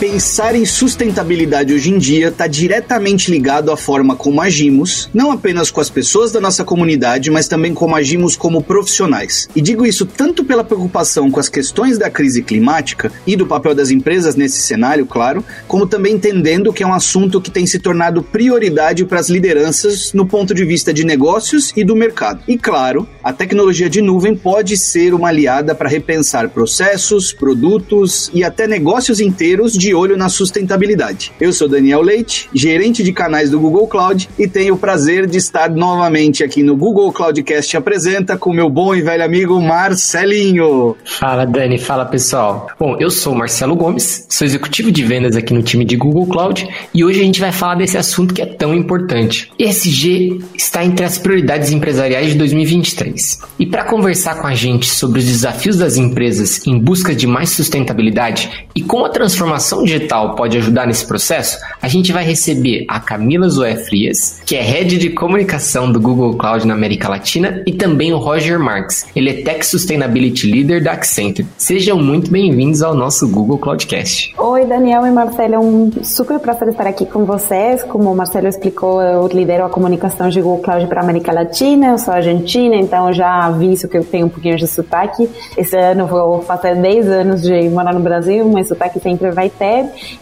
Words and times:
Pensar 0.00 0.54
em 0.54 0.64
sustentabilidade 0.64 1.74
hoje 1.74 1.90
em 1.90 1.98
dia 1.98 2.28
está 2.28 2.46
diretamente 2.46 3.30
ligado 3.30 3.70
à 3.70 3.76
forma 3.76 4.16
como 4.16 4.40
agimos, 4.40 5.10
não 5.12 5.30
apenas 5.30 5.70
com 5.70 5.78
as 5.78 5.90
pessoas 5.90 6.32
da 6.32 6.40
nossa 6.40 6.64
comunidade, 6.64 7.30
mas 7.30 7.46
também 7.46 7.74
como 7.74 7.94
agimos 7.94 8.34
como 8.34 8.62
profissionais. 8.62 9.46
E 9.54 9.60
digo 9.60 9.84
isso 9.84 10.06
tanto 10.06 10.42
pela 10.42 10.64
preocupação 10.64 11.30
com 11.30 11.38
as 11.38 11.50
questões 11.50 11.98
da 11.98 12.08
crise 12.08 12.40
climática 12.40 13.12
e 13.26 13.36
do 13.36 13.46
papel 13.46 13.74
das 13.74 13.90
empresas 13.90 14.36
nesse 14.36 14.62
cenário, 14.62 15.04
claro, 15.04 15.44
como 15.68 15.86
também 15.86 16.14
entendendo 16.14 16.72
que 16.72 16.82
é 16.82 16.86
um 16.86 16.94
assunto 16.94 17.38
que 17.38 17.50
tem 17.50 17.66
se 17.66 17.78
tornado 17.78 18.22
prioridade 18.22 19.04
para 19.04 19.20
as 19.20 19.28
lideranças 19.28 20.14
no 20.14 20.24
ponto 20.24 20.54
de 20.54 20.64
vista 20.64 20.94
de 20.94 21.04
negócios 21.04 21.74
e 21.76 21.84
do 21.84 21.94
mercado. 21.94 22.42
E 22.48 22.56
claro, 22.56 23.06
a 23.22 23.34
tecnologia 23.34 23.90
de 23.90 24.00
nuvem 24.00 24.34
pode 24.34 24.78
ser 24.78 25.12
uma 25.12 25.28
aliada 25.28 25.74
para 25.74 25.90
repensar 25.90 26.48
processos, 26.48 27.34
produtos 27.34 28.30
e 28.32 28.42
até 28.42 28.66
negócios 28.66 29.20
inteiros 29.20 29.74
de 29.74 29.89
olho 29.94 30.16
na 30.16 30.28
sustentabilidade. 30.28 31.32
Eu 31.40 31.52
sou 31.52 31.68
Daniel 31.68 32.02
Leite, 32.02 32.48
gerente 32.54 33.02
de 33.02 33.12
canais 33.12 33.50
do 33.50 33.60
Google 33.60 33.86
Cloud 33.86 34.28
e 34.38 34.46
tenho 34.46 34.74
o 34.74 34.78
prazer 34.78 35.26
de 35.26 35.38
estar 35.38 35.70
novamente 35.70 36.42
aqui 36.42 36.62
no 36.62 36.76
Google 36.76 37.12
Cloudcast 37.12 37.76
Apresenta 37.76 38.36
com 38.36 38.52
meu 38.52 38.68
bom 38.68 38.94
e 38.94 39.02
velho 39.02 39.24
amigo 39.24 39.60
Marcelinho. 39.60 40.96
Fala 41.04 41.44
Dani, 41.44 41.78
fala 41.78 42.04
pessoal. 42.04 42.68
Bom, 42.78 42.96
eu 43.00 43.10
sou 43.10 43.34
Marcelo 43.34 43.74
Gomes, 43.74 44.26
sou 44.28 44.46
executivo 44.46 44.92
de 44.92 45.02
vendas 45.02 45.36
aqui 45.36 45.54
no 45.54 45.62
time 45.62 45.84
de 45.84 45.96
Google 45.96 46.26
Cloud 46.26 46.68
e 46.92 47.04
hoje 47.04 47.20
a 47.20 47.24
gente 47.24 47.40
vai 47.40 47.52
falar 47.52 47.76
desse 47.76 47.96
assunto 47.96 48.34
que 48.34 48.42
é 48.42 48.46
tão 48.46 48.74
importante. 48.74 49.50
ESG 49.58 50.40
está 50.54 50.84
entre 50.84 51.04
as 51.04 51.18
prioridades 51.18 51.70
empresariais 51.70 52.32
de 52.32 52.38
2023. 52.38 53.40
E 53.58 53.66
para 53.66 53.84
conversar 53.84 54.40
com 54.40 54.46
a 54.46 54.54
gente 54.54 54.88
sobre 54.88 55.18
os 55.18 55.24
desafios 55.24 55.76
das 55.76 55.96
empresas 55.96 56.66
em 56.66 56.78
busca 56.78 57.14
de 57.14 57.26
mais 57.26 57.50
sustentabilidade 57.50 58.66
e 58.74 58.82
como 58.82 59.04
a 59.04 59.10
transformação 59.10 59.79
digital 59.84 60.34
pode 60.34 60.56
ajudar 60.58 60.86
nesse 60.86 61.06
processo, 61.06 61.58
a 61.80 61.88
gente 61.88 62.12
vai 62.12 62.24
receber 62.24 62.84
a 62.88 63.00
Camila 63.00 63.48
Zoé 63.48 63.76
Frias, 63.76 64.40
que 64.44 64.56
é 64.56 64.62
Head 64.62 64.98
de 64.98 65.10
Comunicação 65.10 65.90
do 65.90 66.00
Google 66.00 66.34
Cloud 66.36 66.66
na 66.66 66.74
América 66.74 67.08
Latina, 67.08 67.62
e 67.66 67.72
também 67.72 68.12
o 68.12 68.18
Roger 68.18 68.58
Marks. 68.58 69.06
Ele 69.14 69.30
é 69.30 69.42
Tech 69.42 69.64
Sustainability 69.64 70.50
Leader 70.50 70.82
da 70.82 70.92
Accenture. 70.92 71.46
Sejam 71.56 71.98
muito 71.98 72.30
bem-vindos 72.30 72.82
ao 72.82 72.94
nosso 72.94 73.28
Google 73.28 73.58
Cloudcast. 73.58 74.34
Oi, 74.36 74.66
Daniel 74.66 75.06
e 75.06 75.10
Marcelo, 75.10 75.54
é 75.54 75.58
um 75.58 75.90
super 76.02 76.38
prazer 76.38 76.68
estar 76.68 76.86
aqui 76.86 77.06
com 77.06 77.24
vocês. 77.24 77.82
Como 77.82 78.12
o 78.12 78.16
Marcelo 78.16 78.48
explicou, 78.48 79.00
eu 79.00 79.26
lidero 79.28 79.64
a 79.64 79.68
comunicação 79.70 80.28
de 80.28 80.40
Google 80.40 80.62
Cloud 80.62 80.86
para 80.86 81.00
a 81.00 81.04
América 81.04 81.32
Latina, 81.32 81.88
eu 81.88 81.98
sou 81.98 82.12
argentina, 82.12 82.76
então 82.76 83.12
já 83.12 83.46
aviso 83.46 83.88
que 83.88 83.96
eu 83.96 84.04
tenho 84.04 84.26
um 84.26 84.28
pouquinho 84.28 84.56
de 84.56 84.66
sotaque. 84.66 85.28
Esse 85.56 85.76
ano 85.76 86.06
vou 86.06 86.42
fazer 86.42 86.74
10 86.74 87.08
anos 87.08 87.42
de 87.42 87.68
morar 87.68 87.94
no 87.94 88.00
Brasil, 88.00 88.46
mas 88.52 88.68
sotaque 88.68 89.00
sempre 89.00 89.30
vai 89.30 89.48
ter 89.48 89.69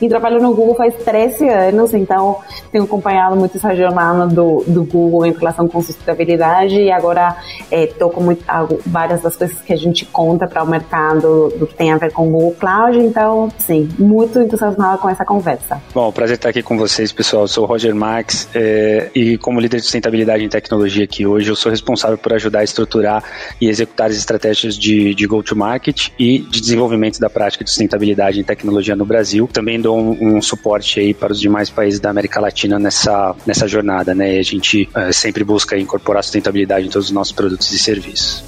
e 0.01 0.09
trabalho 0.09 0.41
no 0.41 0.55
Google 0.55 0.75
faz 0.75 0.95
13 0.97 1.49
anos, 1.49 1.95
então 1.95 2.39
tenho 2.71 2.85
acompanhado 2.85 3.37
muito 3.37 3.57
essa 3.57 3.75
jornada 3.75 4.27
do, 4.27 4.65
do 4.67 4.85
Google 4.85 5.27
em 5.27 5.33
relação 5.33 5.69
com 5.69 5.81
sustentabilidade 5.83 6.77
e 6.77 6.91
agora 6.91 7.37
estou 7.71 8.11
é, 8.11 8.13
com 8.13 8.21
muito, 8.21 8.45
várias 8.87 9.23
das 9.23 9.37
coisas 9.37 9.61
que 9.61 9.73
a 9.73 9.77
gente 9.77 10.05
conta 10.07 10.47
para 10.47 10.63
o 10.63 10.67
mercado 10.67 11.53
do 11.59 11.67
que 11.67 11.75
tem 11.75 11.93
a 11.93 11.99
ver 11.99 12.13
com 12.13 12.29
o 12.29 12.31
Google 12.31 12.57
Cloud, 12.59 12.99
então, 12.99 13.49
sim, 13.59 13.89
muito 13.99 14.39
entusiasmada 14.41 14.99
com 14.99 15.09
essa 15.09 15.25
conversa. 15.25 15.81
Bom, 15.95 16.11
prazer 16.13 16.37
estar 16.37 16.49
aqui 16.49 16.63
com 16.63 16.77
vocês, 16.77 17.13
pessoal. 17.13 17.45
Eu 17.45 17.49
sou 17.49 17.65
o 17.65 17.67
Roger 17.67 17.95
Max 17.95 18.49
é, 18.55 19.11
e 19.15 19.39
como 19.39 19.61
líder 19.61 19.79
de 19.79 19.83
sustentabilidade 19.83 20.45
em 20.45 20.49
tecnologia 20.49 21.05
aqui 21.05 21.27
hoje, 21.27 21.51
eu 21.51 21.57
sou 21.57 21.71
responsável 21.71 22.19
por 22.19 22.33
ajudar 22.33 22.61
a 22.61 22.65
estruturar 22.65 23.23
e 23.61 23.69
executar 23.69 24.11
as 24.11 24.17
estratégias 24.17 24.77
de, 24.77 25.15
de 25.15 25.27
go-to-market 25.27 26.09
e 26.19 26.39
de 26.39 26.61
desenvolvimento 26.61 27.19
da 27.19 27.31
prática 27.31 27.65
de 27.65 27.71
sustentabilidade 27.71 28.41
em 28.41 28.45
tecnologia 28.45 28.97
no 28.97 29.05
Brasil 29.05 29.28
Brasil. 29.29 29.49
Também 29.53 29.81
dou 29.81 29.99
um, 29.99 30.37
um, 30.37 30.43
suporte 30.43 31.01
aí 31.01 31.13
para 31.13 31.33
os 31.33 31.41
demais 31.41 31.69
países 31.69 32.01
da 32.01 32.09
América 32.09 32.41
Latina 32.41 32.79
nessa, 32.79 33.35
nessa 33.47 33.69
jornada, 33.69 34.15
né? 34.15 34.39
A 34.39 34.43
gente 34.43 34.89
uh, 34.97 35.13
sempre 35.13 35.45
busca 35.45 35.77
incorporar 35.79 36.25
sustentabilidade 36.25 36.87
em 36.87 36.91
todos 36.91 37.09
os 37.09 37.13
nossos 37.13 37.33
produtos 37.33 37.71
e 37.73 37.79
serviços. 37.79 38.43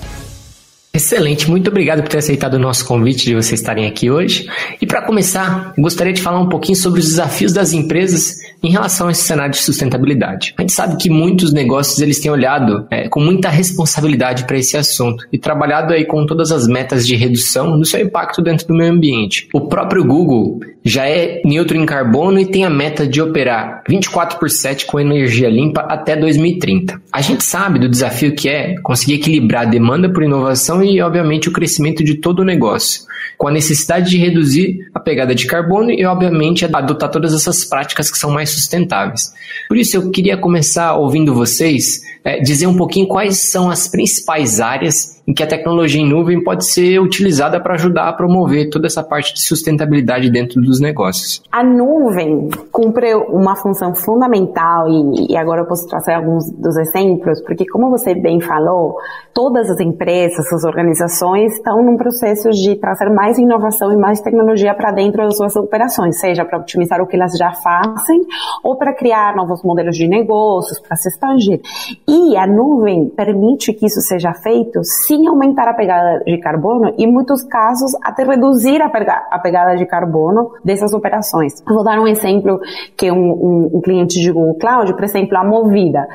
Excelente, 0.93 1.49
muito 1.49 1.71
obrigado 1.71 2.03
por 2.03 2.09
ter 2.09 2.19
aceitado 2.19 2.55
o 2.55 2.59
nosso 2.59 2.85
convite 2.85 3.25
de 3.25 3.35
vocês 3.35 3.61
estarem 3.61 3.87
aqui 3.87 4.11
hoje. 4.11 4.49
E 4.83 4.87
para 4.87 5.01
começar, 5.03 5.73
gostaria 5.79 6.13
de 6.13 6.21
falar 6.21 6.41
um 6.41 6.49
pouquinho 6.49 6.77
sobre 6.77 6.99
os 6.99 7.07
desafios 7.07 7.53
das 7.53 7.73
empresas 7.73 8.41
em 8.61 8.73
relação 8.73 9.07
a 9.07 9.13
esse 9.13 9.23
cenário 9.23 9.53
de 9.53 9.59
sustentabilidade. 9.59 10.53
A 10.59 10.63
gente 10.63 10.73
sabe 10.73 10.97
que 10.97 11.09
muitos 11.09 11.53
negócios 11.53 12.01
eles 12.01 12.19
têm 12.19 12.31
olhado 12.31 12.89
é, 12.91 13.09
com 13.09 13.21
muita 13.21 13.49
responsabilidade 13.49 14.45
para 14.45 14.59
esse 14.59 14.77
assunto 14.77 15.25
e 15.33 15.39
trabalhado 15.39 15.93
aí 15.93 16.05
com 16.05 16.27
todas 16.27 16.51
as 16.51 16.67
metas 16.67 17.07
de 17.07 17.15
redução 17.15 17.79
do 17.79 17.87
seu 17.87 18.01
impacto 18.01 18.43
dentro 18.43 18.67
do 18.67 18.75
meio 18.75 18.93
ambiente. 18.93 19.49
O 19.55 19.69
próprio 19.69 20.05
Google 20.05 20.59
já 20.85 21.07
é 21.07 21.43
neutro 21.45 21.77
em 21.77 21.85
carbono 21.85 22.39
e 22.39 22.47
tem 22.47 22.65
a 22.65 22.71
meta 22.71 23.07
de 23.07 23.21
operar 23.21 23.83
24 23.89 24.39
por 24.39 24.49
7 24.49 24.87
com 24.87 24.99
energia 24.99 25.49
limpa 25.49 25.83
até 25.83 26.17
2030. 26.17 27.01
A 27.13 27.21
gente 27.21 27.45
sabe 27.45 27.79
do 27.79 27.89
desafio 27.89 28.35
que 28.35 28.49
é 28.49 28.77
conseguir 28.83 29.15
equilibrar 29.15 29.63
a 29.63 29.71
demanda 29.71 30.11
por 30.11 30.23
inovação 30.23 30.83
e, 30.83 31.01
obviamente, 31.01 31.49
o 31.49 31.53
crescimento 31.53 32.03
de 32.03 32.15
todo 32.15 32.41
o 32.41 32.45
negócio, 32.45 33.03
com 33.37 33.49
a 33.49 33.53
necessidade 33.53 34.11
de 34.11 34.19
reduzir 34.19 34.89
a 34.95 35.01
pegada 35.01 35.35
de 35.35 35.47
carbono 35.47 35.91
e, 35.91 36.05
obviamente, 36.05 36.65
adotar 36.65 37.11
todas 37.11 37.35
essas 37.35 37.65
práticas 37.65 38.11
que 38.11 38.19
são 38.19 38.31
mais 38.31 38.51
sustentáveis. 38.51 39.33
Por 39.69 39.77
isso, 39.77 39.97
eu 39.97 40.11
queria 40.11 40.37
começar 40.37 40.95
ouvindo 40.95 41.35
vocês 41.35 42.01
é, 42.25 42.39
dizer 42.41 42.67
um 42.67 42.77
pouquinho 42.77 43.07
quais 43.07 43.39
são 43.39 43.71
as 43.71 43.89
principais 43.89 44.61
áreas 44.61 45.21
em 45.27 45.33
que 45.33 45.43
a 45.43 45.47
tecnologia 45.47 46.01
em 46.01 46.09
nuvem 46.09 46.43
pode 46.43 46.67
ser 46.67 47.01
utilizada 47.01 47.61
para 47.61 47.75
ajudar 47.75 48.09
a 48.09 48.13
promover 48.13 48.69
toda 48.69 48.87
essa 48.87 49.03
parte 49.03 49.33
de 49.33 49.41
sustentabilidade 49.41 50.31
dentro 50.31 50.61
dos 50.71 50.81
negócios. 50.81 51.43
A 51.51 51.65
nuvem 51.65 52.49
cumpre 52.71 53.15
uma 53.15 53.57
função 53.57 53.95
fundamental 53.95 54.89
e, 54.89 55.33
e 55.33 55.37
agora 55.37 55.63
eu 55.63 55.67
posso 55.67 55.87
trazer 55.89 56.15
alguns 56.15 56.51
dos 56.53 56.77
exemplos, 56.77 57.43
porque 57.43 57.67
como 57.67 57.91
você 57.91 58.15
bem 58.15 58.41
falou, 58.41 58.97
todas 59.35 59.69
as 59.69 59.81
empresas, 59.81 60.51
as 60.53 60.65
organizações 60.65 61.55
estão 61.55 61.83
num 61.83 61.97
processo 61.97 62.51
de 62.51 62.77
trazer 62.77 63.11
mais 63.11 63.37
inovação 63.39 63.93
e 63.93 63.97
mais 63.97 64.21
tecnologia 64.21 64.75
para 64.75 64.93
dentro 64.93 65.25
das 65.25 65.37
suas 65.37 65.57
operações, 65.57 66.21
seja 66.21 66.45
para 66.45 66.59
otimizar 66.59 67.01
o 67.03 67.07
que 67.07 67.17
elas 67.17 67.33
já 67.37 67.53
fazem 67.53 68.21
ou 68.63 68.77
para 68.77 68.95
criar 68.95 69.35
novos 69.35 69.63
modelos 69.65 69.97
de 69.97 70.07
negócios, 70.07 70.79
para 70.79 70.97
se 70.97 71.09
expandir. 71.09 71.61
E 72.07 72.37
a 72.37 72.47
nuvem 72.47 73.09
permite 73.09 73.73
que 73.73 73.87
isso 73.87 74.01
seja 74.01 74.33
feito 74.35 74.81
sem 75.07 75.27
aumentar 75.27 75.69
a 75.69 75.75
pegada 75.75 76.23
de 76.25 76.39
carbono 76.39 76.95
e, 76.97 77.05
em 77.05 77.13
muitos 77.13 77.43
casos, 77.43 77.93
até 78.03 78.23
reduzir 78.23 78.81
a 78.81 79.39
pegada 79.39 79.77
de 79.77 79.87
carbono 79.87 80.53
dessas 80.65 80.93
operações. 80.93 81.53
Vou 81.67 81.85
dar 81.85 81.99
um 81.99 82.07
exemplo 82.07 82.61
que 82.97 83.11
um, 83.11 83.17
um, 83.17 83.71
um 83.75 83.81
cliente 83.81 84.21
de 84.21 84.31
Google 84.31 84.55
Cloud, 84.59 84.93
por 84.95 85.05
exemplo, 85.05 85.37
a 85.37 85.45
Movida. 85.45 86.07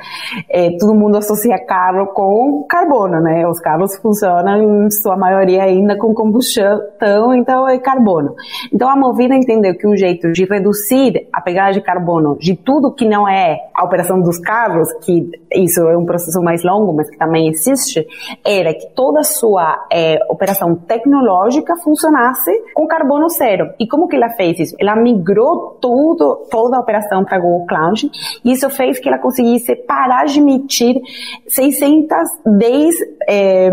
É, 0.50 0.78
todo 0.78 0.94
mundo 0.96 1.18
associa 1.18 1.58
carro 1.66 2.08
com 2.08 2.66
carbono, 2.68 3.20
né? 3.22 3.48
Os 3.48 3.60
carros 3.60 3.96
funcionam, 3.98 4.86
em 4.86 4.92
sua 4.92 5.16
maioria, 5.18 5.64
ainda 5.64 5.98
com 5.98 6.14
combustão, 6.14 7.34
então 7.36 7.68
é 7.68 7.78
carbono. 7.80 8.36
Então, 8.74 8.90
a 8.90 8.96
Movida 8.96 9.36
entendeu 9.36 9.76
que 9.76 9.88
um 9.88 9.96
jeito 9.96 10.32
de 10.32 10.46
reduzir 10.46 11.28
a 11.32 11.42
pegada 11.42 11.74
de 11.74 11.82
carbono 11.82 12.38
de 12.40 12.56
tudo 12.56 12.94
que 12.94 13.08
não 13.08 13.28
é 13.28 13.58
a 13.74 13.84
operação 13.84 14.22
dos 14.22 14.38
carros, 14.40 14.92
que 15.04 15.30
isso 15.54 15.82
é 15.82 15.98
um 15.98 16.06
processo 16.06 16.42
mais 16.42 16.64
longo, 16.64 16.94
mas 16.94 17.10
que 17.10 17.18
também 17.18 17.50
existe, 17.50 18.06
era 18.46 18.74
que 18.74 18.88
toda 18.96 19.20
a 19.20 19.24
sua 19.24 19.86
é, 19.92 20.20
operação 20.30 20.76
tecnológica 20.76 21.76
funcionasse 21.78 22.52
com 22.74 22.88
carbono 22.88 23.30
zero. 23.30 23.72
E 23.80 23.88
como 23.88 24.08
que 24.08 24.16
ela 24.16 24.30
fez 24.36 24.60
isso? 24.60 24.76
Ela 24.80 24.96
migrou 24.96 25.78
tudo, 25.82 26.48
toda 26.50 26.78
a 26.78 26.80
operação 26.80 27.24
para 27.24 27.40
Google 27.40 27.66
Cloud 27.66 28.10
e 28.44 28.52
isso 28.52 28.70
fez 28.70 29.00
que 29.00 29.08
ela 29.08 29.18
conseguisse 29.18 29.76
parar 29.76 30.26
de 30.26 30.40
emitir 30.40 30.96
610 31.48 32.96
é, 33.28 33.72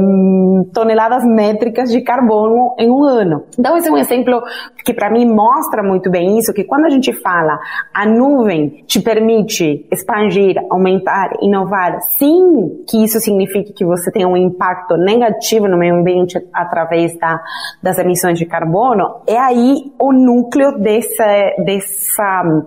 toneladas 0.72 1.24
métricas 1.24 1.90
de 1.90 2.00
carbono 2.00 2.74
em 2.78 2.90
um 2.90 3.04
ano. 3.04 3.44
Então 3.58 3.76
esse 3.76 3.88
é 3.88 3.92
um 3.92 3.98
exemplo 3.98 4.42
que 4.84 4.94
para 4.94 5.10
mim 5.10 5.26
mostra 5.26 5.82
muito 5.82 6.10
bem 6.10 6.38
isso, 6.38 6.52
que 6.52 6.64
quando 6.64 6.86
a 6.86 6.90
gente 6.90 7.12
fala 7.12 7.58
a 7.92 8.06
nuvem 8.06 8.84
te 8.86 9.00
permite 9.00 9.86
expandir, 9.90 10.56
aumentar, 10.70 11.30
inovar, 11.40 12.00
sim 12.02 12.84
que 12.88 13.02
isso 13.02 13.20
signifique 13.20 13.72
que 13.72 13.84
você 13.84 14.10
tem 14.10 14.26
um 14.26 14.36
impacto 14.36 14.96
negativo 14.96 15.68
no 15.68 15.76
meio 15.76 15.96
ambiente 15.96 16.38
através 16.52 17.16
da, 17.18 17.40
das 17.82 17.98
emissões 17.98 18.38
de 18.38 18.46
carbono, 18.46 19.22
é 19.26 19.38
aí 19.38 19.92
o 19.98 20.12
núcleo 20.12 20.51
dessa, 20.78 21.54
dessa, 21.64 22.64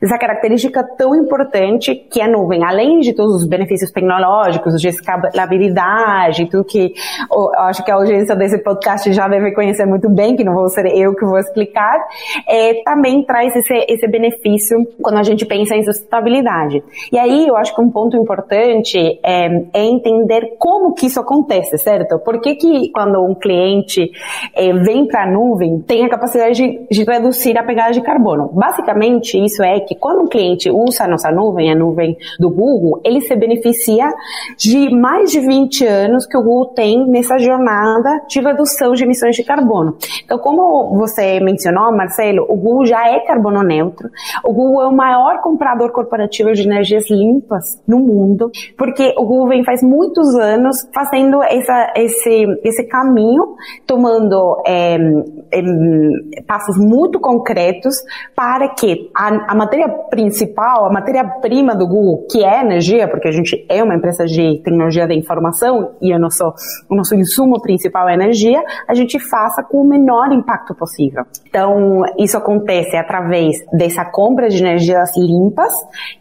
dessa 0.00 0.18
característica 0.18 0.84
tão 0.96 1.14
importante 1.14 1.94
que 1.94 2.20
a 2.20 2.28
nuvem, 2.28 2.64
além 2.64 3.00
de 3.00 3.14
todos 3.14 3.42
os 3.42 3.48
benefícios 3.48 3.90
tecnológicos, 3.90 4.80
de 4.80 4.88
escalabilidade, 4.88 6.48
tudo 6.50 6.64
que 6.64 6.92
eu 7.32 7.52
acho 7.60 7.84
que 7.84 7.90
a 7.90 7.94
audiência 7.94 8.36
desse 8.36 8.58
podcast 8.62 9.12
já 9.12 9.26
deve 9.26 9.52
conhecer 9.52 9.86
muito 9.86 10.08
bem, 10.08 10.36
que 10.36 10.44
não 10.44 10.54
vou 10.54 10.68
ser 10.68 10.86
eu 10.86 11.14
que 11.14 11.24
vou 11.24 11.38
explicar, 11.38 11.98
é, 12.46 12.82
também 12.84 13.24
traz 13.24 13.54
esse, 13.56 13.74
esse 13.88 14.06
benefício 14.08 14.86
quando 15.02 15.18
a 15.18 15.22
gente 15.22 15.46
pensa 15.46 15.74
em 15.74 15.82
sustentabilidade. 15.82 16.82
E 17.10 17.18
aí 17.18 17.46
eu 17.46 17.56
acho 17.56 17.74
que 17.74 17.80
um 17.80 17.90
ponto 17.90 18.16
importante 18.16 18.98
é, 19.24 19.46
é 19.72 19.84
entender 19.84 20.56
como 20.58 20.94
que 20.94 21.06
isso 21.06 21.20
acontece 21.20 21.78
certo? 21.78 22.18
Por 22.18 22.40
que, 22.40 22.54
que 22.54 22.90
quando 22.92 23.24
um 23.24 23.34
cliente 23.34 24.10
é, 24.54 24.72
vem 24.72 25.06
para 25.06 25.24
a 25.24 25.30
nuvem, 25.30 25.80
tem 25.80 26.04
a 26.04 26.08
capacidade 26.08 26.54
de, 26.54 26.86
de, 26.90 27.04
reduzir 27.04 27.27
a 27.58 27.62
pegada 27.62 27.92
de 27.92 28.00
carbono? 28.00 28.48
Basicamente, 28.52 29.42
isso 29.42 29.62
é 29.62 29.80
que 29.80 29.94
quando 29.94 30.22
um 30.22 30.28
cliente 30.28 30.70
usa 30.70 31.04
a 31.04 31.08
nossa 31.08 31.30
nuvem, 31.30 31.70
a 31.70 31.74
nuvem 31.74 32.16
do 32.38 32.50
Google, 32.50 33.00
ele 33.04 33.20
se 33.20 33.34
beneficia 33.36 34.06
de 34.56 34.94
mais 34.94 35.30
de 35.30 35.40
20 35.40 35.86
anos 35.86 36.26
que 36.26 36.36
o 36.36 36.42
Google 36.42 36.74
tem 36.74 37.06
nessa 37.08 37.38
jornada 37.38 38.22
de 38.28 38.40
redução 38.40 38.92
de 38.92 39.04
emissões 39.04 39.36
de 39.36 39.44
carbono. 39.44 39.96
Então, 40.24 40.38
como 40.38 40.96
você 40.96 41.40
mencionou, 41.40 41.92
Marcelo, 41.92 42.44
o 42.48 42.56
Google 42.56 42.86
já 42.86 43.08
é 43.08 43.20
carbono 43.20 43.62
neutro. 43.62 44.08
O 44.44 44.52
Google 44.52 44.82
é 44.82 44.86
o 44.86 44.96
maior 44.96 45.40
comprador 45.40 45.90
corporativo 45.92 46.52
de 46.52 46.62
energias 46.62 47.10
limpas 47.10 47.80
no 47.86 47.98
mundo, 47.98 48.50
porque 48.76 49.14
o 49.16 49.24
Google 49.24 49.48
vem 49.48 49.64
faz 49.64 49.82
muitos 49.82 50.34
anos 50.34 50.88
fazendo 50.92 51.42
essa, 51.42 51.92
esse, 51.96 52.46
esse 52.64 52.84
caminho, 52.84 53.56
tomando 53.86 54.62
é, 54.66 54.96
é, 55.52 56.42
passos 56.46 56.76
muito 56.76 57.17
concretos 57.18 57.96
para 58.34 58.68
que 58.74 59.10
a, 59.14 59.52
a 59.52 59.54
matéria 59.54 59.88
principal, 60.10 60.86
a 60.86 60.92
matéria-prima 60.92 61.74
do 61.74 61.86
Google, 61.86 62.26
que 62.30 62.44
é 62.44 62.60
energia, 62.60 63.08
porque 63.08 63.28
a 63.28 63.32
gente 63.32 63.64
é 63.68 63.82
uma 63.82 63.94
empresa 63.94 64.26
de 64.26 64.60
tecnologia 64.62 65.06
da 65.06 65.14
informação 65.14 65.92
e 66.00 66.14
o 66.14 66.18
nosso, 66.18 66.44
o 66.88 66.94
nosso 66.94 67.14
insumo 67.14 67.60
principal 67.60 68.08
é 68.08 68.14
energia, 68.14 68.62
a 68.86 68.94
gente 68.94 69.18
faça 69.18 69.62
com 69.62 69.82
o 69.82 69.88
menor 69.88 70.32
impacto 70.32 70.74
possível. 70.74 71.24
Então, 71.48 72.02
isso 72.18 72.36
acontece 72.36 72.96
através 72.96 73.56
dessa 73.72 74.04
compra 74.04 74.48
de 74.48 74.58
energias 74.58 75.16
limpas, 75.16 75.72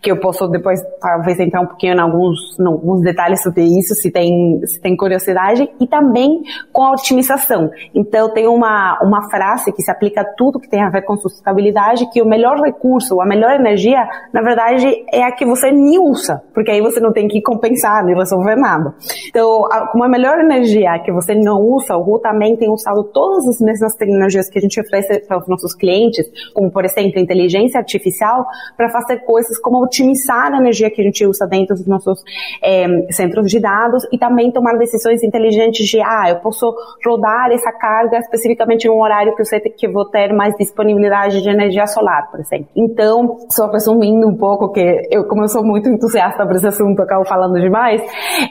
que 0.02 0.12
eu 0.12 0.20
posso 0.20 0.48
depois 0.48 0.80
talvez 1.02 1.40
entrar 1.40 1.62
um 1.62 1.68
pouquinho 1.68 1.96
em 1.96 2.00
alguns, 2.00 2.60
em 2.60 2.66
alguns 2.66 3.02
detalhes 3.02 3.42
sobre 3.42 3.64
isso, 3.64 3.96
se 3.96 4.12
tem, 4.12 4.60
se 4.66 4.80
tem 4.82 4.96
curiosidade, 4.96 5.70
e 5.80 5.88
também 5.88 6.42
com 6.72 6.84
a 6.84 6.92
otimização. 6.92 7.70
Então, 7.94 8.34
tem 8.34 8.48
uma, 8.48 9.00
uma 9.02 9.30
frase 9.30 9.72
que 9.72 9.82
se 9.82 9.92
aplica 9.92 10.22
a 10.22 10.26
tudo 10.26 10.60
que 10.60 10.70
tem 10.70 10.82
a 10.82 10.87
ver 10.90 11.04
com 11.04 11.18
sustentabilidade, 11.18 12.10
que 12.12 12.22
o 12.22 12.26
melhor 12.26 12.60
recurso, 12.60 13.20
a 13.22 13.26
melhor 13.26 13.52
energia, 13.52 14.08
na 14.34 14.42
verdade, 14.42 15.06
é 15.12 15.24
a 15.24 15.32
que 15.32 15.46
você 15.46 15.72
nem 15.72 16.00
usa, 16.00 16.42
porque 16.54 16.72
aí 16.72 16.82
você 16.82 17.00
não 17.00 17.12
tem 17.12 17.28
que 17.28 17.42
compensar, 17.42 18.04
nem 18.04 18.16
resolver 18.16 18.56
nada. 18.56 18.94
Então, 19.30 19.66
a, 19.72 19.88
como 19.88 20.04
a 20.04 20.10
melhor 20.10 20.40
energia 20.40 20.98
que 21.00 21.12
você 21.12 21.36
não 21.36 21.62
usa, 21.62 21.96
o 21.96 22.02
Ru 22.02 22.20
também 22.20 22.56
tem 22.56 22.70
usado 22.70 23.04
todas 23.06 23.48
as 23.48 23.60
mesmas 23.60 23.96
tecnologias 23.96 24.50
que 24.50 24.58
a 24.58 24.62
gente 24.62 24.80
oferece 24.80 25.20
para 25.28 25.38
os 25.38 25.48
nossos 25.48 25.74
clientes, 25.74 26.26
como, 26.54 26.72
por 26.72 26.86
exemplo, 26.86 27.20
inteligência 27.20 27.80
artificial, 27.80 28.46
para 28.76 28.90
fazer 28.90 29.18
coisas 29.20 29.60
como 29.60 29.84
otimizar 29.84 30.54
a 30.54 30.58
energia 30.58 30.90
que 30.90 31.02
a 31.02 31.04
gente 31.04 31.26
usa 31.26 31.46
dentro 31.48 31.76
dos 31.76 31.88
nossos 31.88 32.24
é, 32.64 32.88
centros 33.12 33.50
de 33.50 33.60
dados 33.60 34.04
e 34.12 34.18
também 34.18 34.52
tomar 34.52 34.78
decisões 34.78 35.24
inteligentes 35.24 35.88
de, 35.88 36.02
ah, 36.02 36.26
eu 36.30 36.38
posso 36.38 36.74
rodar 37.06 37.52
essa 37.52 37.72
carga 37.72 38.18
especificamente 38.20 38.88
em 38.88 38.92
um 38.92 39.02
horário 39.02 39.36
que 39.36 39.42
eu 39.42 39.46
sei 39.46 39.60
que 39.60 39.88
vou 39.88 40.06
ter 40.06 40.34
mais 40.34 40.56
disponibilidade 40.78 41.42
de 41.42 41.50
energia 41.50 41.88
solar, 41.88 42.30
por 42.30 42.40
exemplo. 42.40 42.68
Então, 42.76 43.38
só 43.50 43.70
resumindo 43.72 44.28
um 44.28 44.38
pouco, 44.38 44.72
que 44.72 45.08
eu, 45.10 45.28
como 45.28 45.44
eu 45.44 45.48
sou 45.48 45.64
muito 45.64 45.90
entusiasta 45.90 46.46
por 46.46 46.56
esse 46.56 46.68
assunto, 46.68 47.02
acabo 47.02 47.26
falando 47.26 47.60
demais, 47.60 48.02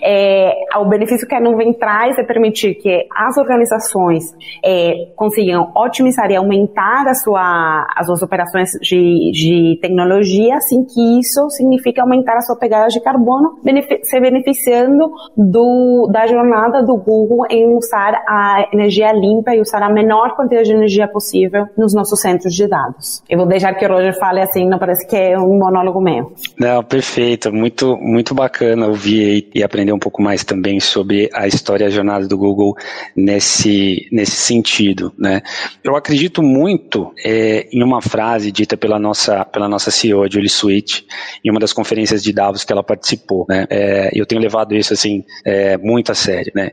é, 0.02 0.52
o 0.76 0.88
benefício 0.88 1.26
que 1.26 1.34
a 1.34 1.40
nuvem 1.40 1.73
traz 1.73 2.19
é 2.19 2.25
permitir 2.25 2.75
que 2.75 3.06
as 3.14 3.37
organizações 3.37 4.25
é, 4.64 4.94
consigam 5.14 5.70
otimizar 5.76 6.31
e 6.31 6.37
aumentar 6.37 7.06
a 7.06 7.14
sua, 7.14 7.87
as 7.96 8.06
suas 8.06 8.23
operações 8.23 8.70
de, 8.82 9.31
de 9.32 9.78
tecnologia, 9.81 10.56
assim 10.56 10.84
que 10.84 11.20
isso 11.20 11.49
significa 11.50 12.02
aumentar 12.02 12.37
a 12.37 12.40
sua 12.40 12.58
pegada 12.58 12.88
de 12.88 13.00
carbono, 13.00 13.58
se 14.02 14.20
beneficiando 14.20 15.11
do, 15.37 16.08
da 16.12 16.26
jornada 16.26 16.82
do 16.82 16.96
Google 16.96 17.46
em 17.50 17.76
usar 17.76 18.14
a 18.28 18.69
energia 18.73 19.12
limpa 19.12 19.55
e 19.55 19.61
usar 19.61 19.82
a 19.82 19.93
menor 19.93 20.34
quantidade 20.34 20.69
de 20.69 20.75
energia 20.75 21.06
possível 21.06 21.67
nos 21.76 21.94
nossos 21.94 22.06
centros 22.14 22.55
de 22.55 22.69
dados. 22.69 23.23
Eu 23.29 23.38
vou 23.38 23.47
deixar 23.47 23.75
que 23.75 23.85
o 23.85 23.88
Roger 23.88 24.17
fale 24.19 24.41
assim, 24.41 24.69
não 24.69 24.79
parece 24.79 25.06
que 25.06 25.17
é 25.17 25.38
um 25.38 25.58
monólogo 25.58 26.00
meu. 26.00 26.32
Não, 26.58 26.85
perfeito. 26.85 27.53
Muito, 27.53 27.97
muito 27.97 28.35
bacana 28.35 28.87
ouvir 28.87 29.49
e 29.55 29.62
aprender 29.62 29.93
um 29.93 29.99
pouco 29.99 30.23
mais 30.23 30.44
também 30.44 30.79
sobre 30.79 31.31
a 31.35 31.47
história 31.47 31.85
e 31.85 31.87
a 31.87 31.91
jornada 31.91 32.29
do 32.29 32.37
Google 32.37 32.76
nesse, 33.17 34.06
nesse 34.12 34.37
sentido, 34.37 35.12
né? 35.19 35.43
Eu 35.82 35.97
acredito 35.97 36.43
muito 36.43 37.12
é, 37.25 37.67
em 37.73 37.82
uma 37.82 38.03
frase 38.03 38.52
dita 38.52 38.76
pela 38.76 38.99
nossa, 38.99 39.44
pela 39.44 39.69
nossa 39.69 39.91
CEO, 39.91 40.31
Julie 40.31 40.49
Sweet, 40.49 41.06
em 41.44 41.50
uma 41.50 41.61
das 41.61 41.73
conferências 41.73 42.23
de 42.23 42.32
Davos 42.32 42.64
que 42.64 42.73
ela 42.73 42.82
participou, 42.82 43.47
né? 43.49 43.67
É, 43.70 44.11
eu 44.14 44.26
tenho 44.26 44.41
levado 44.41 44.75
isso, 44.75 44.93
assim, 44.93 45.25
é, 45.44 45.76
muito 45.79 46.12
a 46.12 46.14
sério, 46.14 46.52
né? 46.55 46.73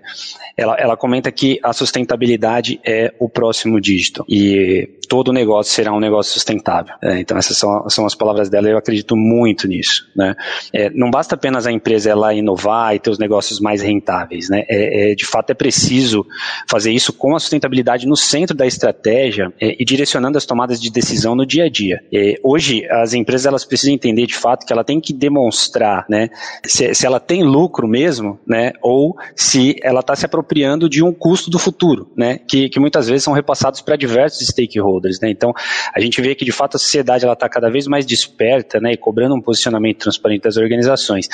Ela, 0.58 0.76
ela 0.76 0.98
comenta 0.98 1.32
que 1.32 1.60
a 1.64 1.74
sustentabilidade 1.74 2.80
é 2.86 3.14
o 3.20 3.30
próximo 3.30 3.80
dígito 3.80 4.26
e 4.28 4.90
todo 5.14 5.32
negócio 5.32 5.72
será 5.72 5.94
um 5.94 6.00
negócio 6.00 6.34
sustentável. 6.34 6.96
É, 7.00 7.20
então 7.20 7.38
essas 7.38 7.56
são, 7.56 7.88
são 7.88 8.04
as 8.04 8.16
palavras 8.16 8.50
dela 8.50 8.68
e 8.68 8.72
eu 8.72 8.80
acredito 8.80 9.16
muito 9.16 9.68
nisso, 9.68 10.10
né? 10.16 10.34
É, 10.74 10.90
não 10.90 11.12
basta 11.12 11.36
apenas 11.36 11.68
a 11.68 11.72
empresa 11.72 12.10
ela 12.10 12.34
inovar 12.34 12.96
e 12.96 13.00
ter 13.00 13.12
os 13.12 13.20
negócios 13.20 13.60
mais 13.60 13.84
rentáveis, 13.84 14.50
né? 14.50 14.64
É, 14.68 15.12
é 15.12 15.16
de 15.16 15.24
fato 15.24 15.52
é 15.52 15.54
preciso 15.54 16.26
fazer 16.68 16.92
isso 16.92 17.14
com 17.14 17.36
a 17.36 17.40
sustentabilidade 17.40 18.08
no 18.08 18.18
centro 18.18 18.58
da 18.58 18.66
estratégia 18.66 19.54
é, 19.62 19.76
e 19.80 19.86
direcionando 19.86 20.36
as 20.36 20.48
tomadas 20.48 20.82
de 20.82 20.90
decisão 20.90 21.36
no 21.36 21.46
dia 21.46 21.66
a 21.66 21.70
dia. 21.70 22.02
É, 22.12 22.40
hoje 22.42 22.84
as 22.90 23.14
empresas 23.14 23.46
elas 23.46 23.64
precisam 23.64 23.94
entender 23.94 24.26
de 24.26 24.36
fato 24.36 24.66
que 24.66 24.74
ela 24.74 24.84
tem 24.84 25.00
que 25.00 25.14
demonstrar, 25.14 26.08
né? 26.10 26.32
Se, 26.66 26.92
se 26.96 27.06
ela 27.06 27.20
tem 27.20 27.44
lucro 27.44 27.88
mesmo, 27.88 28.40
né? 28.48 28.72
Ou 28.82 29.16
se 29.36 29.76
ela 29.84 30.00
está 30.00 30.16
se 30.16 30.26
apropriando 30.26 30.90
de 30.90 31.04
um 31.04 31.14
custo 31.14 31.52
do 31.52 31.60
futuro, 31.60 32.12
né? 32.18 32.40
Que, 32.48 32.68
que 32.68 32.80
muitas 32.80 33.08
vezes 33.08 33.24
são 33.24 33.34
repassados 33.34 33.80
para 33.80 33.96
diversos 33.96 34.48
stakeholders, 34.48 35.03
né? 35.22 35.30
Então 35.30 35.54
a 35.94 36.00
gente 36.00 36.22
vê 36.22 36.36
que 36.36 36.46
de 36.46 36.52
fato 36.52 36.76
a 36.76 36.80
sociedade 36.80 37.24
ela 37.24 37.34
está 37.34 37.48
cada 37.50 37.70
vez 37.70 37.88
mais 37.88 38.06
desperta, 38.06 38.80
né? 38.80 38.94
E 38.94 38.98
cobrando 38.98 39.36
um 39.36 39.42
posicionamento 39.42 40.00
transparente 40.00 40.44
das 40.44 40.58
organizações. 40.58 41.28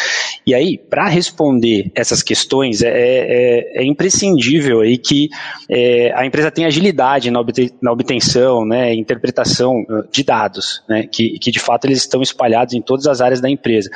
E 0.46 0.54
aí 0.54 0.78
para 0.78 1.08
responder 1.08 1.92
essas 1.96 2.24
questões 2.24 2.82
é, 2.82 2.90
é, 2.90 3.82
é, 3.82 3.86
imprescindível 3.86 4.82
aí 4.82 4.98
que 4.98 5.30
é, 5.70 6.12
a 6.16 6.26
empresa 6.26 6.52
tenha 6.52 6.68
agilidade 6.68 7.32
na, 7.32 7.44
na 7.82 7.92
obtenção, 7.92 8.66
né? 8.66 8.94
Interpretação 8.94 9.82
uh, 9.82 10.08
de 10.12 10.24
dados, 10.24 10.84
né? 10.88 11.08
Que, 11.12 11.38
que 11.40 11.52
de 11.52 11.60
fato 11.60 11.86
eles 11.86 12.00
estão 12.00 12.22
espalhados 12.22 12.74
em 12.74 12.82
todas 12.82 13.08
as 13.08 13.22
áreas 13.22 13.42
da 13.42 13.50
empresa. 13.50 13.90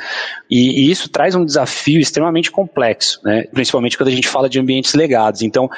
E, 0.50 0.84
e 0.84 0.90
isso 0.90 1.08
traz 1.08 1.34
um 1.34 1.44
desafio 1.44 2.00
extremamente 2.00 2.50
complexo, 2.50 3.20
né? 3.24 3.44
Principalmente 3.52 3.96
quando 3.96 4.08
a 4.08 4.12
gente 4.12 4.28
fala 4.28 4.48
de 4.48 4.58
ambientes 4.58 4.94
legados. 4.94 5.42
Então, 5.42 5.68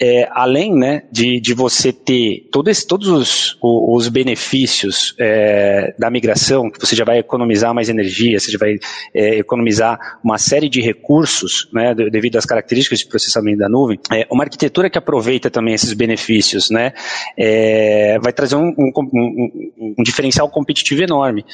é, 0.00 0.28
além 0.32 0.74
né, 0.74 1.02
de, 1.10 1.40
de 1.40 1.54
você 1.54 1.92
ter 1.92 2.48
todo 2.50 2.68
esse, 2.68 2.86
todos 2.86 3.08
os, 3.08 3.39
os 3.60 4.08
benefícios 4.08 5.14
é, 5.18 5.94
da 5.98 6.10
migração, 6.10 6.70
que 6.70 6.78
você 6.78 6.96
já 6.96 7.04
vai 7.04 7.18
economizar 7.18 7.74
mais 7.74 7.88
energia, 7.88 8.38
você 8.38 8.50
já 8.50 8.58
vai 8.58 8.78
é, 9.14 9.36
economizar 9.38 10.18
uma 10.22 10.38
série 10.38 10.68
de 10.68 10.80
recursos 10.80 11.68
né, 11.72 11.94
devido 11.94 12.36
às 12.36 12.44
características 12.44 13.00
de 13.00 13.06
processamento 13.06 13.58
da 13.58 13.68
nuvem, 13.68 13.98
é, 14.12 14.26
uma 14.30 14.44
arquitetura 14.44 14.88
que 14.90 14.98
aproveita 14.98 15.50
também 15.50 15.74
esses 15.74 15.92
benefícios 15.92 16.70
né, 16.70 16.92
é, 17.38 18.18
vai 18.20 18.32
trazer 18.32 18.56
um, 18.56 18.74
um, 18.78 18.92
um, 18.96 19.94
um, 19.98 20.02
diferencial 20.02 20.48
competitivo 20.48 21.02
enorme. 21.02 21.44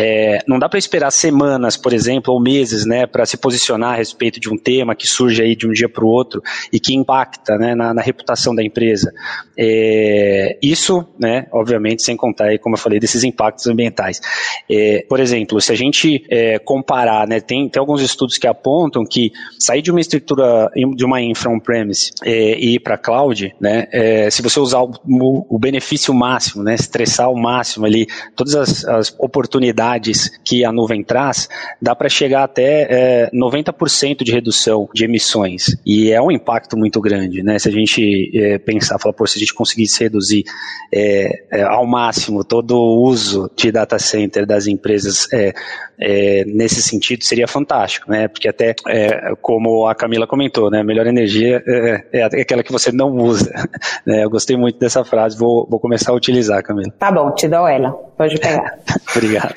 É, 0.00 0.38
não 0.46 0.60
dá 0.60 0.68
para 0.68 0.78
esperar 0.78 1.10
semanas, 1.10 1.76
por 1.76 1.92
exemplo, 1.92 2.32
ou 2.32 2.40
meses 2.40 2.86
né, 2.86 3.04
para 3.04 3.26
se 3.26 3.36
posicionar 3.36 3.94
a 3.94 3.96
respeito 3.96 4.38
de 4.38 4.48
um 4.48 4.56
tema 4.56 4.94
que 4.94 5.08
surge 5.08 5.42
aí 5.42 5.56
de 5.56 5.66
um 5.66 5.72
dia 5.72 5.88
para 5.88 6.04
o 6.04 6.08
outro 6.08 6.40
e 6.72 6.78
que 6.78 6.94
impacta 6.94 7.58
né, 7.58 7.74
na, 7.74 7.92
na, 7.92 8.00
reputação 8.00 8.54
da 8.54 8.62
empresa. 8.62 9.12
É, 9.58 10.56
isso, 10.62 11.04
né, 11.18 11.48
obviamente, 11.50 12.04
sem 12.04 12.16
contar, 12.16 12.44
aí, 12.44 12.60
como 12.60 12.76
eu 12.76 12.78
falei, 12.78 13.00
desses 13.00 13.24
impactos 13.24 13.66
ambientais. 13.66 14.20
É, 14.70 15.04
por 15.08 15.18
exemplo, 15.18 15.60
se 15.60 15.72
a 15.72 15.74
gente 15.74 16.24
é, 16.30 16.60
comparar, 16.60 17.26
né, 17.26 17.40
tem, 17.40 17.68
tem 17.68 17.80
alguns 17.80 18.00
estudos 18.00 18.38
que 18.38 18.46
apontam 18.46 19.04
que 19.04 19.32
sair 19.58 19.82
de 19.82 19.90
uma 19.90 20.00
estrutura, 20.00 20.70
de 20.94 21.04
uma 21.04 21.20
infra 21.20 21.50
on-premise 21.50 22.12
é, 22.22 22.56
e 22.56 22.76
ir 22.76 22.78
para 22.78 22.96
cloud, 22.96 23.52
né, 23.60 23.88
é, 23.90 24.30
se 24.30 24.42
você 24.42 24.60
usar 24.60 24.80
o, 24.80 24.92
o, 25.48 25.58
benefício 25.58 26.14
máximo, 26.14 26.62
né, 26.62 26.76
estressar 26.76 27.26
ao 27.26 27.34
máximo 27.34 27.84
ali, 27.84 28.06
todas 28.36 28.54
as, 28.54 28.84
as 28.84 29.16
oportunidades 29.18 29.87
que 30.44 30.64
a 30.64 30.72
nuvem 30.72 31.02
traz, 31.02 31.48
dá 31.80 31.94
para 31.94 32.08
chegar 32.08 32.44
até 32.44 33.30
90% 33.32 34.24
de 34.24 34.32
redução 34.32 34.88
de 34.94 35.04
emissões. 35.04 35.76
E 35.84 36.10
é 36.10 36.20
um 36.20 36.30
impacto 36.30 36.76
muito 36.76 37.00
grande, 37.00 37.42
né? 37.42 37.58
Se 37.58 37.68
a 37.68 37.72
gente 37.72 38.30
é, 38.34 38.58
pensar, 38.58 38.98
falar, 38.98 39.12
pô, 39.12 39.26
se 39.26 39.38
a 39.38 39.40
gente 39.40 39.54
conseguisse 39.54 40.02
reduzir 40.02 40.44
é, 40.92 41.44
é, 41.50 41.62
ao 41.62 41.86
máximo 41.86 42.44
todo 42.44 42.76
o 42.76 43.02
uso 43.02 43.50
de 43.56 43.70
data 43.70 43.98
center 43.98 44.46
das 44.46 44.66
empresas 44.66 45.30
é, 45.32 45.52
é, 46.00 46.44
nesse 46.46 46.82
sentido, 46.82 47.24
seria 47.24 47.46
fantástico, 47.46 48.10
né? 48.10 48.28
Porque 48.28 48.48
até, 48.48 48.74
é, 48.88 49.34
como 49.40 49.86
a 49.86 49.94
Camila 49.94 50.26
comentou, 50.26 50.70
né? 50.70 50.80
A 50.80 50.84
melhor 50.84 51.06
energia 51.06 51.62
é, 51.66 52.22
aquela 52.22 52.62
que 52.62 52.72
você 52.72 52.92
não 52.92 53.12
usa. 53.12 53.50
Né? 54.06 54.24
Eu 54.24 54.30
gostei 54.30 54.56
muito 54.56 54.78
dessa 54.78 55.04
frase, 55.04 55.36
vou, 55.36 55.66
vou 55.68 55.78
começar 55.78 56.12
a 56.12 56.14
utilizar, 56.14 56.62
Camila. 56.62 56.90
Tá 56.98 57.10
bom, 57.10 57.30
te 57.32 57.48
dou 57.48 57.66
ela. 57.66 57.90
Pode 58.16 58.38
pegar. 58.38 58.78
Obrigado. 59.14 59.54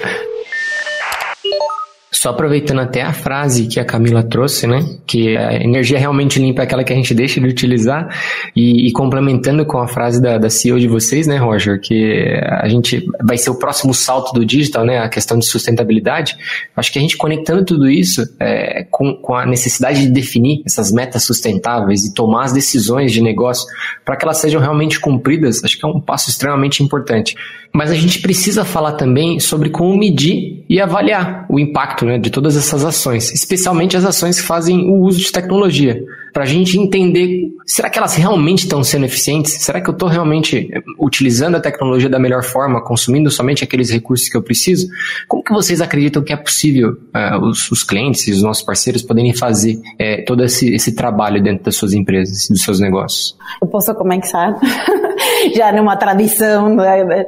you 1.43 1.80
Só 2.21 2.29
aproveitando 2.29 2.81
até 2.81 3.01
a 3.01 3.11
frase 3.11 3.65
que 3.65 3.79
a 3.79 3.83
Camila 3.83 4.21
trouxe, 4.21 4.67
né? 4.67 4.85
Que 5.07 5.35
a 5.35 5.55
energia 5.55 5.97
realmente 5.97 6.37
limpa 6.37 6.61
é 6.61 6.65
aquela 6.65 6.83
que 6.83 6.93
a 6.93 6.95
gente 6.95 7.15
deixa 7.15 7.41
de 7.41 7.47
utilizar 7.47 8.15
e, 8.55 8.87
e 8.87 8.91
complementando 8.91 9.65
com 9.65 9.79
a 9.79 9.87
frase 9.87 10.21
da, 10.21 10.37
da 10.37 10.47
CEO 10.47 10.79
de 10.79 10.87
vocês, 10.87 11.25
né, 11.25 11.37
Roger? 11.37 11.81
Que 11.81 12.39
a 12.47 12.69
gente 12.69 13.03
vai 13.23 13.39
ser 13.39 13.49
o 13.49 13.57
próximo 13.57 13.91
salto 13.91 14.33
do 14.33 14.45
digital, 14.45 14.85
né? 14.85 14.99
A 14.99 15.09
questão 15.09 15.39
de 15.39 15.47
sustentabilidade. 15.47 16.37
Acho 16.75 16.93
que 16.93 16.99
a 16.99 17.01
gente 17.01 17.17
conectando 17.17 17.65
tudo 17.65 17.89
isso 17.89 18.21
é, 18.39 18.85
com, 18.91 19.15
com 19.15 19.33
a 19.33 19.43
necessidade 19.43 20.01
de 20.01 20.11
definir 20.11 20.61
essas 20.63 20.91
metas 20.91 21.23
sustentáveis 21.23 22.05
e 22.05 22.13
tomar 22.13 22.43
as 22.43 22.53
decisões 22.53 23.11
de 23.11 23.19
negócio 23.19 23.67
para 24.05 24.15
que 24.15 24.23
elas 24.23 24.37
sejam 24.37 24.61
realmente 24.61 24.99
cumpridas, 24.99 25.63
acho 25.63 25.75
que 25.75 25.83
é 25.83 25.89
um 25.89 25.99
passo 25.99 26.29
extremamente 26.29 26.83
importante. 26.83 27.35
Mas 27.73 27.89
a 27.89 27.95
gente 27.95 28.21
precisa 28.21 28.65
falar 28.65 28.93
também 28.93 29.39
sobre 29.39 29.69
como 29.69 29.97
medir 29.97 30.65
e 30.69 30.79
avaliar 30.79 31.45
o 31.49 31.57
impacto 31.57 32.05
né, 32.12 32.18
de 32.18 32.30
todas 32.30 32.58
essas 32.58 32.84
ações, 32.84 33.32
especialmente 33.34 33.96
as 33.96 34.06
ações 34.06 34.39
que 34.39 34.46
fazem 34.46 34.89
o 34.89 35.01
uso 35.01 35.20
de 35.20 35.32
tecnologia, 35.32 36.03
para 36.34 36.44
a 36.44 36.46
gente 36.46 36.77
entender 36.77 37.51
será 37.65 37.89
que 37.89 37.98
elas 37.98 38.15
realmente 38.15 38.63
estão 38.63 38.84
sendo 38.84 39.06
eficientes? 39.06 39.53
Será 39.53 39.80
que 39.80 39.89
eu 39.89 39.94
estou 39.94 40.10
realmente 40.10 40.70
utilizando 41.00 41.56
a 41.56 41.60
tecnologia 41.60 42.10
da 42.10 42.20
melhor 42.20 42.44
forma, 42.44 42.84
consumindo 42.84 43.30
somente 43.30 43.63
aqueles 43.63 43.89
recursos 43.89 44.27
que 44.27 44.36
eu 44.36 44.41
preciso? 44.41 44.88
Como 45.27 45.44
que 45.44 45.53
vocês 45.53 45.82
acreditam 45.82 46.22
que 46.22 46.34
é 46.34 46.38
possível 46.38 46.91
uh, 46.91 47.39
os, 47.46 47.72
os, 47.72 47.84
clientes 47.84 48.27
e 48.27 48.32
os 48.32 48.41
nossos 48.41 48.63
parceiros 48.63 49.01
poderem 49.01 49.34
fazer 49.34 49.75
uh, 49.75 50.25
todo 50.25 50.44
esse, 50.44 50.74
esse 50.74 50.94
trabalho 50.94 51.41
dentro 51.41 51.63
das 51.63 51.75
suas 51.75 51.94
empresas, 51.94 52.48
dos 52.50 52.62
seus 52.62 52.80
negócios? 52.80 53.38
Eu 53.62 53.68
posso 53.68 53.94
começar? 53.96 54.60
já 55.55 55.71
numa 55.71 55.95
tradição 55.95 56.69
né, 56.75 57.25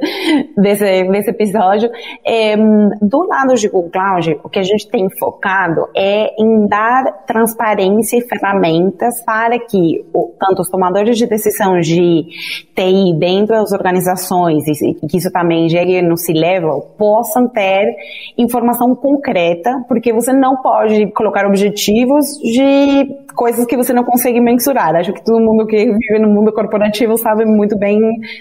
desse, 0.56 1.04
desse 1.04 1.30
episódio. 1.30 1.90
É, 2.24 2.56
do 2.56 3.26
lado 3.26 3.54
de 3.54 3.68
Google 3.68 3.90
Cloud, 3.90 4.40
o 4.42 4.48
que 4.48 4.58
a 4.58 4.62
gente 4.62 4.88
tem 4.88 5.08
focado 5.18 5.88
é 5.94 6.34
em 6.40 6.66
dar 6.66 7.24
transparência 7.26 8.18
e 8.18 8.22
ferramentas 8.22 9.22
para 9.24 9.58
que 9.58 10.04
o, 10.12 10.32
tanto 10.38 10.62
os 10.62 10.68
tomadores 10.68 11.16
de 11.16 11.26
decisão 11.26 11.80
de 11.80 12.26
TI 12.74 13.14
dentro 13.18 13.54
das 13.54 13.72
organizações 13.72 14.64
e, 14.66 14.94
que 14.94 15.16
isso 15.16 15.30
também 15.30 15.68
chegue 15.68 16.00
no 16.02 16.16
C-Level 16.16 16.94
possam 16.98 17.48
ter 17.48 17.94
informação 18.36 18.94
concreta, 18.94 19.84
porque 19.88 20.12
você 20.12 20.32
não 20.32 20.56
pode 20.56 21.10
colocar 21.12 21.46
objetivos 21.46 22.26
de 22.42 23.24
coisas 23.34 23.66
que 23.66 23.76
você 23.76 23.92
não 23.92 24.04
consegue 24.04 24.40
mensurar. 24.40 24.94
Acho 24.96 25.12
que 25.12 25.24
todo 25.24 25.40
mundo 25.40 25.66
que 25.66 25.76
vive 25.76 26.18
no 26.20 26.28
mundo 26.28 26.52
corporativo 26.52 27.16
sabe 27.18 27.44
muito 27.44 27.76
bem 27.76 27.83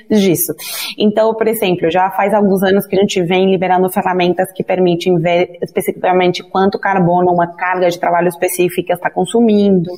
disso. 0.10 0.54
Então, 0.98 1.34
por 1.34 1.48
exemplo, 1.48 1.90
já 1.92 2.10
faz 2.12 2.34
alguns 2.34 2.64
anos 2.64 2.86
que 2.86 2.96
a 2.96 3.00
gente 3.00 3.22
vem 3.24 3.50
liberando 3.50 3.90
ferramentas 3.90 4.52
que 4.52 4.64
permitem 4.64 5.18
ver 5.18 5.58
especificamente 5.62 6.44
quanto 6.44 6.80
carbono 6.80 7.32
uma 7.32 7.48
carga 7.48 7.90
de 7.90 8.00
trabalho 8.00 8.28
específica 8.28 8.94
está 8.94 9.10
consumindo, 9.10 9.92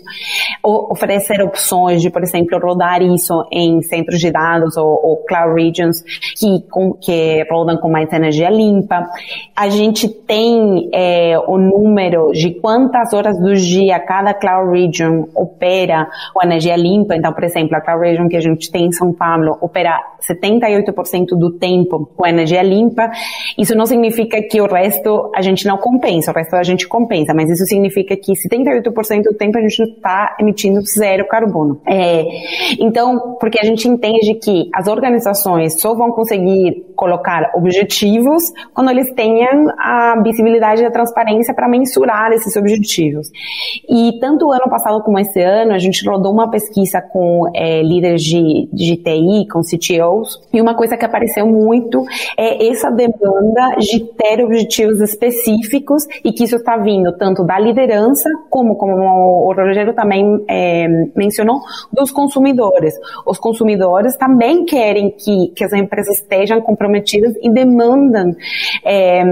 oferecer 0.64 1.42
opções 1.42 2.02
de, 2.02 2.10
por 2.10 2.24
exemplo, 2.24 2.60
rodar 2.60 3.02
isso 3.02 3.46
em 3.52 3.82
centros 3.82 4.20
de 4.20 4.32
dados 4.32 4.78
ou, 4.78 4.88
ou 4.88 5.18
cloud 5.26 5.62
regions 5.62 6.04
que, 6.38 6.62
com, 6.70 6.94
que 6.94 7.46
rodam 7.50 7.78
com 7.78 7.90
mais 7.90 8.12
energia 8.12 8.50
limpa. 8.50 9.08
A 9.56 9.70
gente 9.70 10.08
tem 10.08 10.90
é, 10.94 11.38
o 11.48 11.58
número 11.58 12.32
de 12.32 12.52
quantas 12.56 13.14
horas 13.14 13.40
do 13.40 13.54
dia 13.56 14.00
cada 14.00 14.34
cloud 14.34 14.72
region 14.72 15.26
opera 15.36 16.08
com 16.34 16.46
energia 16.46 16.76
limpa. 16.76 17.16
Então, 17.16 17.34
por 17.34 17.44
exemplo, 17.44 17.76
a 17.76 17.82
cloud 17.82 18.02
region 18.02 18.28
que 18.28 18.38
a 18.38 18.42
gente 18.42 18.72
tem 18.72 18.86
em 18.86 18.92
São 18.92 19.14
Paulo 19.14 19.35
opera 19.62 20.00
78% 20.22 21.38
do 21.38 21.52
tempo 21.52 22.10
com 22.16 22.26
energia 22.26 22.62
limpa. 22.62 23.10
Isso 23.58 23.76
não 23.76 23.86
significa 23.86 24.42
que 24.42 24.62
o 24.62 24.68
resto 24.68 25.32
a 25.36 25.42
gente 25.42 25.66
não 25.66 25.78
compensa, 25.78 26.32
o 26.32 26.34
resto 26.34 26.56
a 26.56 26.64
gente 26.64 26.88
compensa, 26.88 27.34
mas 27.34 27.50
isso 27.50 27.66
significa 27.66 28.16
que 28.16 28.34
78% 28.34 29.24
do 29.24 29.34
tempo 29.34 29.58
a 29.58 29.62
gente 29.62 29.82
está 29.82 30.36
emitindo 30.40 30.82
zero 30.82 31.28
carbono. 31.28 31.82
É, 31.88 32.24
então, 32.80 33.38
porque 33.40 33.60
a 33.60 33.64
gente 33.64 33.88
entende 33.88 34.36
que 34.36 34.70
as 34.74 34.88
organizações 34.88 35.80
só 35.80 35.94
vão 35.96 36.12
conseguir 36.12 36.85
colocar 36.96 37.52
objetivos 37.56 38.44
quando 38.74 38.90
eles 38.90 39.12
tenham 39.12 39.70
a 39.78 40.22
visibilidade 40.22 40.82
e 40.82 40.86
a 40.86 40.92
transparência 40.92 41.54
para 41.54 41.68
mensurar 41.68 42.32
esses 42.32 42.56
objetivos. 42.56 43.30
E 43.90 44.18
tanto 44.20 44.52
ano 44.52 44.70
passado 44.70 45.04
como 45.04 45.20
esse 45.20 45.42
ano, 45.42 45.74
a 45.74 45.80
gente 45.80 46.08
rodou 46.08 46.34
uma 46.34 46.50
pesquisa 46.50 47.02
com 47.02 47.50
é, 47.54 47.82
líderes 47.82 48.24
de, 48.24 48.70
de 48.72 48.98
TI, 48.98 49.48
com 49.52 49.62
CTOs, 49.62 50.42
e 50.54 50.62
uma 50.62 50.76
coisa 50.76 50.98
que 50.98 51.06
apareceu 51.06 51.46
muito 51.46 52.04
é 52.38 52.68
essa 52.68 52.90
demanda 52.90 53.76
de 53.80 54.00
ter 54.00 54.44
objetivos 54.44 55.00
específicos 55.02 56.04
e 56.24 56.32
que 56.32 56.44
isso 56.44 56.56
está 56.56 56.78
vindo 56.78 57.12
tanto 57.18 57.44
da 57.44 57.60
liderança, 57.60 58.30
como, 58.50 58.76
como 58.76 58.96
o 58.96 59.54
Rogério 59.54 59.94
também 59.94 60.44
é, 60.48 60.88
mencionou, 61.16 61.60
dos 61.92 62.12
consumidores. 62.12 62.94
Os 63.26 63.38
consumidores 63.38 64.16
também 64.18 64.66
querem 64.66 65.12
que, 65.12 65.52
que 65.56 65.64
as 65.64 65.74
empresas 65.74 66.20
estejam 66.20 66.62
comprometidas 66.86 67.34
e 67.42 67.50
demandam 67.52 68.36
é, 68.84 69.24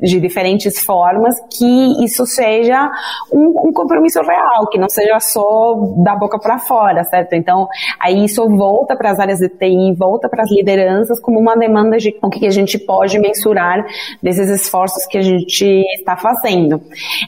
de 0.00 0.20
diferentes 0.20 0.78
formas 0.84 1.36
que 1.56 2.04
isso 2.04 2.26
seja 2.26 2.90
um, 3.32 3.68
um 3.68 3.72
compromisso 3.72 4.20
real, 4.22 4.68
que 4.70 4.78
não 4.78 4.88
seja 4.88 5.18
só 5.20 5.74
da 6.02 6.16
boca 6.16 6.38
para 6.38 6.58
fora, 6.58 7.04
certo? 7.04 7.34
Então, 7.34 7.68
aí 8.00 8.24
isso 8.24 8.44
volta 8.56 8.96
para 8.96 9.12
as 9.12 9.20
áreas 9.20 9.38
de 9.38 9.48
TI, 9.48 9.94
volta 9.96 10.28
para 10.28 10.42
as 10.42 10.50
lideranças 10.50 11.20
como 11.20 11.38
uma 11.38 11.56
demanda 11.56 11.96
de 11.96 12.14
o 12.22 12.28
que 12.28 12.46
a 12.46 12.50
gente 12.50 12.78
pode 12.78 13.18
mensurar 13.18 13.84
desses 14.22 14.48
esforços 14.50 15.06
que 15.06 15.18
a 15.18 15.22
gente 15.22 15.64
está 15.96 16.16
fazendo. 16.16 16.80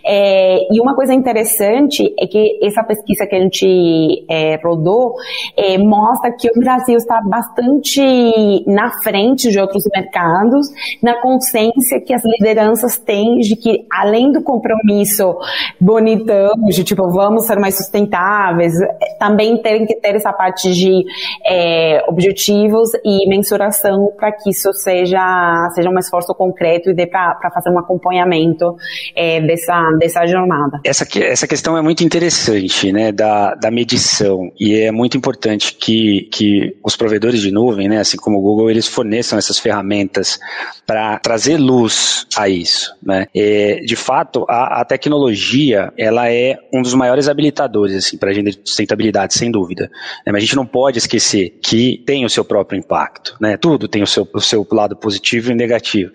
É, 0.05 0.59
e 0.73 0.81
uma 0.81 0.95
coisa 0.95 1.15
interessante 1.15 2.15
é 2.19 2.27
que 2.27 2.59
essa 2.63 2.83
pesquisa 2.83 3.27
que 3.27 3.35
a 3.35 3.41
gente 3.41 4.25
é, 4.29 4.57
rodou 4.63 5.15
é, 5.57 5.79
mostra 5.79 6.33
que 6.33 6.49
o 6.49 6.61
Brasil 6.61 6.97
está 6.97 7.21
bastante 7.23 8.65
na 8.67 8.91
frente 9.03 9.51
de 9.51 9.59
outros 9.59 9.85
mercados, 9.95 10.69
na 11.03 11.21
consciência 11.21 12.01
que 12.01 12.13
as 12.13 12.23
lideranças 12.25 12.99
têm 12.99 13.39
de 13.39 13.57
que, 13.57 13.87
além 13.91 14.33
do 14.33 14.43
compromisso 14.43 15.37
bonitão, 15.81 16.55
de 16.69 16.85
tipo, 16.85 17.11
vamos 17.11 17.47
ser 17.47 17.59
mais 17.59 17.77
sustentáveis, 17.77 18.75
também 19.19 19.61
tem 19.63 19.87
que 19.87 19.95
ter 19.97 20.15
essa 20.15 20.33
parte 20.33 20.73
de 20.73 21.05
é, 21.45 22.03
objetivos 22.09 22.91
e 23.05 23.29
mensuração 23.29 24.13
para 24.17 24.33
que 24.33 24.51
isso 24.51 24.73
seja, 24.73 25.71
seja 25.75 25.89
um 25.89 25.99
esforço 25.99 26.35
concreto 26.35 26.91
e 26.91 26.95
dê 26.95 27.07
para 27.07 27.51
fazer 27.53 27.71
um 27.71 27.79
acompanhamento 27.79 28.77
é, 29.15 29.41
dessa, 29.41 29.91
dessa 29.99 30.27
jornada. 30.27 30.81
Essa, 30.85 31.07
essa 31.21 31.47
questão 31.47 31.77
é 31.77 31.83
muito 31.83 32.05
interessante, 32.05 32.93
né, 32.93 33.13
da, 33.13 33.55
da 33.55 33.71
medição, 33.71 34.51
e 34.59 34.75
é 34.75 34.91
muito 34.93 35.17
importante 35.17 35.75
que, 35.75 36.29
que 36.33 36.77
os 36.85 36.97
provedores 36.97 37.41
de 37.41 37.51
nuvem, 37.51 37.89
né, 37.89 37.99
assim 37.99 38.17
como 38.17 38.39
o 38.39 38.43
Google, 38.43 38.71
eles 38.71 38.86
forneçam 38.87 39.39
essas 39.39 39.59
ferramentas 39.59 40.39
para 40.87 41.19
trazer 41.19 41.57
luz 41.57 42.27
a 42.37 42.49
isso, 42.49 42.95
né. 43.03 43.27
É, 43.35 43.81
de 43.85 43.97
fato, 43.97 44.45
a, 44.49 44.81
a 44.81 44.85
tecnologia, 44.85 45.93
ela 45.99 46.31
é 46.31 46.59
um 46.73 46.83
dos 46.83 46.95
maiores 46.95 47.29
habilitadores, 47.29 47.97
assim, 47.97 48.17
para 48.17 48.31
a 48.31 48.33
agenda 48.33 48.51
de 48.51 48.61
sustentabilidade, 48.65 49.35
sem 49.35 49.51
dúvida. 49.51 49.91
Né, 50.25 50.33
mas 50.33 50.37
a 50.37 50.41
gente 50.41 50.57
não 50.57 50.67
pode 50.67 50.99
esquecer 50.99 51.59
que 51.63 52.03
tem 52.07 52.25
o 52.25 52.31
seu 52.31 52.45
próprio 52.45 52.79
impacto, 52.79 53.37
né, 53.41 53.57
tudo 53.57 53.89
tem 53.89 54.03
o 54.03 54.07
seu, 54.07 54.29
o 54.33 54.41
seu 54.41 54.67
lado 54.71 54.97
positivo 54.97 55.51
e 55.51 55.55
negativo. 55.55 56.13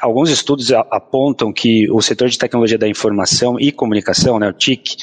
Alguns 0.00 0.30
estudos 0.30 0.72
apontam 0.72 1.52
que 1.52 1.90
o 1.90 2.00
setor 2.00 2.28
de 2.28 2.38
tecnologia 2.38 2.78
da 2.78 2.88
informação 2.88 3.58
e 3.58 3.72
comunicação, 3.72 4.38
né, 4.38 4.48
o 4.48 4.52
TIC, 4.52 4.96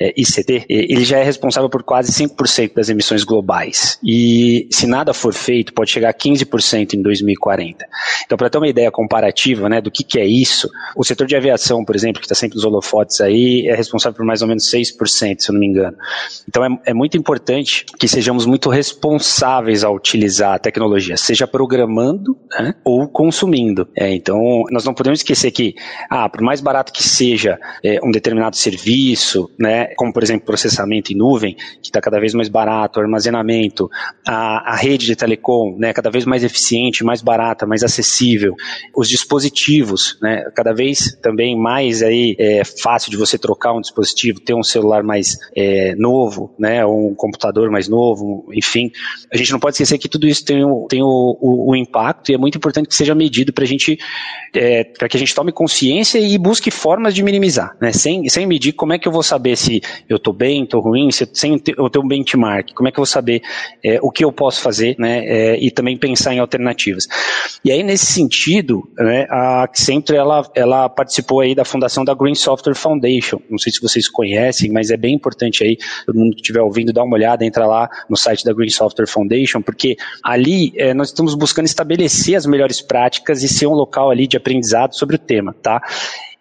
é, 0.00 0.12
ICT, 0.16 0.66
ele 0.68 1.04
já 1.04 1.18
é 1.18 1.22
responsável 1.22 1.70
por 1.70 1.82
quase 1.82 2.12
5% 2.12 2.74
das 2.74 2.88
emissões 2.88 3.24
globais. 3.24 3.98
E 4.04 4.68
se 4.70 4.86
nada 4.86 5.14
for 5.14 5.32
feito, 5.32 5.72
pode 5.72 5.90
chegar 5.90 6.10
a 6.10 6.14
15% 6.14 6.46
em 6.96 7.02
2040. 7.02 7.86
Então, 8.24 8.36
para 8.36 8.50
ter 8.50 8.58
uma 8.58 8.68
ideia 8.68 8.90
comparativa 8.90 9.68
né, 9.68 9.80
do 9.80 9.90
que, 9.90 10.02
que 10.02 10.18
é 10.18 10.26
isso, 10.26 10.68
o 10.96 11.04
setor 11.04 11.26
de 11.26 11.36
aviação, 11.36 11.84
por 11.84 11.94
exemplo, 11.94 12.20
que 12.20 12.26
está 12.26 12.34
sempre 12.34 12.56
nos 12.56 12.64
holofotes 12.64 13.20
aí, 13.20 13.66
é 13.68 13.74
responsável 13.74 14.16
por 14.16 14.26
mais 14.26 14.42
ou 14.42 14.48
menos 14.48 14.70
6%, 14.70 15.40
se 15.40 15.50
eu 15.50 15.52
não 15.52 15.60
me 15.60 15.66
engano. 15.66 15.96
Então, 16.48 16.64
é, 16.64 16.68
é 16.86 16.94
muito 16.94 17.16
importante 17.16 17.84
que 17.98 18.08
sejamos 18.08 18.46
muito 18.46 18.68
responsáveis 18.68 19.84
ao 19.84 19.94
utilizar 19.94 20.54
a 20.54 20.58
tecnologia, 20.58 21.16
seja 21.16 21.46
programando 21.46 22.36
né, 22.58 22.74
ou 22.84 23.08
consumindo. 23.08 23.88
É, 23.94 24.12
então, 24.14 24.64
nós 24.70 24.84
não 24.84 24.94
podemos 24.94 25.20
esquecer 25.20 25.50
que, 25.50 25.74
ah, 26.10 26.28
por 26.28 26.40
mais 26.40 26.60
barato 26.60 26.92
que 26.92 27.02
seja 27.02 27.58
é, 27.82 28.00
um 28.02 28.10
determinado 28.10 28.56
serviço, 28.56 29.50
né, 29.58 29.86
como 29.96 30.12
por 30.12 30.22
exemplo 30.22 30.46
processamento 30.46 31.12
em 31.12 31.16
nuvem, 31.16 31.54
que 31.54 31.88
está 31.88 32.00
cada 32.00 32.18
vez 32.18 32.34
mais 32.34 32.48
barato, 32.48 33.00
armazenamento, 33.00 33.90
a, 34.26 34.72
a 34.72 34.76
rede 34.76 35.06
de 35.06 35.16
telecom, 35.16 35.76
né, 35.78 35.92
cada 35.92 36.10
vez 36.10 36.24
mais 36.24 36.42
eficiente, 36.42 36.55
mais 37.04 37.22
barata, 37.22 37.66
mais 37.66 37.82
acessível. 37.82 38.54
Os 38.94 39.08
dispositivos, 39.08 40.18
né, 40.20 40.44
cada 40.54 40.72
vez 40.72 41.16
também 41.22 41.56
mais 41.56 42.02
aí 42.02 42.36
é, 42.38 42.62
fácil 42.64 43.10
de 43.10 43.16
você 43.16 43.38
trocar 43.38 43.72
um 43.72 43.80
dispositivo, 43.80 44.40
ter 44.40 44.54
um 44.54 44.62
celular 44.62 45.02
mais 45.02 45.36
é, 45.54 45.94
novo, 45.96 46.54
né, 46.58 46.84
um 46.84 47.14
computador 47.14 47.70
mais 47.70 47.88
novo, 47.88 48.46
enfim. 48.52 48.90
A 49.32 49.36
gente 49.36 49.52
não 49.52 49.60
pode 49.60 49.74
esquecer 49.74 49.98
que 49.98 50.08
tudo 50.08 50.26
isso 50.26 50.44
tem, 50.44 50.64
o, 50.64 50.86
tem 50.88 51.02
o, 51.02 51.38
o, 51.40 51.70
o 51.70 51.76
impacto 51.76 52.30
e 52.30 52.34
é 52.34 52.38
muito 52.38 52.58
importante 52.58 52.88
que 52.88 52.94
seja 52.94 53.14
medido 53.14 53.52
para 53.52 53.64
a 53.64 53.66
gente, 53.66 53.98
é, 54.54 54.84
para 54.84 55.08
que 55.08 55.16
a 55.16 55.20
gente 55.20 55.34
tome 55.34 55.52
consciência 55.52 56.18
e 56.18 56.36
busque 56.38 56.70
formas 56.70 57.14
de 57.14 57.22
minimizar, 57.22 57.76
né, 57.80 57.92
sem, 57.92 58.28
sem 58.28 58.46
medir 58.46 58.72
como 58.72 58.92
é 58.92 58.98
que 58.98 59.08
eu 59.08 59.12
vou 59.12 59.22
saber 59.22 59.56
se 59.56 59.80
eu 60.08 60.16
estou 60.16 60.32
bem, 60.32 60.64
estou 60.64 60.80
ruim, 60.80 61.10
se, 61.10 61.28
sem 61.32 61.60
eu 61.76 61.90
ter 61.90 61.98
um 61.98 62.06
benchmark, 62.06 62.72
como 62.74 62.88
é 62.88 62.92
que 62.92 62.98
eu 62.98 63.02
vou 63.02 63.06
saber 63.06 63.42
é, 63.82 63.98
o 64.02 64.10
que 64.10 64.24
eu 64.24 64.32
posso 64.32 64.60
fazer, 64.60 64.96
né, 64.98 65.24
é, 65.26 65.58
e 65.58 65.70
também 65.70 65.96
pensar 65.96 66.34
em 66.34 66.40
alternativas. 66.46 67.06
E 67.64 67.70
aí, 67.70 67.82
nesse 67.82 68.06
sentido, 68.06 68.88
né, 68.96 69.26
a 69.28 69.64
Accenture, 69.64 70.18
ela, 70.18 70.48
ela 70.54 70.88
participou 70.88 71.40
aí 71.40 71.54
da 71.54 71.64
fundação 71.64 72.04
da 72.04 72.14
Green 72.14 72.34
Software 72.34 72.74
Foundation, 72.74 73.40
não 73.50 73.58
sei 73.58 73.72
se 73.72 73.80
vocês 73.80 74.08
conhecem, 74.08 74.70
mas 74.70 74.90
é 74.90 74.96
bem 74.96 75.14
importante 75.14 75.64
aí, 75.64 75.76
todo 76.06 76.18
mundo 76.18 76.34
que 76.34 76.40
estiver 76.40 76.60
ouvindo, 76.60 76.92
dá 76.92 77.02
uma 77.02 77.14
olhada, 77.14 77.44
entra 77.44 77.66
lá 77.66 77.88
no 78.08 78.16
site 78.16 78.44
da 78.44 78.52
Green 78.52 78.70
Software 78.70 79.06
Foundation, 79.06 79.60
porque 79.60 79.96
ali 80.22 80.72
é, 80.76 80.94
nós 80.94 81.08
estamos 81.08 81.34
buscando 81.34 81.66
estabelecer 81.66 82.36
as 82.36 82.46
melhores 82.46 82.80
práticas 82.80 83.42
e 83.42 83.48
ser 83.48 83.66
um 83.66 83.74
local 83.74 84.10
ali 84.10 84.26
de 84.26 84.36
aprendizado 84.36 84.96
sobre 84.96 85.16
o 85.16 85.18
tema, 85.18 85.54
tá? 85.62 85.82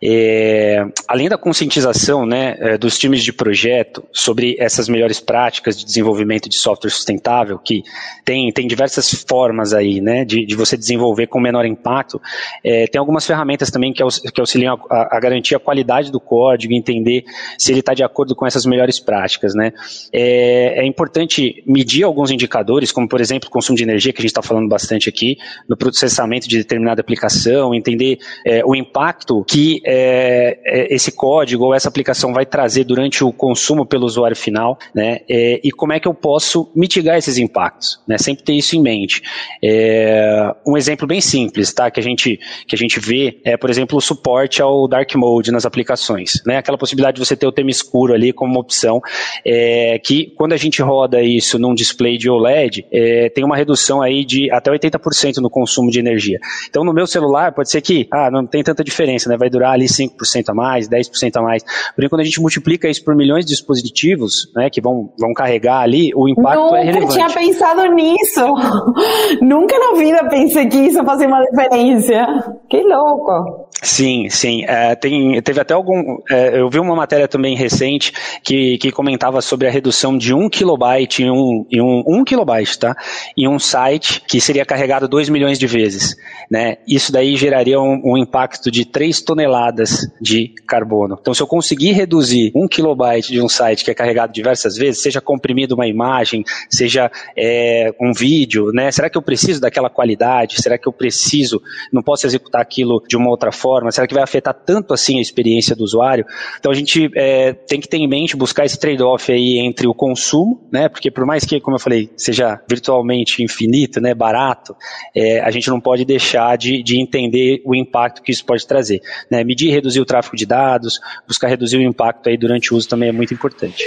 É, 0.03 0.85
além 1.07 1.29
da 1.29 1.37
conscientização 1.37 2.25
né, 2.25 2.57
é, 2.59 2.77
dos 2.77 2.97
times 2.97 3.23
de 3.23 3.31
projeto 3.31 4.03
sobre 4.11 4.55
essas 4.59 4.89
melhores 4.89 5.21
práticas 5.21 5.77
de 5.77 5.85
desenvolvimento 5.85 6.49
de 6.49 6.55
software 6.55 6.89
sustentável, 6.89 7.57
que 7.57 7.81
tem, 8.25 8.51
tem 8.51 8.67
diversas 8.67 9.25
formas 9.27 9.73
aí 9.73 10.01
né, 10.01 10.25
de, 10.25 10.45
de 10.45 10.55
você 10.55 10.75
desenvolver 10.75 11.27
com 11.27 11.39
menor 11.39 11.65
impacto, 11.65 12.21
é, 12.63 12.87
tem 12.87 12.99
algumas 12.99 13.25
ferramentas 13.25 13.71
também 13.71 13.93
que, 13.93 14.03
aux, 14.03 14.19
que 14.19 14.39
auxiliam 14.39 14.77
a, 14.89 15.15
a, 15.15 15.19
garantir 15.19 15.55
a 15.55 15.59
qualidade 15.59 16.11
do 16.11 16.19
código, 16.19 16.73
entender 16.73 17.23
se 17.57 17.71
ele 17.71 17.79
está 17.79 17.93
de 17.93 18.03
acordo 18.03 18.35
com 18.35 18.45
essas 18.45 18.65
melhores 18.65 18.99
práticas. 18.99 19.55
Né. 19.55 19.71
É, 20.11 20.81
é 20.81 20.85
importante 20.85 21.63
medir 21.65 22.03
alguns 22.03 22.31
indicadores, 22.31 22.91
como 22.91 23.07
por 23.07 23.21
exemplo 23.21 23.47
o 23.47 23.51
consumo 23.51 23.77
de 23.77 23.83
energia, 23.83 24.11
que 24.11 24.19
a 24.19 24.23
gente 24.23 24.31
está 24.31 24.41
falando 24.41 24.67
bastante 24.67 25.07
aqui, 25.07 25.37
no 25.69 25.77
processamento 25.77 26.49
de 26.49 26.57
determinada 26.57 26.99
aplicação, 26.99 27.73
entender 27.73 28.19
é, 28.45 28.63
o 28.65 28.75
impacto 28.75 29.43
que 29.45 29.84
é, 29.85 30.57
é, 30.65 30.93
esse 30.93 31.11
código 31.11 31.65
ou 31.65 31.73
essa 31.73 31.87
aplicação 31.87 32.33
vai 32.33 32.45
trazer 32.45 32.83
durante 32.83 33.23
o 33.23 33.31
consumo 33.31 33.85
pelo 33.85 34.05
usuário 34.05 34.35
final, 34.35 34.77
né? 34.93 35.19
É, 35.29 35.59
e 35.63 35.71
como 35.71 35.93
é 35.93 35.99
que 35.99 36.07
eu 36.07 36.13
posso 36.13 36.71
mitigar 36.75 37.17
esses 37.17 37.37
impactos, 37.37 38.01
né? 38.07 38.17
Sempre 38.17 38.43
ter 38.43 38.53
isso 38.53 38.75
em 38.75 38.81
mente. 38.81 39.21
É, 39.63 40.53
um 40.65 40.75
exemplo 40.75 41.05
bem 41.05 41.21
simples, 41.21 41.71
tá? 41.71 41.91
Que 41.91 41.99
a 41.99 42.03
gente 42.03 42.39
que 42.67 42.75
a 42.75 42.77
gente 42.77 42.99
vê 42.99 43.39
é, 43.43 43.55
por 43.55 43.69
exemplo, 43.69 43.97
o 43.97 44.01
suporte 44.01 44.61
ao 44.61 44.87
dark 44.87 45.13
mode 45.15 45.51
nas 45.51 45.65
aplicações, 45.65 46.41
né? 46.45 46.57
Aquela 46.57 46.77
possibilidade 46.77 47.19
de 47.19 47.25
você 47.25 47.35
ter 47.35 47.45
o 47.45 47.51
tema 47.51 47.69
escuro 47.69 48.13
ali 48.13 48.33
como 48.33 48.51
uma 48.51 48.61
opção, 48.61 49.01
é, 49.45 49.99
que 49.99 50.33
quando 50.35 50.53
a 50.53 50.57
gente 50.57 50.81
roda 50.81 51.21
isso 51.21 51.59
num 51.59 51.75
display 51.75 52.17
de 52.17 52.29
OLED, 52.29 52.85
é, 52.91 53.29
tem 53.29 53.43
uma 53.43 53.55
redução 53.55 54.01
aí 54.01 54.25
de 54.25 54.49
até 54.51 54.71
80% 54.71 55.37
no 55.37 55.49
consumo 55.49 55.91
de 55.91 55.99
energia. 55.99 56.39
Então, 56.69 56.83
no 56.83 56.93
meu 56.93 57.05
celular 57.05 57.53
pode 57.53 57.69
ser 57.69 57.81
que, 57.81 58.07
ah, 58.11 58.31
não 58.31 58.45
tem 58.45 58.63
tanta 58.63 58.83
diferença, 58.83 59.29
né? 59.29 59.37
Vai 59.37 59.49
durar 59.49 59.74
ali 59.75 59.85
5% 59.85 60.49
a 60.49 60.53
mais, 60.53 60.89
10% 60.89 61.35
a 61.35 61.41
mais. 61.41 61.63
Porém, 61.95 62.09
quando 62.09 62.21
a 62.21 62.23
gente 62.23 62.41
multiplica 62.41 62.89
isso 62.89 63.03
por 63.03 63.15
milhões 63.15 63.45
de 63.45 63.51
dispositivos, 63.51 64.51
né, 64.55 64.69
que 64.69 64.81
vão, 64.81 65.11
vão 65.19 65.33
carregar 65.33 65.81
ali, 65.81 66.11
o 66.15 66.27
impacto 66.27 66.63
Nunca 66.63 66.77
é 66.77 66.83
relevante. 66.83 67.17
Nunca 67.17 67.27
tinha 67.27 67.45
pensado 67.45 67.93
nisso. 67.93 68.45
Nunca 69.41 69.77
na 69.77 69.99
vida 69.99 70.29
pensei 70.29 70.67
que 70.67 70.77
isso 70.77 71.03
fazia 71.03 71.27
uma 71.27 71.43
diferença. 71.43 72.57
Que 72.69 72.81
louco. 72.81 73.64
Sim, 73.81 74.29
sim. 74.29 74.63
É, 74.65 74.95
tem, 74.95 75.39
teve 75.41 75.59
até 75.59 75.73
algum. 75.73 76.17
É, 76.29 76.59
eu 76.59 76.69
vi 76.69 76.79
uma 76.79 76.95
matéria 76.95 77.27
também 77.27 77.55
recente 77.55 78.11
que, 78.41 78.77
que 78.77 78.91
comentava 78.91 79.41
sobre 79.41 79.67
a 79.67 79.71
redução 79.71 80.17
de 80.17 80.33
um 80.33 80.49
kilobyte 80.49 81.23
em 81.23 81.29
um, 81.29 81.65
em 81.69 81.81
um, 81.81 82.23
kilobyte, 82.23 82.79
tá? 82.79 82.95
Em 83.37 83.47
um 83.47 83.59
site 83.59 84.23
que 84.27 84.39
seria 84.39 84.65
carregado 84.65 85.07
2 85.07 85.29
milhões 85.29 85.59
de 85.59 85.67
vezes. 85.67 86.15
Né? 86.49 86.77
Isso 86.87 87.11
daí 87.11 87.35
geraria 87.35 87.79
um, 87.79 88.01
um 88.03 88.17
impacto 88.17 88.71
de 88.71 88.85
3 88.85 89.21
toneladas 89.21 90.07
de 90.21 90.53
carbono. 90.65 91.17
Então, 91.19 91.33
se 91.33 91.41
eu 91.41 91.47
conseguir 91.47 91.91
reduzir 91.91 92.51
um 92.55 92.67
kilobyte 92.67 93.31
de 93.31 93.41
um 93.41 93.49
site 93.49 93.83
que 93.83 93.91
é 93.91 93.93
carregado 93.93 94.31
diversas 94.31 94.77
vezes, 94.77 95.01
seja 95.01 95.19
comprimido 95.19 95.75
uma 95.75 95.87
imagem, 95.87 96.43
seja 96.69 97.11
é, 97.37 97.93
um 98.01 98.13
vídeo, 98.13 98.71
né? 98.71 98.89
Será 98.91 99.09
que 99.09 99.17
eu 99.17 99.21
preciso 99.21 99.59
daquela 99.59 99.89
qualidade? 99.89 100.61
Será 100.61 100.77
que 100.77 100.87
eu 100.87 100.93
preciso? 100.93 101.61
Não 101.91 102.01
posso 102.01 102.25
executar 102.25 102.61
aquilo 102.61 103.03
de 103.07 103.17
uma 103.17 103.29
outra 103.29 103.51
forma? 103.51 103.64
Será 103.91 104.07
que 104.07 104.13
vai 104.13 104.23
afetar 104.23 104.53
tanto 104.53 104.93
assim 104.93 105.17
a 105.17 105.21
experiência 105.21 105.75
do 105.75 105.83
usuário? 105.83 106.25
Então 106.59 106.71
a 106.71 106.75
gente 106.75 107.09
é, 107.15 107.53
tem 107.53 107.79
que 107.79 107.87
ter 107.87 107.97
em 107.97 108.07
mente 108.07 108.35
buscar 108.35 108.65
esse 108.65 108.79
trade-off 108.79 109.31
aí 109.31 109.59
entre 109.59 109.87
o 109.87 109.93
consumo, 109.93 110.67
né? 110.71 110.89
Porque 110.89 111.09
por 111.09 111.25
mais 111.25 111.45
que, 111.45 111.59
como 111.59 111.75
eu 111.75 111.79
falei, 111.79 112.09
seja 112.15 112.61
virtualmente 112.67 113.43
infinito, 113.43 113.99
né, 113.99 114.13
barato, 114.13 114.75
é, 115.15 115.39
a 115.39 115.51
gente 115.51 115.69
não 115.69 115.79
pode 115.79 116.05
deixar 116.05 116.57
de, 116.57 116.83
de 116.83 117.01
entender 117.01 117.61
o 117.65 117.75
impacto 117.75 118.21
que 118.21 118.31
isso 118.31 118.45
pode 118.45 118.65
trazer. 118.67 119.01
Né? 119.29 119.43
Medir 119.43 119.69
e 119.69 119.71
reduzir 119.71 119.99
o 119.99 120.05
tráfego 120.05 120.35
de 120.35 120.45
dados, 120.45 120.99
buscar 121.27 121.47
reduzir 121.47 121.77
o 121.77 121.81
impacto 121.81 122.29
aí 122.29 122.37
durante 122.37 122.73
o 122.73 122.77
uso 122.77 122.87
também 122.87 123.09
é 123.09 123.11
muito 123.11 123.33
importante. 123.33 123.83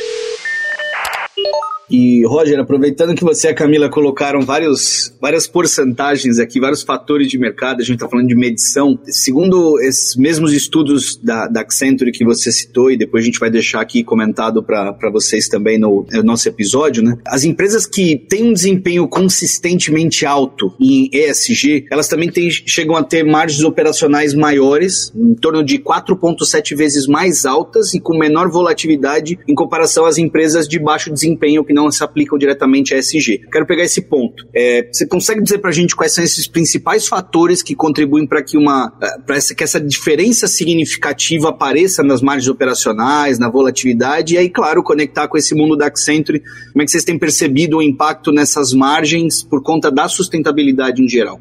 E, 1.91 2.25
Roger, 2.27 2.59
aproveitando 2.59 3.15
que 3.15 3.25
você 3.25 3.49
e 3.49 3.51
a 3.51 3.55
Camila 3.55 3.89
colocaram 3.89 4.43
vários, 4.43 5.15
várias 5.21 5.47
porcentagens 5.47 6.39
aqui, 6.39 6.61
vários 6.61 6.83
fatores 6.83 7.29
de 7.29 7.39
mercado, 7.39 7.81
a 7.81 7.85
gente 7.85 7.97
está 7.97 8.09
falando 8.09 8.29
de 8.29 8.35
medição. 8.35 8.99
Segundo 9.05 9.81
esses 9.81 10.15
mesmos 10.17 10.53
estudos 10.53 11.17
da, 11.17 11.49
da 11.49 11.61
Accenture 11.61 12.13
que 12.13 12.25
você 12.25 12.53
citou, 12.53 12.91
e 12.91 12.97
depois 12.97 13.23
a 13.23 13.27
gente 13.27 13.39
vai 13.39 13.51
deixar 13.51 13.81
aqui 13.81 14.05
comentado 14.05 14.63
para 14.63 15.11
vocês 15.11 15.49
também 15.49 15.79
no, 15.79 16.07
no, 16.11 16.23
nosso 16.23 16.49
episódio, 16.49 17.03
né? 17.03 17.17
As 17.27 17.45
empresas 17.45 17.87
que 17.87 18.17
têm 18.29 18.45
um 18.45 18.53
desempenho 18.53 19.09
consistentemente 19.09 20.27
alto 20.27 20.75
em 20.81 21.09
ESG, 21.13 21.87
elas 21.91 22.09
também 22.09 22.31
têm, 22.31 22.51
chegam 22.51 22.97
a 22.97 23.03
ter 23.03 23.25
margens 23.25 23.65
operacionais 23.65 24.35
maiores, 24.35 25.13
em 25.17 25.35
torno 25.35 25.65
de 25.65 25.79
4,7 25.79 26.77
vezes 26.77 27.07
mais 27.07 27.47
altas 27.47 27.95
e 27.95 28.01
com 28.01 28.19
menor 28.19 28.51
volatilidade 28.51 29.39
em 29.47 29.55
comparação 29.55 30.05
às 30.05 30.19
empresas 30.19 30.69
de 30.69 30.79
baixo 30.79 31.13
desempenho 31.13 31.65
que 31.65 31.73
não 31.79 31.91
se 31.91 32.03
aplicam 32.03 32.39
diretamente 32.39 32.95
a 32.95 32.99
SG. 32.99 33.41
Quero 33.51 33.67
pegar 33.67 33.85
esse 33.85 34.03
ponto. 34.03 34.47
É, 34.55 34.89
você 34.93 35.07
consegue 35.07 35.43
dizer 35.43 35.59
para 35.59 35.71
a 35.71 35.73
gente 35.73 35.95
quais 35.95 36.15
são 36.15 36.25
esses 36.25 36.47
principais 36.47 37.07
fatores 37.07 37.63
que 37.63 37.75
contribuem 37.75 38.27
para 38.27 38.43
que 38.43 38.57
uma 38.57 38.93
é, 39.01 39.21
para 39.21 39.37
essa, 39.37 39.55
que 39.55 39.63
essa 39.63 39.81
diferença 39.81 40.47
significativa 40.47 41.51
apareça 41.51 42.03
nas 42.03 42.21
margens 42.21 42.49
operacionais, 42.49 43.39
na 43.39 43.49
volatilidade 43.49 44.35
e 44.35 44.39
aí, 44.39 44.51
claro, 44.51 44.83
conectar 44.83 45.29
com 45.29 45.37
esse 45.37 45.55
mundo 45.55 45.77
da 45.77 45.87
Accenture. 45.87 46.41
Como 46.73 46.83
é 46.83 46.85
que 46.85 46.91
vocês 46.91 47.05
têm 47.05 47.19
percebido 47.19 47.79
o 47.79 47.83
impacto 47.83 48.33
nessas 48.33 48.73
margens 48.73 49.43
por 49.43 49.63
conta 49.63 49.91
da 49.91 50.09
sustentabilidade 50.09 51.03
em 51.03 51.09
geral? 51.09 51.41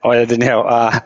Olha, 0.00 0.24
Daniel, 0.24 0.60
a, 0.60 1.04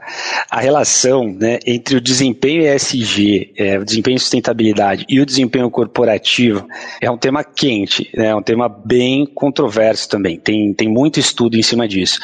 a 0.50 0.60
relação 0.60 1.24
né, 1.24 1.58
entre 1.66 1.96
o 1.96 2.00
desempenho 2.00 2.62
ESG, 2.62 3.54
é, 3.56 3.78
o 3.78 3.84
desempenho 3.84 4.16
e 4.16 4.20
sustentabilidade 4.20 5.06
e 5.08 5.18
o 5.18 5.24
desempenho 5.24 5.70
corporativo 5.70 6.68
é 7.00 7.10
um 7.10 7.16
tema 7.16 7.42
quente, 7.42 8.10
né, 8.14 8.26
é 8.26 8.36
um 8.36 8.42
tema 8.42 8.68
bem 8.68 9.24
controverso 9.24 10.10
também. 10.10 10.38
Tem, 10.38 10.74
tem 10.74 10.88
muito 10.88 11.18
estudo 11.18 11.56
em 11.56 11.62
cima 11.62 11.88
disso. 11.88 12.20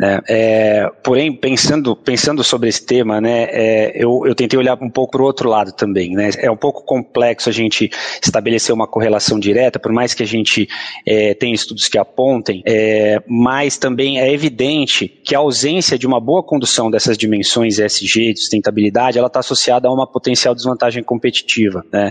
Né? 0.00 0.18
É, 0.26 0.90
porém, 1.04 1.30
pensando, 1.30 1.94
pensando 1.94 2.42
sobre 2.42 2.70
esse 2.70 2.86
tema, 2.86 3.20
né, 3.20 3.42
é, 3.50 3.92
eu, 3.94 4.22
eu 4.24 4.34
tentei 4.34 4.58
olhar 4.58 4.82
um 4.82 4.88
pouco 4.88 5.12
para 5.12 5.22
o 5.22 5.26
outro 5.26 5.46
lado 5.46 5.72
também. 5.72 6.14
Né? 6.14 6.30
É 6.38 6.50
um 6.50 6.56
pouco 6.56 6.82
complexo 6.82 7.50
a 7.50 7.52
gente 7.52 7.90
estabelecer 8.22 8.74
uma 8.74 8.86
correlação 8.86 9.38
direta, 9.38 9.78
por 9.78 9.92
mais 9.92 10.14
que 10.14 10.22
a 10.22 10.26
gente 10.26 10.66
é, 11.06 11.34
tenha 11.34 11.54
estudos 11.54 11.86
que 11.86 11.98
apontem, 11.98 12.62
é, 12.64 13.22
mas 13.28 13.76
também 13.76 14.18
é 14.18 14.32
evidente 14.32 15.06
que 15.06 15.34
a 15.34 15.40
ausência 15.40 15.98
de 15.98 16.06
uma 16.06 16.18
boa 16.18 16.42
condução 16.42 16.90
dessas 16.90 17.18
dimensões 17.18 17.78
ESG, 17.78 18.32
de 18.32 18.40
sustentabilidade, 18.40 19.18
ela 19.18 19.26
está 19.26 19.40
associada 19.40 19.86
a 19.86 19.92
uma 19.92 20.06
potencial 20.06 20.54
desvantagem 20.54 21.02
competitiva. 21.02 21.84
Né? 21.92 22.10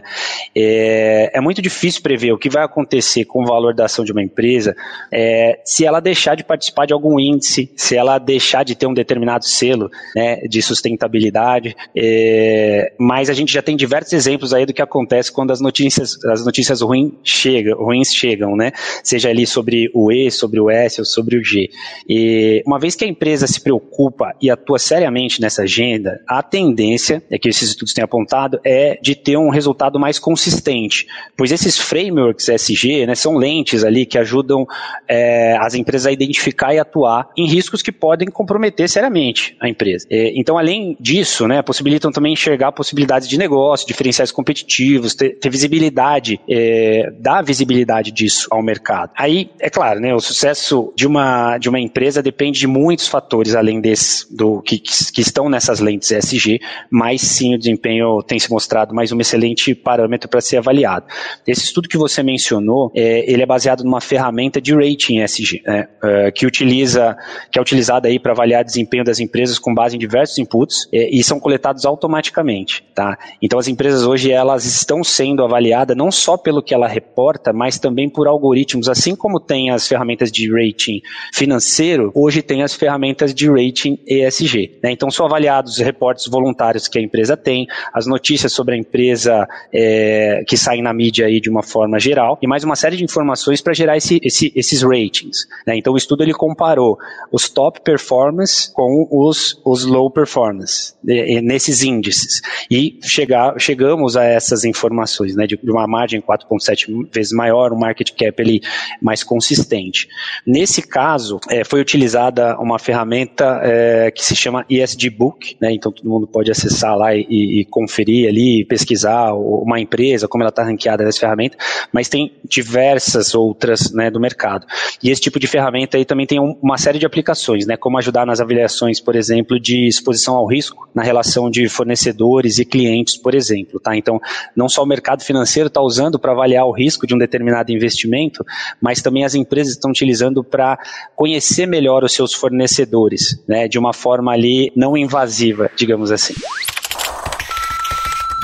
É, 0.56 1.32
é, 1.34 1.42
muito 1.42 1.60
difícil 1.60 2.04
prever 2.04 2.34
o 2.34 2.38
que 2.38 2.52
vai 2.52 2.64
acontecer 2.64 3.26
com 3.26 3.42
o 3.42 3.48
valor 3.48 3.74
da 3.74 3.86
ação 3.86 4.06
de 4.06 4.12
uma 4.12 4.22
empresa 4.22 4.76
é, 5.12 5.60
se 5.66 5.86
ela 5.86 6.00
deixar 6.00 6.36
de 6.36 6.44
participar 6.44 6.86
de 6.86 6.94
algum 6.94 7.20
índice 7.20 7.72
se 7.80 7.96
ela 7.96 8.20
deixar 8.20 8.66
de 8.66 8.76
ter 8.76 8.88
um 8.88 8.94
determinado 8.94 9.46
selo 9.46 9.90
né, 10.14 10.42
de 10.42 10.62
sustentabilidade. 10.62 11.78
É, 11.96 12.92
mas 13.00 13.30
a 13.30 13.34
gente 13.34 13.54
já 13.54 13.62
tem 13.62 13.78
diversos 13.78 14.12
exemplos 14.12 14.54
aí 14.54 14.66
do 14.66 14.74
que 14.74 14.82
acontece 14.82 15.32
quando 15.32 15.52
as 15.52 15.62
notícias, 15.62 16.22
as 16.26 16.44
notícias 16.44 16.82
ruins 16.82 17.14
chegam, 17.24 17.78
ruins 17.78 18.14
chegam, 18.14 18.54
né? 18.58 18.74
Seja 19.02 19.30
ali 19.30 19.48
sobre 19.48 19.90
o 19.96 20.12
E, 20.12 20.30
sobre 20.30 20.60
o 20.60 20.70
S 20.70 21.00
ou 21.00 21.06
sobre 21.06 21.38
o 21.38 21.44
G. 21.44 21.70
E 22.08 22.62
uma 22.68 22.78
vez 22.78 22.96
que 22.96 23.06
a 23.06 23.08
empresa 23.08 23.48
se 23.48 23.62
preocupa 23.62 24.36
e 24.42 24.52
atua 24.52 24.78
seriamente 24.78 25.40
nessa 25.40 25.62
agenda, 25.62 26.20
a 26.28 26.44
tendência, 26.44 27.24
é 27.32 27.40
que 27.40 27.48
esses 27.48 27.70
estudos 27.70 27.94
têm 27.94 28.04
apontado, 28.04 28.60
é 28.66 29.00
de 29.02 29.16
ter 29.16 29.38
um 29.38 29.50
resultado 29.50 29.98
mais 29.98 30.20
consistente. 30.20 31.08
Pois 31.38 31.50
esses 31.50 31.78
frameworks 31.78 32.50
SG 32.50 33.06
né, 33.06 33.16
são 33.16 33.38
lentes 33.38 33.86
ali 33.86 34.06
que 34.06 34.18
ajudam 34.18 34.68
é, 35.08 35.56
as 35.62 35.76
empresas 35.76 36.08
a 36.08 36.12
identificar 36.12 36.74
e 36.74 36.80
atuar 36.80 37.30
em 37.38 37.48
riscos 37.48 37.69
riscos 37.70 37.82
que 37.82 37.92
podem 37.92 38.28
comprometer 38.28 38.90
seriamente 38.90 39.56
a 39.60 39.70
empresa. 39.70 40.08
É, 40.10 40.32
então, 40.36 40.58
além 40.58 40.98
disso, 41.00 41.48
né, 41.48 41.62
possibilitam 41.62 42.12
também 42.12 42.34
enxergar 42.34 42.72
possibilidades 42.72 43.28
de 43.28 43.38
negócio, 43.38 43.88
diferenciais 43.88 44.32
competitivos, 44.32 45.14
ter, 45.14 45.38
ter 45.38 45.50
visibilidade, 45.50 46.40
é, 46.50 47.12
dar 47.20 47.44
visibilidade 47.44 48.12
disso 48.12 48.48
ao 48.52 48.64
mercado. 48.64 49.12
Aí, 49.16 49.52
é 49.60 49.70
claro, 49.70 50.00
né, 50.00 50.14
o 50.14 50.20
sucesso 50.20 50.92
de 50.96 51.06
uma, 51.06 51.58
de 51.58 51.70
uma 51.70 51.80
empresa 51.80 52.22
depende 52.22 52.60
de 52.60 52.68
muitos 52.68 53.08
fatores, 53.08 53.56
além 53.56 53.80
desse, 53.80 54.26
do 54.36 54.62
que, 54.62 54.80
que 54.80 55.22
estão 55.22 55.50
nessas 55.50 55.80
lentes 55.80 56.12
ESG, 56.12 56.60
mas 56.90 57.22
sim 57.22 57.56
o 57.56 57.58
desempenho 57.58 58.22
tem 58.24 58.40
se 58.40 58.50
mostrado 58.50 58.94
mais 58.96 59.12
um 59.12 59.20
excelente 59.20 59.76
parâmetro 59.76 60.28
para 60.28 60.42
ser 60.42 60.58
avaliado. 60.58 61.06
Esse 61.48 61.66
estudo 61.66 61.88
que 61.88 61.98
você 61.98 62.24
mencionou, 62.24 62.92
é, 62.96 63.32
ele 63.32 63.44
é 63.44 63.46
baseado 63.46 63.84
numa 63.84 64.02
ferramenta 64.02 64.60
de 64.60 64.74
rating 64.74 65.22
ESG, 65.22 65.62
né, 65.66 65.88
é, 66.04 66.32
que 66.32 66.46
utiliza, 66.46 67.16
que 67.52 67.59
é 67.60 67.62
utilizada 67.62 68.08
aí 68.08 68.20
para 68.20 68.32
avaliar 68.32 68.64
desempenho 68.64 69.04
das 69.04 69.20
empresas 69.20 69.60
com 69.60 69.74
base 69.74 69.96
em 69.96 70.00
diversos 70.00 70.38
inputs 70.38 70.88
é, 70.92 71.10
e 71.16 71.24
são 71.24 71.40
coletados 71.40 71.86
automaticamente, 71.86 72.84
tá? 72.96 73.18
Então 73.42 73.60
as 73.60 73.68
empresas 73.68 74.04
hoje 74.04 74.32
elas 74.32 74.66
estão 74.66 75.04
sendo 75.04 75.44
avaliadas 75.44 75.96
não 75.96 76.12
só 76.12 76.38
pelo 76.38 76.64
que 76.64 76.74
ela 76.74 76.88
reporta, 76.88 77.54
mas 77.54 77.78
também 77.78 78.10
por 78.10 78.28
algoritmos, 78.28 78.90
assim 78.90 79.16
como 79.16 79.40
tem 79.40 79.70
as 79.70 79.88
ferramentas 79.88 80.32
de 80.32 80.50
rating 80.52 81.02
financeiro, 81.34 82.12
hoje 82.16 82.42
tem 82.42 82.64
as 82.64 82.74
ferramentas 82.74 83.34
de 83.34 83.50
rating 83.50 84.00
ESG. 84.08 84.80
Né? 84.82 84.92
Então 84.92 85.12
são 85.12 85.26
avaliados 85.26 85.74
os 85.74 85.80
reportes 85.80 86.28
voluntários 86.28 86.88
que 86.88 86.98
a 86.98 87.02
empresa 87.02 87.36
tem, 87.36 87.68
as 87.94 88.08
notícias 88.08 88.54
sobre 88.54 88.76
a 88.76 88.78
empresa 88.78 89.48
é, 89.74 90.44
que 90.48 90.58
saem 90.58 90.82
na 90.82 90.94
mídia 90.94 91.26
aí 91.26 91.40
de 91.40 91.50
uma 91.50 91.64
forma 91.64 92.00
geral 92.00 92.38
e 92.42 92.48
mais 92.48 92.64
uma 92.64 92.76
série 92.76 92.98
de 92.98 93.04
informações 93.04 93.62
para 93.62 93.74
gerar 93.74 93.98
esse, 93.98 94.20
esse, 94.24 94.52
esses 94.56 94.82
ratings. 94.82 95.48
Né? 95.68 95.78
Então 95.78 95.94
o 95.94 95.98
estudo 95.98 96.24
ele 96.24 96.34
comparou 96.34 96.98
os 97.40 97.48
top 97.50 97.80
performance 97.82 98.72
com 98.74 99.08
os, 99.10 99.60
os 99.64 99.86
low 99.86 100.12
performance 100.12 100.94
nesses 101.04 101.82
índices 101.82 102.42
e 102.70 103.00
chegar, 103.02 103.58
chegamos 103.58 104.18
a 104.18 104.26
essas 104.26 104.66
informações 104.66 105.36
né, 105.36 105.48
de, 105.48 105.58
de 105.58 105.72
uma 105.72 105.88
margem 105.88 106.22
4,7 106.22 107.08
vezes 107.12 107.32
maior, 107.32 107.72
um 107.72 107.80
market 107.80 108.12
cap 108.12 108.34
ele 108.42 108.62
mais 109.02 109.24
consistente. 109.24 110.10
Nesse 110.46 110.82
caso, 110.82 111.40
é, 111.50 111.64
foi 111.64 111.80
utilizada 111.80 112.60
uma 112.60 112.78
ferramenta 112.78 113.62
é, 113.64 114.12
que 114.12 114.24
se 114.24 114.36
chama 114.36 114.66
ESG 114.70 115.10
Book, 115.10 115.56
né, 115.62 115.72
então 115.72 115.92
todo 115.92 116.10
mundo 116.10 116.28
pode 116.28 116.52
acessar 116.52 116.98
lá 116.98 117.16
e, 117.16 117.62
e 117.62 117.66
conferir 117.66 118.28
ali, 118.28 118.66
pesquisar 118.66 119.34
uma 119.34 119.80
empresa, 119.80 120.28
como 120.28 120.44
ela 120.44 120.50
está 120.50 120.64
ranqueada 120.64 121.06
nessa 121.06 121.20
ferramenta, 121.20 121.58
mas 121.94 122.10
tem 122.10 122.34
diversas 122.44 123.34
outras 123.34 123.94
né, 123.94 124.12
do 124.12 124.20
mercado. 124.20 124.68
E 125.02 125.10
esse 125.10 125.22
tipo 125.22 125.40
de 125.40 125.48
ferramenta 125.48 125.96
aí 125.96 126.04
também 126.04 126.26
tem 126.26 126.40
um, 126.40 126.58
uma 126.62 126.78
série 126.78 127.00
de 127.00 127.06
aplicações, 127.06 127.29
né, 127.66 127.78
como 127.78 127.98
ajudar 127.98 128.26
nas 128.26 128.40
avaliações, 128.40 129.00
por 129.00 129.16
exemplo, 129.16 129.60
de 129.60 129.88
exposição 129.88 130.36
ao 130.36 130.46
risco, 130.46 130.90
na 130.94 131.04
relação 131.04 131.50
de 131.50 131.68
fornecedores 131.68 132.60
e 132.60 132.66
clientes, 132.66 133.18
por 133.18 133.36
exemplo. 133.36 133.80
Tá? 133.80 133.96
Então, 133.96 134.20
não 134.56 134.70
só 134.70 134.84
o 134.84 134.86
mercado 134.86 135.24
financeiro 135.24 135.68
está 135.68 135.82
usando 135.82 136.20
para 136.20 136.32
avaliar 136.32 136.66
o 136.66 136.72
risco 136.72 137.06
de 137.06 137.14
um 137.14 137.18
determinado 137.18 137.72
investimento, 137.72 138.46
mas 138.82 139.02
também 139.02 139.26
as 139.26 139.36
empresas 139.36 139.74
estão 139.74 139.92
utilizando 139.92 140.44
para 140.44 140.78
conhecer 141.16 141.66
melhor 141.66 142.04
os 142.04 142.14
seus 142.14 142.34
fornecedores, 142.34 143.42
né, 143.48 143.68
de 143.68 143.78
uma 143.78 143.94
forma 143.94 144.32
ali 144.32 144.72
não 144.76 144.98
invasiva, 144.98 145.70
digamos 145.76 146.12
assim. 146.12 146.34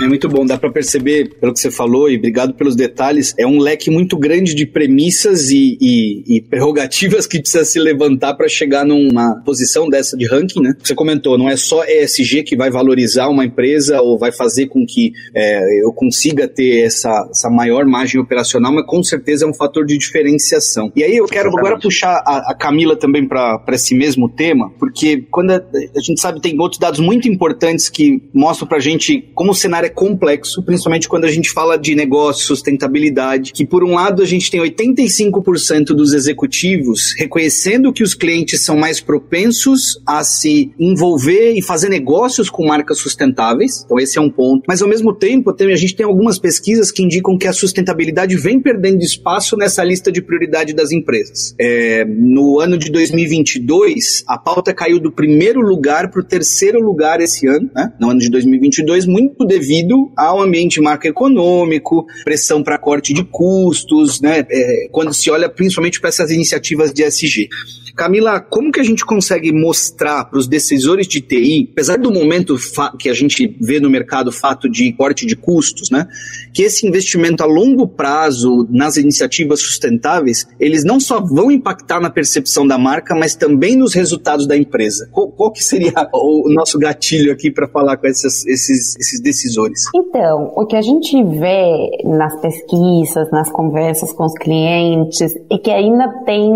É 0.02 0.08
muito 0.08 0.28
bom, 0.28 0.46
dá 0.46 0.58
para 0.58 0.70
perceber 0.70 1.36
pelo 1.40 1.54
que 1.54 1.60
você 1.60 1.72
falou 1.72 2.10
e 2.10 2.18
obrigado 2.18 2.54
pelos 2.54 2.76
detalhes. 2.76 3.34
É 3.38 3.48
um 3.48 3.60
leque 3.60 3.90
muito 3.90 4.18
grande 4.18 4.54
de 4.54 4.66
premissas 4.66 5.50
e, 5.52 5.78
e, 5.80 6.36
e 6.36 6.42
prerrogativas 6.42 7.26
que 7.26 7.40
precisa 7.40 7.64
se 7.64 7.80
levantar 7.80 8.34
para 8.34 8.48
chegar 8.50 8.86
numa 8.86 9.42
posição 9.46 9.88
dessa 9.88 10.18
de 10.18 10.26
ranking, 10.26 10.62
né? 10.62 10.74
Você 10.84 10.94
comentou, 10.94 11.38
não 11.38 11.50
é 11.50 11.56
só 11.56 11.86
ESG 11.86 12.44
que 12.44 12.58
vai 12.58 12.70
valorizar 12.70 13.30
uma 13.30 13.46
empresa 13.46 14.02
ou 14.02 14.20
vai 14.20 14.34
fazer 14.34 14.68
com 14.68 14.86
que 14.86 15.14
é, 15.34 15.86
eu 15.86 15.94
consiga 15.94 16.46
ter 16.46 16.86
essa, 16.86 17.30
essa 17.32 17.50
maior 17.50 17.86
margem 17.86 18.20
operacional, 18.20 18.74
mas 18.74 18.86
com 18.86 19.02
certeza 19.02 19.46
é 19.46 19.48
um 19.48 19.54
fator 19.54 19.86
de 19.86 19.98
diferenciação. 19.98 20.92
E 20.94 21.06
aí 21.06 21.16
eu 21.16 21.26
quero 21.26 21.48
Exatamente. 21.48 21.68
agora 21.68 21.82
puxar 21.82 22.22
a, 22.26 22.52
a 22.52 22.56
Camila 22.56 22.98
também 22.98 23.26
para 23.26 23.64
esse 23.70 23.96
mesmo 23.96 24.28
tema, 24.28 24.72
porque 24.78 25.26
quando 25.32 25.52
a, 25.52 25.64
a 25.96 26.02
gente 26.02 26.20
sabe 26.20 26.42
tem 26.42 26.60
outros 26.60 26.80
dados 26.80 27.00
muito 27.00 27.30
importantes 27.30 27.88
que 27.90 28.22
mostram 28.34 28.68
para 28.68 28.78
gente 28.80 29.32
como 29.34 29.52
o 29.52 29.56
cenário 29.56 29.85
é 29.86 29.90
complexo, 29.90 30.64
principalmente 30.64 31.08
quando 31.08 31.26
a 31.26 31.32
gente 31.32 31.52
fala 31.52 31.78
de 31.78 31.96
negócio, 31.96 32.46
sustentabilidade, 32.46 33.54
que 33.54 33.66
por 33.66 33.84
um 33.84 33.94
lado 33.94 34.22
a 34.22 34.26
gente 34.26 34.50
tem 34.50 34.62
85% 34.62 35.88
dos 35.88 36.14
executivos 36.14 37.14
reconhecendo 37.18 37.94
que 37.94 38.04
os 38.04 38.14
clientes 38.14 38.64
são 38.64 38.76
mais 38.76 39.00
propensos 39.00 40.02
a 40.06 40.24
se 40.24 40.72
envolver 40.80 41.54
e 41.54 41.62
fazer 41.62 41.90
negócios 41.90 42.50
com 42.50 42.66
marcas 42.66 42.98
sustentáveis, 42.98 43.84
então 43.86 44.00
esse 44.00 44.18
é 44.18 44.22
um 44.22 44.30
ponto, 44.30 44.64
mas 44.68 44.82
ao 44.82 44.90
mesmo 44.90 45.14
tempo 45.14 45.56
a 45.58 45.76
gente 45.76 45.96
tem 45.96 46.06
algumas 46.06 46.40
pesquisas 46.40 46.92
que 46.92 47.04
indicam 47.04 47.38
que 47.38 47.48
a 47.48 47.54
sustentabilidade 47.54 48.36
vem 48.36 48.60
perdendo 48.60 49.02
espaço 49.02 49.56
nessa 49.56 49.84
lista 49.84 50.12
de 50.12 50.22
prioridade 50.22 50.74
das 50.74 50.92
empresas. 50.92 51.56
É, 51.60 52.06
no 52.06 52.60
ano 52.60 52.78
de 52.78 52.92
2022, 52.92 54.24
a 54.28 54.38
pauta 54.38 54.74
caiu 54.74 55.00
do 55.00 55.12
primeiro 55.12 55.62
lugar 55.62 56.10
para 56.10 56.22
o 56.22 56.24
terceiro 56.24 56.80
lugar 56.80 57.22
esse 57.22 57.48
ano, 57.48 57.70
né? 57.74 57.94
no 58.00 58.10
ano 58.10 58.20
de 58.20 58.30
2022, 58.30 59.06
muito 59.06 59.46
devido 59.46 59.75
devido 59.76 60.12
ao 60.16 60.42
ambiente 60.42 60.80
macroeconômico, 60.80 62.06
pressão 62.24 62.64
para 62.64 62.78
corte 62.78 63.14
de 63.14 63.24
custos, 63.24 64.22
né? 64.22 64.46
É, 64.50 64.88
quando 64.92 65.14
se 65.14 65.30
olha 65.30 65.50
principalmente 65.50 66.00
para 66.00 66.10
essas 66.10 66.32
iniciativas 66.32 66.94
de 66.94 67.04
SG. 67.04 67.50
Camila, 67.96 68.40
como 68.40 68.72
que 68.72 68.80
a 68.80 68.84
gente 68.84 69.06
consegue 69.06 69.52
mostrar 69.52 70.26
para 70.26 70.38
os 70.38 70.48
decisores 70.48 71.08
de 71.08 71.22
TI, 71.22 71.70
apesar 71.72 71.98
do 71.98 72.12
momento 72.12 72.56
que 73.00 73.10
a 73.10 73.14
gente 73.14 73.56
vê 73.62 73.80
no 73.80 73.90
mercado 73.90 74.32
fato 74.32 74.70
de 74.70 74.92
corte 74.94 75.26
de 75.26 75.36
custos, 75.36 75.90
né, 75.90 76.08
que 76.54 76.64
esse 76.64 76.86
investimento 76.88 77.44
a 77.44 77.46
longo 77.46 77.88
prazo 77.88 78.68
nas 78.70 78.98
iniciativas 78.98 79.62
sustentáveis, 79.62 80.48
eles 80.60 80.84
não 80.84 81.00
só 81.00 81.22
vão 81.22 81.50
impactar 81.50 82.00
na 82.00 82.10
percepção 82.10 82.68
da 82.68 82.78
marca, 82.78 83.16
mas 83.16 83.36
também 83.36 83.76
nos 83.76 83.94
resultados 83.94 84.48
da 84.48 84.58
empresa. 84.58 85.08
Qual, 85.12 85.30
qual 85.32 85.52
que 85.52 85.64
seria 85.64 85.94
o 86.14 86.50
nosso 86.54 86.78
gatilho 86.78 87.32
aqui 87.32 87.50
para 87.50 87.68
falar 87.68 87.98
com 87.98 88.08
esses, 88.08 88.46
esses, 88.46 88.96
esses 88.98 89.22
decisores? 89.22 89.80
Então, 89.96 90.54
o 90.56 90.66
que 90.66 90.76
a 90.76 90.82
gente 90.82 91.24
vê 91.24 92.04
nas 92.04 92.40
pesquisas, 92.42 93.32
nas 93.32 93.50
conversas 93.52 94.12
com 94.12 94.26
os 94.26 94.34
clientes, 94.34 95.34
é 95.50 95.58
que 95.58 95.72
ainda 95.72 96.08
tem 96.26 96.52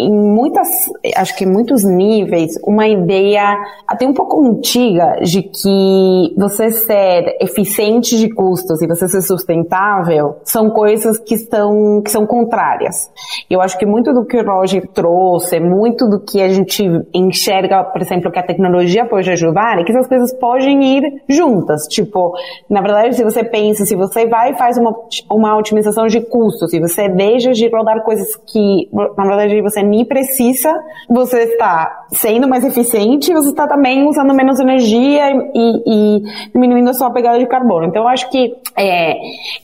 em 0.00 0.10
muitas, 0.10 0.68
acho 1.16 1.36
que 1.36 1.44
em 1.44 1.48
muitos 1.48 1.84
níveis, 1.84 2.52
uma 2.64 2.86
ideia 2.86 3.58
até 3.86 4.06
um 4.06 4.14
pouco 4.14 4.44
antiga 4.44 5.20
de 5.22 5.42
que 5.42 6.34
você 6.36 6.70
ser 6.70 7.36
eficiente 7.40 8.18
de 8.18 8.28
custos 8.28 8.80
e 8.82 8.86
você 8.86 9.08
ser 9.08 9.22
sustentável 9.22 10.36
são 10.44 10.70
coisas 10.70 11.18
que 11.18 11.34
estão 11.34 12.00
que 12.02 12.10
são 12.10 12.26
contrárias. 12.26 13.10
Eu 13.48 13.60
acho 13.60 13.78
que 13.78 13.86
muito 13.86 14.12
do 14.12 14.24
que 14.24 14.36
o 14.36 14.44
Roger 14.44 14.86
trouxe, 14.92 15.60
muito 15.60 16.08
do 16.08 16.20
que 16.20 16.42
a 16.42 16.48
gente 16.48 16.84
enxerga, 17.14 17.84
por 17.84 18.00
exemplo, 18.00 18.30
que 18.30 18.38
a 18.38 18.42
tecnologia 18.42 19.04
pode 19.04 19.30
ajudar, 19.30 19.78
é 19.78 19.84
que 19.84 19.92
essas 19.92 20.06
coisas 20.06 20.32
podem 20.34 20.98
ir 20.98 21.22
juntas. 21.28 21.84
Tipo, 21.88 22.32
na 22.68 22.80
verdade, 22.80 23.16
se 23.16 23.24
você 23.24 23.44
pensa, 23.44 23.84
se 23.84 23.96
você 23.96 24.26
vai 24.26 24.52
e 24.52 24.56
faz 24.56 24.76
uma, 24.78 24.94
uma 25.30 25.56
otimização 25.56 26.06
de 26.06 26.20
custos, 26.20 26.70
se 26.70 26.80
você 26.80 27.08
deixa 27.08 27.52
de 27.52 27.68
rodar 27.68 28.02
coisas 28.02 28.28
que, 28.46 28.88
na 28.92 29.24
verdade, 29.24 29.60
você 29.62 29.82
nem 29.82 30.04
precisa, 30.04 30.69
você 31.08 31.44
está 31.44 32.04
sendo 32.12 32.48
mais 32.48 32.64
eficiente, 32.64 33.32
você 33.32 33.50
está 33.50 33.66
também 33.66 34.06
usando 34.08 34.34
menos 34.34 34.58
energia 34.58 35.30
e, 35.54 35.82
e, 35.86 36.22
diminuindo 36.52 36.90
a 36.90 36.94
sua 36.94 37.10
pegada 37.10 37.38
de 37.38 37.46
carbono. 37.46 37.86
Então, 37.86 38.02
eu 38.02 38.08
acho 38.08 38.28
que, 38.30 38.54
é, 38.76 39.16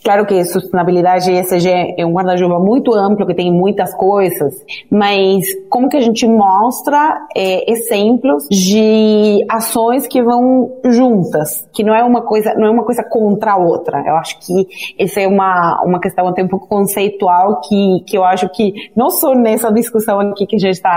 claro 0.05 0.27
que 0.27 0.45
sustentabilidade 0.45 1.31
ESG 1.31 1.95
é 1.99 2.07
um 2.07 2.13
guarda-chuva 2.13 2.59
muito 2.59 2.95
amplo, 2.95 3.27
que 3.27 3.35
tem 3.35 3.53
muitas 3.53 3.95
coisas, 3.95 4.55
mas 4.91 5.45
como 5.69 5.89
que 5.89 5.97
a 5.97 6.01
gente 6.01 6.27
mostra 6.27 7.27
é, 7.37 7.71
exemplos 7.71 8.45
de 8.49 9.45
ações 9.49 10.07
que 10.07 10.23
vão 10.23 10.71
juntas, 10.85 11.69
que 11.73 11.83
não 11.83 11.95
é 11.95 12.03
uma 12.03 12.23
coisa, 12.23 12.55
não 12.55 12.67
é 12.67 12.71
uma 12.71 12.85
coisa 12.85 13.03
contra 13.03 13.53
a 13.53 13.57
outra. 13.57 14.03
Eu 14.07 14.17
acho 14.17 14.39
que 14.41 14.67
essa 14.99 15.21
é 15.21 15.27
uma, 15.27 15.83
uma 15.85 16.01
questão 16.01 16.29
até 16.29 16.43
um 16.43 16.49
pouco 16.49 16.69
conceitual 16.69 17.61
que, 17.61 18.03
que 18.07 18.17
eu 18.17 18.25
acho 18.25 18.49
que 18.51 18.73
não 18.95 19.11
só 19.11 19.35
nessa 19.35 19.73
discussão 19.73 20.21
aqui 20.21 20.47
que 20.47 20.57
a 20.57 20.59
gente 20.59 20.75
está 20.75 20.96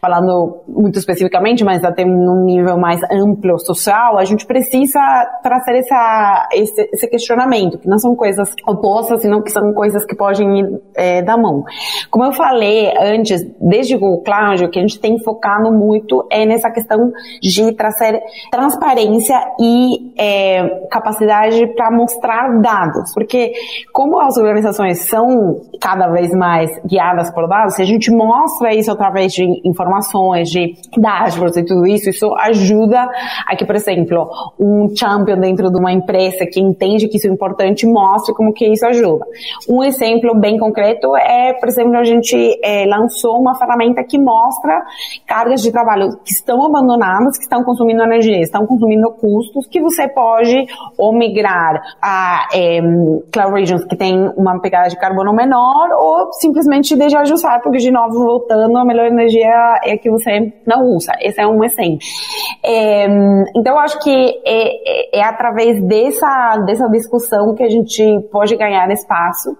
falando 0.00 0.62
muito 0.68 0.98
especificamente, 0.98 1.64
mas 1.64 1.84
até 1.84 2.04
num 2.04 2.44
nível 2.44 2.78
mais 2.78 3.00
amplo 3.10 3.58
social, 3.58 4.18
a 4.18 4.24
gente 4.24 4.46
precisa 4.46 5.00
trazer 5.42 5.78
essa, 5.78 6.48
esse, 6.52 6.88
esse 6.92 7.08
questionamento, 7.08 7.78
que 7.78 7.88
não 7.88 7.98
são 7.98 8.14
coisas 8.14 8.48
opostas, 8.66 9.22
senão 9.22 9.42
que 9.42 9.50
são 9.50 9.72
coisas 9.72 10.04
que 10.04 10.16
podem 10.16 10.60
ir 10.60 10.80
é, 10.94 11.22
da 11.22 11.36
mão. 11.36 11.64
Como 12.10 12.24
eu 12.24 12.32
falei 12.32 12.92
antes, 13.00 13.42
desde 13.60 13.96
o 13.96 13.98
Google 13.98 14.22
Cloud, 14.22 14.64
o 14.64 14.70
que 14.70 14.78
a 14.78 14.82
gente 14.82 15.00
tem 15.00 15.18
focado 15.22 15.72
muito 15.72 16.26
é 16.30 16.44
nessa 16.44 16.70
questão 16.70 17.12
de 17.40 17.72
trazer 17.72 18.20
transparência 18.50 19.38
e 19.60 20.12
é, 20.18 20.86
capacidade 20.90 21.66
para 21.74 21.90
mostrar 21.90 22.60
dados, 22.60 23.12
porque 23.14 23.52
como 23.92 24.20
as 24.20 24.36
organizações 24.36 25.08
são 25.08 25.60
cada 25.80 26.08
vez 26.08 26.30
mais 26.32 26.70
guiadas 26.84 27.30
por 27.32 27.48
dados, 27.48 27.74
se 27.74 27.82
a 27.82 27.84
gente 27.84 28.10
mostra 28.10 28.74
isso 28.74 28.90
através 28.90 29.31
de 29.32 29.60
informações, 29.64 30.48
de 30.48 30.76
dashboards 30.96 31.56
e 31.56 31.64
tudo 31.64 31.86
isso, 31.86 32.10
isso 32.10 32.34
ajuda 32.36 33.08
a 33.46 33.56
que, 33.56 33.64
por 33.64 33.74
exemplo, 33.74 34.28
um 34.58 34.94
champion 34.94 35.38
dentro 35.38 35.70
de 35.70 35.78
uma 35.78 35.92
empresa 35.92 36.46
que 36.46 36.60
entende 36.60 37.08
que 37.08 37.16
isso 37.16 37.26
é 37.26 37.30
importante 37.30 37.86
mostre 37.86 38.34
como 38.34 38.52
que 38.52 38.66
isso 38.66 38.86
ajuda. 38.86 39.24
Um 39.68 39.82
exemplo 39.82 40.34
bem 40.38 40.58
concreto 40.58 41.16
é, 41.16 41.52
por 41.54 41.68
exemplo, 41.68 41.96
a 41.96 42.04
gente 42.04 42.58
é, 42.62 42.84
lançou 42.86 43.38
uma 43.40 43.54
ferramenta 43.54 44.04
que 44.04 44.18
mostra 44.18 44.82
cargas 45.26 45.62
de 45.62 45.72
trabalho 45.72 46.16
que 46.24 46.32
estão 46.32 46.64
abandonadas, 46.64 47.36
que 47.36 47.44
estão 47.44 47.64
consumindo 47.64 48.02
energia, 48.02 48.40
estão 48.40 48.66
consumindo 48.66 49.10
custos, 49.12 49.66
que 49.66 49.80
você 49.80 50.08
pode 50.08 50.66
ou 50.98 51.12
migrar 51.12 51.80
a 52.00 52.48
é, 52.54 52.80
cloud 53.30 53.52
regions 53.52 53.84
que 53.84 53.96
tem 53.96 54.28
uma 54.36 54.60
pegada 54.60 54.88
de 54.88 54.98
carbono 54.98 55.32
menor 55.32 55.90
ou 55.98 56.32
simplesmente 56.34 56.96
deixar 56.96 57.22
de 57.22 57.32
usar, 57.32 57.60
porque 57.60 57.78
de 57.78 57.90
novo, 57.90 58.18
voltando, 58.24 58.76
a 58.76 58.84
melhor 58.84 59.06
energia 59.06 59.21
é 59.84 59.96
que 59.96 60.10
você 60.10 60.52
não 60.66 60.86
usa. 60.94 61.12
Esse 61.20 61.40
é 61.40 61.46
um 61.46 61.62
exemplo. 61.62 61.98
É, 62.64 63.06
então, 63.56 63.78
acho 63.78 63.98
que 64.00 64.10
é, 64.10 65.16
é, 65.16 65.18
é, 65.18 65.24
através 65.24 65.82
dessa, 65.82 66.58
dessa 66.64 66.88
discussão 66.88 67.54
que 67.54 67.62
a 67.62 67.68
gente 67.68 68.20
pode 68.30 68.56
ganhar 68.56 68.90
espaço. 68.90 69.56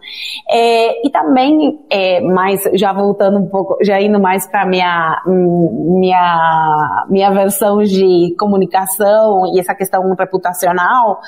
É, 0.48 1.06
e 1.06 1.10
também, 1.10 1.80
é, 1.90 2.20
mais, 2.20 2.62
já 2.74 2.92
voltando 2.92 3.38
um 3.38 3.46
pouco, 3.46 3.76
já 3.82 4.00
indo 4.00 4.20
mais 4.20 4.46
para 4.46 4.66
minha, 4.66 5.20
minha, 5.26 7.06
minha 7.08 7.30
versão 7.30 7.78
de 7.82 8.34
comunicação 8.38 9.46
e 9.54 9.58
essa 9.58 9.74
questão 9.74 10.02
reputacional, 10.14 11.20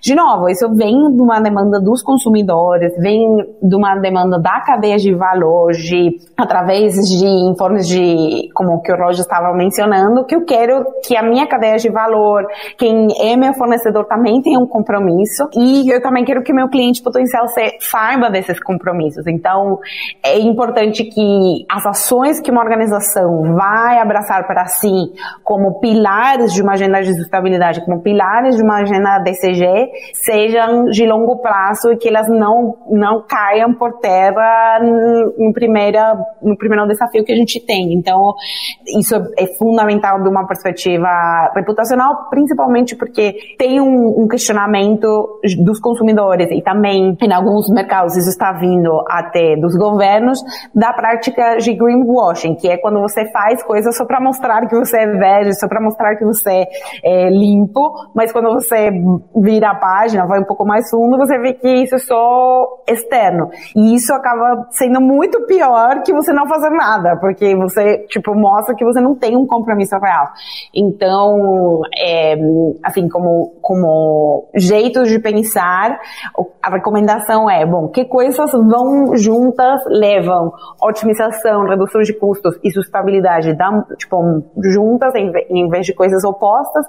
de 0.00 0.14
novo, 0.14 0.48
isso 0.48 0.68
vem 0.74 1.10
de 1.14 1.22
uma 1.22 1.40
demanda 1.40 1.80
dos 1.80 2.02
consumidores, 2.02 2.92
vem 2.98 3.38
de 3.62 3.74
uma 3.74 3.96
demanda 3.96 4.38
da 4.38 4.60
cadeia 4.60 4.98
de 4.98 5.14
valor, 5.14 5.72
de, 5.72 6.18
através 6.36 6.94
de 6.94 7.26
de, 7.72 8.48
como 8.54 8.80
que 8.82 8.92
o 8.92 8.96
Roger 8.96 9.20
estava 9.20 9.52
mencionando, 9.54 10.24
que 10.24 10.34
eu 10.34 10.44
quero 10.44 10.84
que 11.04 11.16
a 11.16 11.22
minha 11.22 11.46
cadeia 11.46 11.76
de 11.76 11.90
valor, 11.90 12.46
quem 12.78 13.08
é 13.20 13.36
meu 13.36 13.54
fornecedor 13.54 14.06
também 14.06 14.40
tenha 14.42 14.58
um 14.58 14.66
compromisso 14.66 15.48
e 15.56 15.88
eu 15.90 16.00
também 16.02 16.24
quero 16.24 16.42
que 16.42 16.52
meu 16.52 16.68
cliente 16.68 17.02
potencial 17.02 17.46
saiba 17.80 18.30
desses 18.30 18.60
compromissos. 18.62 19.26
Então, 19.26 19.78
é 20.22 20.38
importante 20.38 21.04
que 21.04 21.64
as 21.70 21.84
ações 21.86 22.40
que 22.40 22.50
uma 22.50 22.62
organização 22.62 23.54
vai 23.54 23.98
abraçar 23.98 24.46
para 24.46 24.66
si 24.66 25.12
como 25.42 25.80
pilares 25.80 26.52
de 26.52 26.62
uma 26.62 26.72
agenda 26.72 27.00
de 27.00 27.14
sustentabilidade, 27.14 27.84
como 27.84 28.02
pilares 28.02 28.56
de 28.56 28.62
uma 28.62 28.80
agenda 28.80 29.18
DCG, 29.18 29.90
sejam 30.14 30.84
de 30.86 31.06
longo 31.06 31.38
prazo 31.38 31.92
e 31.92 31.96
que 31.96 32.08
elas 32.08 32.28
não, 32.28 32.76
não 32.90 33.22
caiam 33.26 33.74
por 33.74 33.98
terra 33.98 34.80
no, 34.80 35.52
primeira, 35.52 36.16
no 36.42 36.56
primeiro 36.56 36.86
desafio 36.86 37.24
que 37.24 37.32
a 37.32 37.36
gente 37.36 37.53
tem. 37.60 37.94
Então, 37.94 38.34
isso 38.98 39.14
é 39.38 39.46
fundamental 39.58 40.22
de 40.22 40.28
uma 40.28 40.46
perspectiva 40.46 41.08
reputacional, 41.54 42.28
principalmente 42.30 42.96
porque 42.96 43.36
tem 43.58 43.80
um, 43.80 44.22
um 44.22 44.28
questionamento 44.28 45.40
dos 45.62 45.80
consumidores 45.80 46.50
e 46.50 46.62
também 46.62 47.16
em 47.20 47.32
alguns 47.32 47.68
mercados 47.68 48.16
isso 48.16 48.28
está 48.28 48.52
vindo 48.52 49.02
até 49.08 49.56
dos 49.56 49.76
governos 49.76 50.38
da 50.74 50.92
prática 50.92 51.56
de 51.56 51.74
greenwashing, 51.74 52.54
que 52.54 52.68
é 52.68 52.76
quando 52.76 53.00
você 53.00 53.30
faz 53.30 53.62
coisas 53.62 53.96
só 53.96 54.04
para 54.04 54.20
mostrar 54.20 54.66
que 54.66 54.76
você 54.76 54.98
é 54.98 55.06
verde, 55.06 55.58
só 55.58 55.68
para 55.68 55.80
mostrar 55.80 56.16
que 56.16 56.24
você 56.24 56.66
é 57.02 57.30
limpo, 57.30 57.92
mas 58.14 58.32
quando 58.32 58.52
você 58.52 58.90
vira 59.36 59.70
a 59.70 59.74
página, 59.74 60.26
vai 60.26 60.40
um 60.40 60.44
pouco 60.44 60.64
mais 60.64 60.88
fundo, 60.90 61.16
você 61.16 61.38
vê 61.38 61.54
que 61.54 61.68
isso 61.68 61.94
é 61.94 61.98
só 61.98 62.82
externo. 62.88 63.50
E 63.76 63.94
isso 63.94 64.12
acaba 64.12 64.66
sendo 64.70 65.00
muito 65.00 65.46
pior 65.46 66.02
que 66.02 66.12
você 66.12 66.32
não 66.32 66.46
fazer 66.46 66.70
nada, 66.70 67.16
porque 67.16 67.43
você, 67.56 67.98
tipo, 68.08 68.34
mostra 68.34 68.74
que 68.74 68.84
você 68.84 69.00
não 69.00 69.14
tem 69.14 69.36
um 69.36 69.46
compromisso 69.46 69.96
real. 69.98 70.28
Então, 70.74 71.80
é, 71.98 72.36
assim, 72.82 73.08
como, 73.08 73.54
como 73.60 74.48
jeitos 74.54 75.08
de 75.08 75.18
pensar, 75.18 75.98
a 76.62 76.70
recomendação 76.70 77.50
é, 77.50 77.66
bom, 77.66 77.88
que 77.88 78.04
coisas 78.04 78.52
vão 78.52 79.16
juntas, 79.16 79.80
levam 79.88 80.52
otimização, 80.82 81.64
redução 81.64 82.02
de 82.02 82.12
custos 82.14 82.58
e 82.62 82.70
sustentabilidade, 82.70 83.56
tipo, 83.98 84.42
juntas, 84.62 85.12
em 85.14 85.68
vez 85.68 85.86
de 85.86 85.94
coisas 85.94 86.22
opostas, 86.24 86.86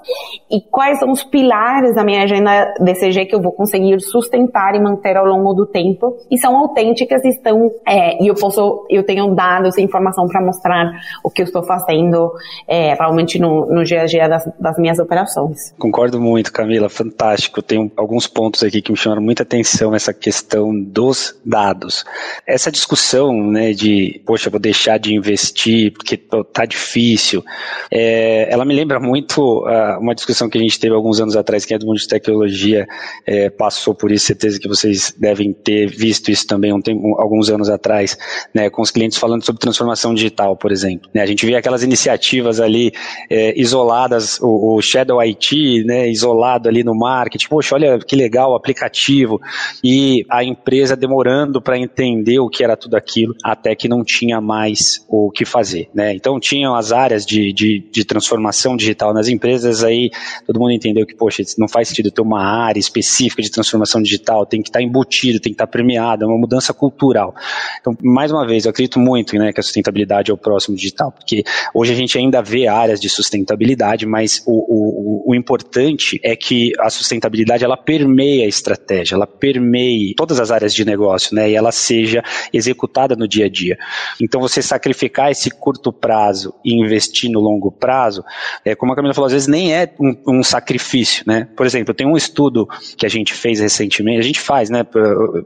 e 0.50 0.60
quais 0.60 0.98
são 0.98 1.10
os 1.10 1.24
pilares 1.24 1.94
da 1.94 2.04
minha 2.04 2.22
agenda 2.22 2.74
DCG 2.80 3.26
que 3.26 3.34
eu 3.34 3.42
vou 3.42 3.52
conseguir 3.52 4.00
sustentar 4.00 4.74
e 4.74 4.80
manter 4.80 5.16
ao 5.16 5.26
longo 5.26 5.54
do 5.54 5.66
tempo, 5.66 6.16
e 6.30 6.38
são 6.38 6.56
autênticas 6.56 7.24
e 7.24 7.28
estão, 7.28 7.70
é, 7.86 8.22
e 8.22 8.28
eu 8.28 8.34
posso, 8.34 8.86
eu 8.90 9.04
tenho 9.04 9.34
dados 9.34 9.76
e 9.78 9.82
informação 9.82 10.26
para 10.26 10.40
mostrar 10.46 10.92
o 11.22 11.30
que 11.30 11.42
eu 11.42 11.44
estou 11.44 11.62
fazendo 11.64 12.32
é, 12.66 12.94
realmente 12.94 13.38
no, 13.38 13.66
no 13.66 13.84
dia 13.84 14.02
a 14.02 14.06
dia 14.06 14.28
das, 14.28 14.48
das 14.58 14.78
minhas 14.78 14.98
operações. 14.98 15.74
Concordo 15.78 16.20
muito, 16.20 16.52
Camila, 16.52 16.88
fantástico. 16.88 17.60
Tem 17.62 17.90
alguns 17.96 18.26
pontos 18.26 18.62
aqui 18.62 18.80
que 18.80 18.90
me 18.90 18.96
chamaram 18.96 19.22
muita 19.22 19.42
atenção 19.42 19.94
essa 19.94 20.14
questão 20.14 20.72
dos 20.80 21.38
dados. 21.44 22.04
Essa 22.46 22.70
discussão, 22.70 23.32
né, 23.32 23.72
de, 23.72 24.22
poxa, 24.24 24.48
vou 24.48 24.60
deixar 24.60 24.98
de 24.98 25.14
investir 25.14 25.92
porque 25.92 26.16
tá 26.52 26.64
difícil, 26.64 27.44
é, 27.90 28.52
ela 28.52 28.64
me 28.64 28.74
lembra 28.74 29.00
muito 29.00 29.64
uh, 29.64 29.98
uma 30.00 30.14
discussão 30.14 30.48
que 30.48 30.58
a 30.58 30.60
gente 30.60 30.78
teve 30.78 30.94
alguns 30.94 31.20
anos 31.20 31.36
atrás, 31.36 31.64
que 31.64 31.74
é 31.74 31.78
do 31.78 31.86
mundo 31.86 31.98
de 31.98 32.08
tecnologia, 32.08 32.86
é, 33.26 33.50
passou 33.50 33.94
por 33.94 34.12
isso, 34.12 34.26
certeza 34.26 34.58
que 34.58 34.68
vocês 34.68 35.14
devem 35.18 35.52
ter 35.52 35.88
visto 35.88 36.30
isso 36.30 36.46
também 36.46 36.72
um 36.72 36.80
tempo, 36.80 37.20
alguns 37.20 37.50
anos 37.50 37.68
atrás, 37.68 38.16
né, 38.54 38.70
com 38.70 38.82
os 38.82 38.90
clientes 38.90 39.18
falando 39.18 39.44
sobre 39.44 39.60
transformação 39.60 40.14
digital, 40.14 40.35
por 40.56 40.72
exemplo. 40.72 41.08
Né, 41.14 41.22
a 41.22 41.26
gente 41.26 41.46
vê 41.46 41.56
aquelas 41.56 41.82
iniciativas 41.82 42.60
ali 42.60 42.92
é, 43.30 43.58
isoladas, 43.58 44.38
o, 44.40 44.76
o, 44.76 44.82
Shadow 44.82 45.20
IT, 45.20 45.84
né, 45.84 46.08
isolado 46.08 46.68
ali 46.68 46.84
no 46.84 46.94
marketing, 46.94 47.48
poxa, 47.48 47.74
olha 47.74 47.98
que 47.98 48.14
legal 48.14 48.52
o 48.52 48.54
aplicativo, 48.54 49.40
e 49.82 50.24
a 50.28 50.44
empresa 50.44 50.96
demorando 50.96 51.60
para 51.60 51.78
entender 51.78 52.38
o 52.38 52.48
que 52.48 52.62
era 52.62 52.76
tudo 52.76 52.96
aquilo, 52.96 53.34
até 53.42 53.74
que 53.74 53.88
não 53.88 54.04
tinha 54.04 54.40
mais 54.40 55.04
o 55.08 55.30
que 55.30 55.44
fazer. 55.44 55.88
Né? 55.94 56.14
Então 56.14 56.38
tinham 56.38 56.74
as 56.74 56.92
áreas 56.92 57.24
de, 57.24 57.52
de, 57.52 57.84
de 57.90 58.04
transformação 58.04 58.76
digital 58.76 59.14
nas 59.14 59.28
empresas, 59.28 59.82
aí 59.82 60.10
todo 60.46 60.60
mundo 60.60 60.72
entendeu 60.72 61.06
que, 61.06 61.14
poxa, 61.14 61.42
não 61.58 61.68
faz 61.68 61.88
sentido 61.88 62.10
ter 62.10 62.20
uma 62.20 62.42
área 62.42 62.78
específica 62.78 63.42
de 63.42 63.50
transformação 63.50 64.02
digital, 64.02 64.44
tem 64.44 64.62
que 64.62 64.68
estar 64.68 64.80
tá 64.80 64.84
embutido, 64.84 65.40
tem 65.40 65.52
que 65.52 65.54
estar 65.54 65.66
tá 65.66 65.70
premiado, 65.70 66.24
é 66.24 66.26
uma 66.26 66.38
mudança 66.38 66.72
cultural. 66.72 67.34
Então, 67.80 67.96
mais 68.02 68.30
uma 68.30 68.46
vez, 68.46 68.64
eu 68.64 68.70
acredito 68.70 68.98
muito 68.98 69.36
né, 69.36 69.52
que 69.52 69.60
a 69.60 69.62
sustentabilidade 69.62 70.25
é 70.30 70.34
o 70.34 70.38
próximo 70.38 70.76
digital, 70.76 71.12
porque 71.12 71.44
hoje 71.74 71.92
a 71.92 71.96
gente 71.96 72.18
ainda 72.18 72.42
vê 72.42 72.66
áreas 72.66 73.00
de 73.00 73.08
sustentabilidade, 73.08 74.06
mas 74.06 74.42
o, 74.46 75.24
o, 75.26 75.32
o 75.32 75.34
importante 75.34 76.20
é 76.22 76.36
que 76.36 76.72
a 76.78 76.90
sustentabilidade 76.90 77.64
ela 77.64 77.76
permeia 77.76 78.44
a 78.44 78.48
estratégia, 78.48 79.14
ela 79.14 79.26
permeie 79.26 80.14
todas 80.14 80.40
as 80.40 80.50
áreas 80.50 80.74
de 80.74 80.84
negócio, 80.84 81.34
né, 81.34 81.50
e 81.50 81.54
ela 81.54 81.72
seja 81.72 82.22
executada 82.52 83.14
no 83.16 83.26
dia 83.26 83.46
a 83.46 83.48
dia. 83.48 83.78
Então, 84.20 84.40
você 84.40 84.62
sacrificar 84.62 85.30
esse 85.30 85.50
curto 85.50 85.92
prazo 85.92 86.54
e 86.64 86.74
investir 86.74 87.30
no 87.30 87.40
longo 87.40 87.70
prazo, 87.70 88.24
é, 88.64 88.74
como 88.74 88.92
a 88.92 88.96
Camila 88.96 89.14
falou, 89.14 89.26
às 89.26 89.32
vezes 89.32 89.48
nem 89.48 89.74
é 89.74 89.92
um, 90.00 90.38
um 90.38 90.42
sacrifício, 90.42 91.24
né? 91.26 91.48
Por 91.56 91.66
exemplo, 91.66 91.94
tem 91.94 92.06
um 92.06 92.16
estudo 92.16 92.66
que 92.96 93.06
a 93.06 93.08
gente 93.08 93.34
fez 93.34 93.60
recentemente, 93.60 94.18
a 94.18 94.22
gente 94.22 94.40
faz, 94.40 94.70
né? 94.70 94.84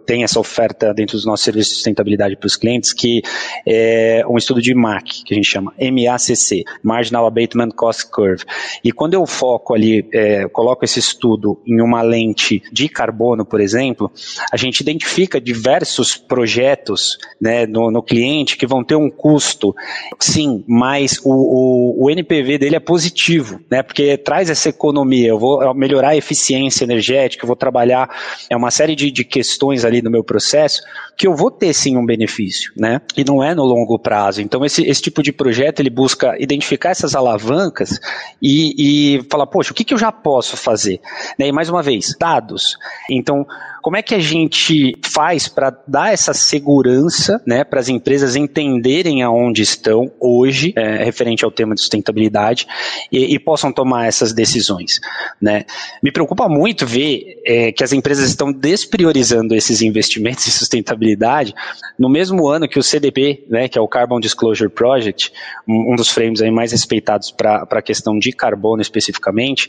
Tem 0.07 0.23
essa 0.23 0.39
oferta 0.39 0.93
dentro 0.95 1.17
dos 1.17 1.27
nossos 1.27 1.45
serviços 1.45 1.71
de 1.71 1.75
sustentabilidade 1.77 2.37
para 2.37 2.47
os 2.47 2.57
clientes, 2.57 2.93
que 2.93 3.23
é 3.67 4.25
um 4.29 4.37
estudo 4.37 4.61
de 4.61 4.70
MAC, 4.75 5.25
que 5.25 5.35
a 5.35 5.37
gente 5.37 5.49
chama 5.49 5.73
MACC, 5.79 6.65
Marginal 6.83 7.27
Abatement 7.27 7.71
Cost 7.71 8.11
Curve. 8.11 8.45
E 8.83 8.93
quando 8.93 9.15
eu 9.15 9.27
foco 9.27 9.75
ali, 9.75 10.09
é, 10.13 10.49
coloco 10.49 10.85
esse 10.85 10.99
estudo 10.99 11.61
em 11.67 11.81
uma 11.81 12.03
lente 12.03 12.63
de 12.73 12.89
carbono, 12.89 13.45
por 13.45 13.61
exemplo, 13.61 14.11
a 14.53 14.57
gente 14.57 14.81
identifica 14.81 15.41
diversos 15.41 16.17
projetos 16.17 17.19
né, 17.41 17.67
no, 17.67 17.91
no 17.91 18.03
cliente 18.03 18.57
que 18.57 18.67
vão 18.67 18.85
ter 18.85 18.97
um 18.97 19.11
custo, 19.11 19.75
sim, 20.19 20.65
mas 20.67 21.21
o, 21.25 21.31
o, 21.31 22.05
o 22.05 22.11
NPV 22.11 22.59
dele 22.59 22.77
é 22.77 22.81
positivo, 22.81 23.61
né? 23.71 23.83
Porque 23.83 24.17
traz 24.17 24.51
essa 24.51 24.69
economia, 24.69 25.29
eu 25.29 25.39
vou 25.39 25.75
melhorar 25.75 26.11
a 26.11 26.17
eficiência 26.17 26.85
energética, 26.85 27.45
eu 27.45 27.47
vou 27.47 27.57
trabalhar 27.57 28.09
é 28.49 28.57
uma 28.57 28.71
série 28.71 28.95
de, 28.95 29.11
de 29.11 29.25
questões 29.25 29.85
ali 29.85 30.03
no 30.03 30.11
meu 30.11 30.25
processo 30.25 30.83
que 31.21 31.27
eu 31.27 31.35
vou 31.35 31.51
ter 31.51 31.75
sim 31.75 31.99
um 31.99 32.07
benefício, 32.07 32.73
né? 32.75 33.03
E 33.15 33.23
não 33.23 33.45
é 33.45 33.55
no 33.55 33.63
longo 33.63 33.99
prazo. 33.99 34.41
Então 34.41 34.65
esse, 34.65 34.83
esse 34.87 35.03
tipo 35.03 35.23
de 35.23 35.31
projeto 35.31 35.79
ele 35.81 35.91
busca 35.91 36.35
identificar 36.41 36.89
essas 36.89 37.15
alavancas 37.15 38.01
e, 38.41 39.19
e 39.19 39.23
falar, 39.31 39.47
poxa, 39.47 39.71
o 39.71 39.75
que, 39.75 39.85
que 39.85 39.93
eu 39.93 39.99
já 39.99 40.11
posso 40.11 40.57
fazer? 40.57 40.99
Né? 41.39 41.49
E 41.49 41.53
mais 41.53 41.69
uma 41.69 41.83
vez, 41.83 42.17
dados. 42.19 42.79
Então 43.11 43.47
como 43.83 43.97
é 43.97 44.03
que 44.03 44.15
a 44.15 44.19
gente 44.19 44.97
faz 45.03 45.49
para 45.49 45.71
dar 45.87 46.13
essa 46.13 46.33
segurança 46.35 47.41
né, 47.47 47.65
para 47.65 47.81
as 47.81 47.89
empresas 47.89 48.37
entenderem 48.37 49.23
aonde 49.23 49.63
estão 49.63 50.11
hoje, 50.21 50.73
é, 50.77 51.03
referente 51.03 51.45
ao 51.45 51.51
tema 51.51 51.75
de 51.75 51.81
sustentabilidade, 51.81 52.67
e, 53.11 53.35
e, 53.35 53.39
possam 53.39 53.73
tomar 53.73 54.07
essas 54.07 54.33
decisões? 54.33 55.01
Né? 55.41 55.65
Me 56.03 56.13
preocupa 56.13 56.49
muito 56.49 56.87
ver 56.87 57.41
é, 57.45 57.73
que 57.73 57.83
as 57.83 57.93
empresas 57.93 58.29
estão 58.29 58.53
despriorizando 58.53 59.55
esses 59.55 59.83
investimentos 59.83 60.47
em 60.47 60.51
sustentabilidade 60.51 61.55
no 61.99 62.09
mesmo 62.09 62.49
ano 62.49 62.69
que 62.69 62.79
o 62.79 62.83
CDP, 62.83 63.45
né, 63.49 63.69
que 63.69 63.79
é 63.79 63.81
o 63.81 63.89
Carbon 63.89 64.21
Disclosure 64.21 64.71
Project, 64.71 65.33
um, 65.69 65.97
dos 65.97 66.09
frames 66.09 66.41
aí 66.41 66.51
mais 66.51 66.73
respeitados 66.73 67.31
para 67.31 67.67
a 67.71 67.83
questão 67.83 68.19
de 68.19 68.33
carbono 68.33 68.83
especificamente, 68.83 69.69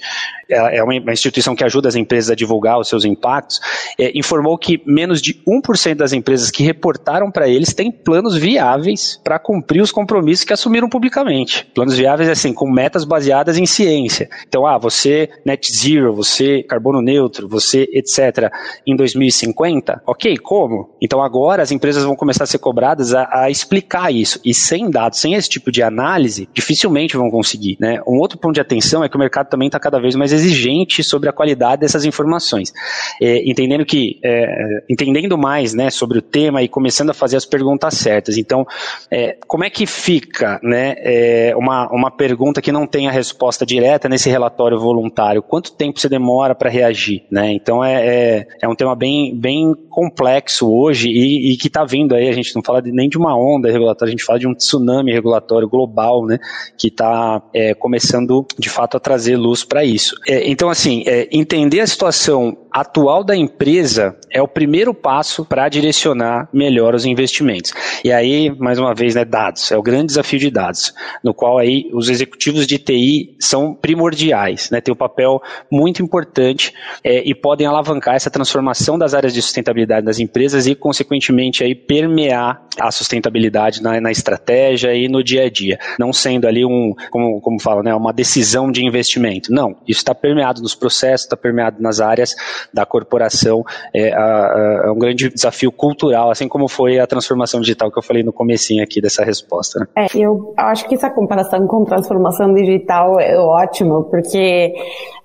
é, 0.50 0.78
é 0.78 0.84
uma 0.84 1.14
instituição 1.14 1.56
que 1.56 1.64
ajuda 1.64 1.88
as 1.88 1.96
empresas 1.96 2.32
a 2.32 2.36
divulgar 2.36 2.80
os 2.80 2.88
seus 2.88 3.06
impactos, 3.06 3.60
é, 4.02 4.12
informou 4.18 4.58
que 4.58 4.82
menos 4.84 5.22
de 5.22 5.36
1% 5.48 5.96
das 5.96 6.12
empresas 6.12 6.50
que 6.50 6.64
reportaram 6.64 7.30
para 7.30 7.48
eles 7.48 7.72
têm 7.72 7.92
planos 7.92 8.36
viáveis 8.36 9.22
para 9.24 9.38
cumprir 9.38 9.80
os 9.82 9.92
compromissos 9.92 10.44
que 10.44 10.54
assumiram 10.54 10.90
publicamente. 10.90 11.68
Planos 11.76 11.96
viáveis, 11.96 12.28
assim, 12.28 12.52
com 12.52 12.68
metas 12.68 13.06
baseadas 13.06 13.60
em 13.60 13.66
ciência. 13.68 14.28
Então, 14.48 14.66
ah, 14.66 14.80
você 14.80 15.30
net 15.46 15.72
zero, 15.72 16.16
você 16.16 16.64
carbono 16.64 17.00
neutro, 17.00 17.48
você 17.48 17.88
etc. 17.94 18.52
em 18.88 18.96
2050, 18.96 20.02
ok, 20.08 20.36
como? 20.38 20.90
Então 21.00 21.22
agora 21.22 21.62
as 21.62 21.72
empresas 21.72 22.04
vão 22.04 22.16
começar 22.16 22.46
a 22.46 22.48
ser 22.48 22.58
cobradas 22.58 23.14
a, 23.14 23.30
a 23.32 23.50
explicar 23.52 24.12
isso. 24.12 24.40
E 24.44 24.52
sem 24.54 24.90
dados, 24.90 25.20
sem 25.20 25.36
esse 25.36 25.48
tipo 25.48 25.72
de 25.72 25.84
análise, 25.84 26.50
dificilmente 26.54 27.16
vão 27.16 27.30
conseguir. 27.30 27.78
Né? 27.80 28.02
Um 28.08 28.18
outro 28.18 28.40
ponto 28.40 28.56
de 28.56 28.62
atenção 28.62 29.04
é 29.04 29.10
que 29.10 29.16
o 29.16 29.20
mercado 29.20 29.50
também 29.50 29.68
está 29.68 29.80
cada 29.80 30.00
vez 30.00 30.16
mais 30.16 30.34
exigente 30.34 31.04
sobre 31.04 31.30
a 31.30 31.34
qualidade 31.34 31.82
dessas 31.82 32.04
informações. 32.04 32.74
É, 33.22 33.48
entendendo 33.48 33.86
que, 33.86 33.91
é, 34.24 34.84
entendendo 34.90 35.38
mais 35.38 35.74
né, 35.74 35.90
sobre 35.90 36.20
o 36.20 36.22
tema 36.22 36.62
e 36.62 36.68
começando 36.68 37.10
a 37.10 37.14
fazer 37.14 37.38
as 37.38 37.46
perguntas 37.46 37.96
certas. 37.96 38.38
Então, 38.38 38.66
é, 39.10 39.38
como 39.48 39.64
é 39.64 39.70
que 39.70 39.86
fica 39.86 40.60
né, 40.64 40.96
é, 40.98 41.54
uma, 41.56 41.88
uma 41.92 42.12
pergunta 42.12 42.62
que 42.62 42.72
não 42.72 42.88
tem 42.88 43.08
a 43.08 43.12
resposta 43.12 43.66
direta 43.66 44.08
nesse 44.08 44.30
relatório 44.30 44.80
voluntário? 44.80 45.42
Quanto 45.42 45.74
tempo 45.74 46.00
você 46.00 46.10
demora 46.10 46.56
para 46.56 46.70
reagir? 46.70 47.24
Né? 47.32 47.52
Então, 47.54 47.84
é, 47.84 48.06
é, 48.06 48.48
é, 48.62 48.68
um 48.68 48.76
tema 48.76 48.96
bem, 48.96 49.36
bem 49.36 49.74
complexo 49.90 50.72
hoje 50.72 51.10
e, 51.10 51.54
e 51.54 51.58
que 51.58 51.68
está 51.68 51.84
vindo 51.84 52.16
aí, 52.16 52.30
a 52.30 52.34
gente 52.34 52.56
não 52.56 52.64
fala 52.64 52.82
de, 52.82 52.92
nem 52.92 53.10
de 53.10 53.18
uma 53.18 53.36
onda 53.36 53.72
regulatória, 53.72 54.10
a 54.10 54.16
gente 54.16 54.24
fala 54.24 54.40
de 54.40 54.48
um 54.48 54.54
tsunami 54.54 55.12
regulatório 55.12 55.68
global, 55.68 56.26
né, 56.26 56.40
que 56.78 56.88
está 56.88 57.42
é, 57.54 57.74
começando, 57.74 58.46
de 58.58 58.70
fato, 58.70 58.98
a 58.98 59.00
trazer 59.00 59.36
luz 59.36 59.64
para 59.64 59.84
isso. 59.84 60.16
É, 60.28 60.50
então, 60.50 60.70
assim, 60.70 61.04
entender 61.32 61.82
a 61.82 61.88
situação 61.88 62.58
atual 62.72 63.24
da 63.24 63.36
empresa 63.36 63.81
é 64.30 64.42
o 64.42 64.48
primeiro 64.48 64.94
passo 64.94 65.46
para 65.46 65.68
direcionar 65.70 66.48
melhor 66.54 66.96
os 66.96 67.06
investimentos. 67.06 67.74
E 68.04 68.12
aí, 68.12 68.50
mais 68.58 68.80
uma 68.80 68.94
vez, 68.94 69.16
né, 69.16 69.26
dados, 69.26 69.72
é 69.72 69.78
o 69.78 69.82
grande 69.82 70.08
desafio 70.08 70.40
de 70.40 70.50
dados, 70.50 70.94
no 71.24 71.34
qual 71.34 71.58
aí 71.58 71.90
os 71.94 72.10
executivos 72.10 72.68
de 72.68 72.78
TI 72.78 73.36
são 73.40 73.74
primordiais, 73.74 74.70
né, 74.70 74.82
tem 74.82 74.94
um 74.94 74.98
papel 74.98 75.42
muito 75.72 76.02
importante 76.02 76.74
é, 77.04 77.28
e 77.28 77.34
podem 77.34 77.68
alavancar 77.68 78.16
essa 78.16 78.30
transformação 78.30 78.98
das 78.98 79.14
áreas 79.14 79.34
de 79.34 79.42
sustentabilidade 79.42 80.06
das 80.06 80.20
empresas 80.20 80.68
e, 80.68 80.76
consequentemente, 80.76 81.64
aí 81.64 81.76
permear 81.76 82.66
a 82.80 82.92
sustentabilidade 82.92 83.82
na, 83.82 84.00
na 84.00 84.12
estratégia 84.12 84.94
e 84.94 85.08
no 85.08 85.24
dia 85.24 85.44
a 85.46 85.50
dia, 85.50 85.80
não 86.00 86.14
sendo 86.14 86.48
ali 86.48 86.66
um, 86.66 86.94
como, 87.10 87.42
como 87.42 87.60
fala, 87.60 87.84
né, 87.84 87.94
uma 87.94 88.14
decisão 88.14 88.72
de 88.72 88.86
investimento. 88.86 89.52
Não, 89.52 89.76
isso 89.88 90.00
está 90.00 90.16
permeado 90.16 90.62
nos 90.62 90.76
processos, 90.76 91.26
está 91.26 91.36
permeado 91.36 91.82
nas 91.82 92.00
áreas 92.00 92.36
da 92.74 92.86
corporação, 92.86 93.64
é, 93.94 94.14
a, 94.14 94.24
a, 94.24 94.82
é 94.86 94.92
um 94.92 94.98
grande 94.98 95.30
desafio 95.30 95.72
cultural, 95.72 96.32
assim 96.32 96.48
como 96.48 96.68
foi 96.68 97.00
a 97.00 97.08
transformação 97.08 97.60
digital 97.62 97.92
que 97.92 97.98
eu 97.98 98.04
falei 98.04 98.24
no 98.24 98.34
comecinho 98.34 98.84
aqui 98.84 99.02
dessa 99.02 99.24
resposta. 99.24 99.80
Né? 99.80 99.86
É, 99.96 100.08
eu 100.18 100.54
acho 100.58 100.88
que 100.88 100.96
essa 100.96 101.10
comparação 101.10 101.66
com 101.68 101.84
transformação 101.84 102.54
digital 102.54 103.20
é 103.20 103.38
ótimo, 103.38 104.04
porque 104.06 104.74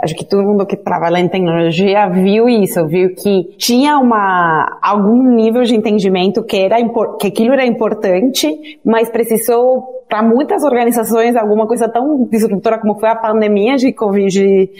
acho 0.00 0.14
que 0.14 0.24
todo 0.24 0.42
mundo 0.42 0.66
que 0.66 0.76
trabalha 0.76 1.18
em 1.18 1.28
tecnologia 1.28 2.09
viu 2.09 2.48
isso, 2.48 2.87
viu 2.87 3.14
que 3.14 3.54
tinha 3.56 3.98
uma 3.98 4.78
algum 4.82 5.22
nível 5.35 5.62
de 5.62 5.74
entendimento 5.74 6.42
que 6.42 6.56
era 6.56 6.76
que 7.18 7.28
aquilo 7.28 7.52
era 7.52 7.66
importante, 7.66 8.80
mas 8.85 9.11
precisou 9.11 9.96
para 10.09 10.22
muitas 10.22 10.62
organizações 10.62 11.35
alguma 11.37 11.66
coisa 11.66 11.88
tão 11.88 12.24
disruptora 12.30 12.78
como 12.78 12.98
foi 12.98 13.09
a 13.09 13.16
pandemia 13.16 13.76
de 13.76 13.92
Covid, 13.92 14.70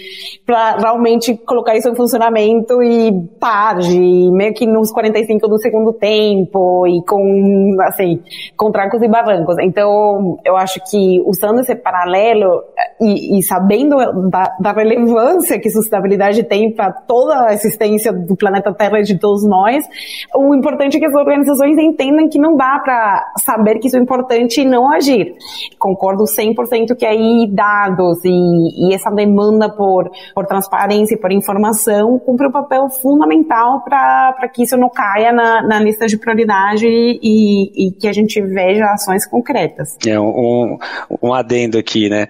para 0.45 0.77
realmente 0.77 1.37
colocar 1.37 1.77
isso 1.77 1.89
em 1.89 1.97
funcionamento 1.97 2.83
e 2.83 3.13
par 3.41 3.56
de 3.79 4.31
meio 4.33 4.53
que 4.55 4.67
nos 4.67 4.93
45 4.93 5.49
do 5.49 5.59
segundo 5.59 5.93
tempo 5.93 6.87
e 6.87 7.03
com, 7.07 7.77
assim, 7.83 8.21
com 8.57 8.71
trancos 8.71 9.03
e 9.03 9.09
barrancos. 9.09 9.57
Então, 9.61 10.39
eu 10.45 10.57
acho 10.57 10.81
que 10.91 11.23
usando 11.25 11.61
esse 11.61 11.75
paralelo 11.75 12.63
e, 13.01 13.39
e 13.39 13.43
sabendo 13.43 13.97
da, 14.31 14.55
da, 14.61 14.73
relevância 14.73 15.59
que 15.59 15.71
sustentabilidade 15.71 16.43
tem 16.45 16.73
para 16.73 16.93
toda 16.93 17.49
a 17.49 17.55
existência 17.55 18.13
do 18.13 18.37
planeta 18.37 18.73
Terra 18.75 19.01
e 19.01 19.03
de 19.03 19.19
todos 19.19 19.47
nós, 19.49 19.85
o 20.35 20.55
importante 20.55 20.97
é 20.97 21.01
que 21.01 21.07
as 21.07 21.15
organizações 21.15 21.79
entendam 21.79 22.29
que 22.29 22.39
não 22.39 22.57
dá 22.57 22.79
para 22.83 23.33
saber 23.45 23.79
que 23.79 23.87
isso 23.87 23.97
é 23.97 24.01
importante 24.01 24.61
e 24.61 24.65
não 24.65 24.91
agir. 24.93 25.35
Concordo 25.79 26.25
100% 26.25 26.95
que 26.97 27.07
aí 27.07 27.49
dados 27.51 28.25
e, 28.25 28.91
e, 28.91 28.95
essa 28.95 29.11
demanda 29.11 29.69
por, 29.69 30.11
por 30.35 30.47
transparência 30.47 31.15
e 31.15 31.19
por 31.19 31.33
informação 31.33 32.19
cumpre 32.19 32.49
um 32.49 32.53
papel 32.53 32.89
fundamental 32.89 33.46
para 33.47 34.49
que 34.53 34.63
isso 34.63 34.77
não 34.77 34.89
caia 34.89 35.33
na, 35.33 35.63
na 35.63 35.81
lista 35.81 36.07
de 36.07 36.17
prioridade 36.17 36.87
e, 36.87 37.89
e, 37.89 37.93
que 37.93 38.09
a 38.09 38.13
gente 38.13 38.41
veja 38.41 38.85
ações 38.87 39.27
concretas. 39.27 39.97
É 40.07 40.19
um, 40.19 40.79
um 41.23 41.33
adendo 41.33 41.79
aqui, 41.79 42.09
né? 42.09 42.27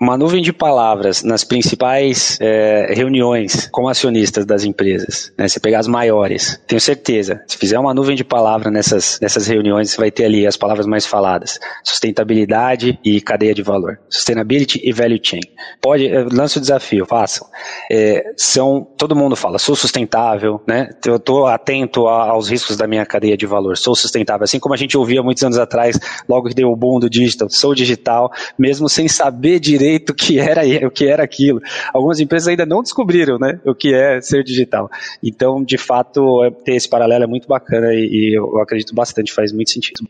Uma 0.00 0.16
nuvem 0.16 0.42
de 0.42 0.52
palavras 0.52 1.22
nas 1.22 1.42
principais 1.42 2.38
é, 2.40 2.92
reuniões 2.94 3.68
com 3.72 3.88
acionistas 3.88 4.44
das 4.44 4.64
empresas, 4.64 5.32
né? 5.38 5.48
Você 5.48 5.58
pegar 5.58 5.78
as 5.78 5.88
maiores, 5.88 6.60
tenho 6.66 6.80
certeza, 6.80 7.42
se 7.46 7.56
fizer 7.56 7.78
uma 7.78 7.94
nuvem 7.94 8.14
de 8.14 8.22
palavras 8.22 8.72
nessas, 8.72 9.18
nessas 9.20 9.46
reuniões, 9.46 9.90
você 9.90 9.96
vai 9.96 10.10
ter 10.10 10.24
ali 10.24 10.46
as 10.46 10.56
palavras 10.56 10.86
mais 10.86 11.06
faladas: 11.06 11.58
sustentabilidade 11.82 12.98
e 13.02 13.20
cadeia 13.20 13.54
de 13.54 13.62
valor. 13.62 13.98
Sustainability 14.08 14.80
e 14.84 14.92
value 14.92 15.18
chain. 15.22 15.40
Pode, 15.80 16.08
lance 16.32 16.58
o 16.58 16.60
desafio, 16.60 17.06
façam. 17.06 17.46
É, 17.90 18.32
são, 18.36 18.86
todo 18.98 19.16
mundo 19.16 19.34
fala, 19.34 19.58
sou 19.58 19.74
sustentável, 19.74 20.60
né? 20.66 20.90
Eu 21.06 21.16
estou 21.16 21.46
atento 21.46 22.06
a, 22.06 22.30
aos 22.30 22.50
riscos 22.50 22.76
da 22.76 22.86
minha 22.86 23.06
cadeia 23.06 23.36
de 23.36 23.46
valor, 23.46 23.78
sou 23.78 23.94
sustentável. 23.94 24.44
Assim 24.44 24.60
como 24.60 24.74
a 24.74 24.78
gente 24.78 24.96
ouvia 24.96 25.22
muitos 25.22 25.42
anos 25.42 25.58
atrás, 25.58 25.98
logo 26.28 26.48
que 26.48 26.54
deu 26.54 26.68
o 26.68 26.76
boom 26.76 27.00
do 27.00 27.08
digital, 27.08 27.48
sou 27.48 27.74
digital, 27.74 28.30
mesmo 28.58 28.88
sem 28.88 29.08
saber 29.08 29.58
direito 29.58 29.85
direito 29.86 30.10
o 30.10 30.14
que 30.14 30.38
era 30.38 30.62
o 30.86 30.90
que 30.90 31.06
era 31.06 31.22
aquilo. 31.22 31.60
Algumas 31.92 32.20
empresas 32.20 32.48
ainda 32.48 32.66
não 32.66 32.82
descobriram, 32.82 33.38
né, 33.38 33.60
o 33.64 33.74
que 33.74 33.94
é 33.94 34.20
ser 34.20 34.42
digital. 34.42 34.90
Então, 35.22 35.62
de 35.62 35.78
fato, 35.78 36.44
é, 36.44 36.50
ter 36.50 36.74
esse 36.74 36.88
paralelo 36.88 37.24
é 37.24 37.26
muito 37.26 37.46
bacana 37.46 37.94
e, 37.94 38.06
e 38.06 38.38
eu 38.38 38.60
acredito 38.60 38.94
bastante, 38.94 39.32
faz 39.32 39.52
muito 39.52 39.70
sentido. 39.70 40.06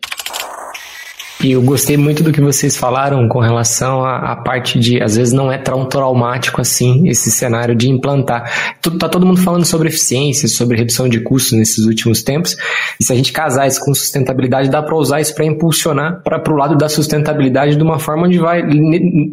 E 1.44 1.52
eu 1.52 1.60
gostei 1.60 1.98
muito 1.98 2.22
do 2.22 2.32
que 2.32 2.40
vocês 2.40 2.78
falaram 2.78 3.28
com 3.28 3.40
relação 3.40 4.02
à, 4.02 4.32
à, 4.32 4.36
parte 4.36 4.78
de, 4.78 5.02
às 5.02 5.16
vezes 5.16 5.34
não 5.34 5.52
é 5.52 5.58
tão 5.58 5.84
traumático 5.84 6.62
assim 6.62 7.06
esse 7.08 7.30
cenário 7.30 7.74
de 7.74 7.90
implantar. 7.90 8.78
Tá 8.98 9.06
todo 9.06 9.26
mundo 9.26 9.40
falando 9.40 9.64
sobre 9.66 9.88
eficiência, 9.88 10.48
sobre 10.48 10.78
redução 10.78 11.06
de 11.06 11.20
custos 11.20 11.52
nesses 11.52 11.84
últimos 11.84 12.22
tempos. 12.22 12.56
E 12.98 13.04
se 13.04 13.12
a 13.12 13.16
gente 13.16 13.32
casar 13.32 13.66
isso 13.66 13.80
com 13.80 13.94
sustentabilidade, 13.94 14.70
dá 14.70 14.82
para 14.82 14.96
usar 14.96 15.20
isso 15.20 15.34
para 15.34 15.44
impulsionar 15.44 16.22
para 16.22 16.52
o 16.52 16.56
lado 16.56 16.74
da 16.74 16.88
sustentabilidade 16.88 17.76
de 17.76 17.82
uma 17.82 17.98
forma 17.98 18.26
onde 18.26 18.38
vai 18.38 18.62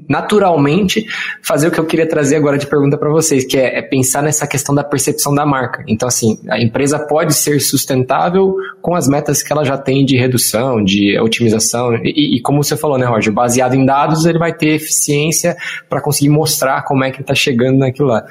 naturalmente 0.09 1.05
fazer 1.41 1.69
o 1.69 1.71
que 1.71 1.79
eu 1.79 1.85
queria 1.85 2.07
trazer 2.07 2.35
agora 2.35 2.57
de 2.57 2.67
pergunta 2.67 2.97
para 2.97 3.09
vocês, 3.09 3.45
que 3.45 3.57
é, 3.57 3.79
é 3.79 3.81
pensar 3.81 4.21
nessa 4.21 4.45
questão 4.45 4.75
da 4.75 4.83
percepção 4.83 5.33
da 5.33 5.45
marca. 5.45 5.83
Então, 5.87 6.07
assim, 6.07 6.37
a 6.49 6.61
empresa 6.61 6.99
pode 6.99 7.33
ser 7.33 7.61
sustentável 7.61 8.55
com 8.81 8.93
as 8.93 9.07
metas 9.07 9.41
que 9.41 9.53
ela 9.53 9.63
já 9.63 9.77
tem 9.77 10.03
de 10.03 10.17
redução, 10.17 10.83
de 10.83 11.17
otimização 11.17 11.92
e, 12.03 12.37
e, 12.37 12.41
como 12.41 12.63
você 12.63 12.77
falou, 12.77 12.97
né, 12.97 13.05
Roger, 13.05 13.33
baseado 13.33 13.75
em 13.75 13.85
dados, 13.85 14.25
ele 14.25 14.39
vai 14.39 14.53
ter 14.53 14.75
eficiência 14.75 15.55
para 15.89 16.01
conseguir 16.01 16.29
mostrar 16.29 16.83
como 16.83 17.03
é 17.03 17.11
que 17.11 17.17
ele 17.17 17.23
está 17.23 17.35
chegando 17.35 17.77
naquilo 17.77 18.07
lá. 18.07 18.25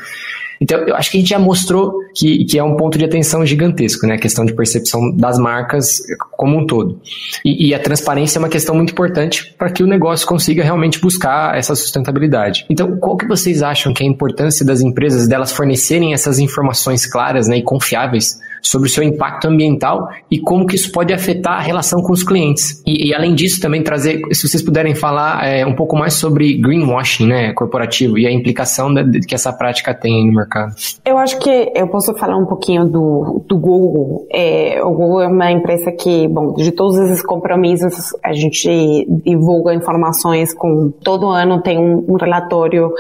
Então, 0.62 0.78
eu 0.86 0.94
acho 0.94 1.10
que 1.10 1.16
a 1.16 1.20
gente 1.20 1.30
já 1.30 1.40
mostrou 1.40 1.92
que, 2.14 2.44
que 2.44 2.56
é 2.56 2.62
um 2.62 2.76
ponto 2.76 2.96
de 2.96 3.04
atenção 3.04 3.44
gigantesco, 3.44 4.06
né? 4.06 4.14
A 4.14 4.18
questão 4.18 4.44
de 4.44 4.54
percepção 4.54 5.10
das 5.16 5.36
marcas 5.36 6.00
como 6.30 6.56
um 6.56 6.64
todo. 6.64 7.00
E, 7.44 7.68
e 7.68 7.74
a 7.74 7.80
transparência 7.80 8.38
é 8.38 8.40
uma 8.40 8.48
questão 8.48 8.72
muito 8.72 8.92
importante 8.92 9.52
para 9.58 9.70
que 9.70 9.82
o 9.82 9.88
negócio 9.88 10.24
consiga 10.24 10.62
realmente 10.62 11.00
buscar 11.00 11.58
essa 11.58 11.74
sustentabilidade. 11.74 12.64
Então, 12.70 12.96
qual 12.98 13.16
que 13.16 13.26
vocês 13.26 13.60
acham 13.60 13.92
que 13.92 14.04
é 14.04 14.06
a 14.06 14.08
importância 14.08 14.64
das 14.64 14.80
empresas 14.80 15.26
delas 15.26 15.50
fornecerem 15.50 16.14
essas 16.14 16.38
informações 16.38 17.06
claras 17.06 17.48
né, 17.48 17.56
e 17.56 17.62
confiáveis 17.62 18.38
sobre 18.62 18.88
o 18.88 18.90
seu 18.90 19.02
impacto 19.02 19.48
ambiental 19.48 20.08
e 20.30 20.38
como 20.38 20.66
que 20.66 20.76
isso 20.76 20.92
pode 20.92 21.12
afetar 21.12 21.54
a 21.54 21.60
relação 21.60 22.00
com 22.00 22.12
os 22.12 22.22
clientes. 22.22 22.80
E, 22.86 23.08
e 23.08 23.14
além 23.14 23.34
disso, 23.34 23.60
também 23.60 23.82
trazer, 23.82 24.20
se 24.32 24.48
vocês 24.48 24.62
puderem 24.62 24.94
falar 24.94 25.44
é, 25.44 25.66
um 25.66 25.74
pouco 25.74 25.96
mais 25.96 26.14
sobre 26.14 26.56
greenwashing, 26.58 27.26
né, 27.26 27.52
corporativo 27.52 28.16
e 28.16 28.26
a 28.26 28.30
implicação 28.30 28.94
de, 28.94 29.20
que 29.20 29.34
essa 29.34 29.52
prática 29.52 29.92
tem 29.92 30.26
no 30.26 30.32
mercado. 30.32 30.74
Eu 31.04 31.18
acho 31.18 31.38
que 31.40 31.72
eu 31.74 31.88
posso 31.88 32.14
falar 32.14 32.36
um 32.36 32.46
pouquinho 32.46 32.84
do, 32.84 33.44
do 33.48 33.58
Google. 33.58 34.26
É, 34.32 34.80
o 34.82 34.90
Google 34.90 35.22
é 35.22 35.26
uma 35.26 35.50
empresa 35.50 35.90
que, 35.90 36.28
bom, 36.28 36.54
de 36.54 36.70
todos 36.70 36.96
esses 36.98 37.22
compromissos, 37.22 38.14
a 38.22 38.32
gente 38.32 39.06
divulga 39.24 39.74
informações 39.74 40.54
com 40.54 40.92
todo 41.02 41.28
ano 41.28 41.60
tem 41.62 41.78
um, 41.78 42.04
um 42.08 42.16
relatório 42.16 42.92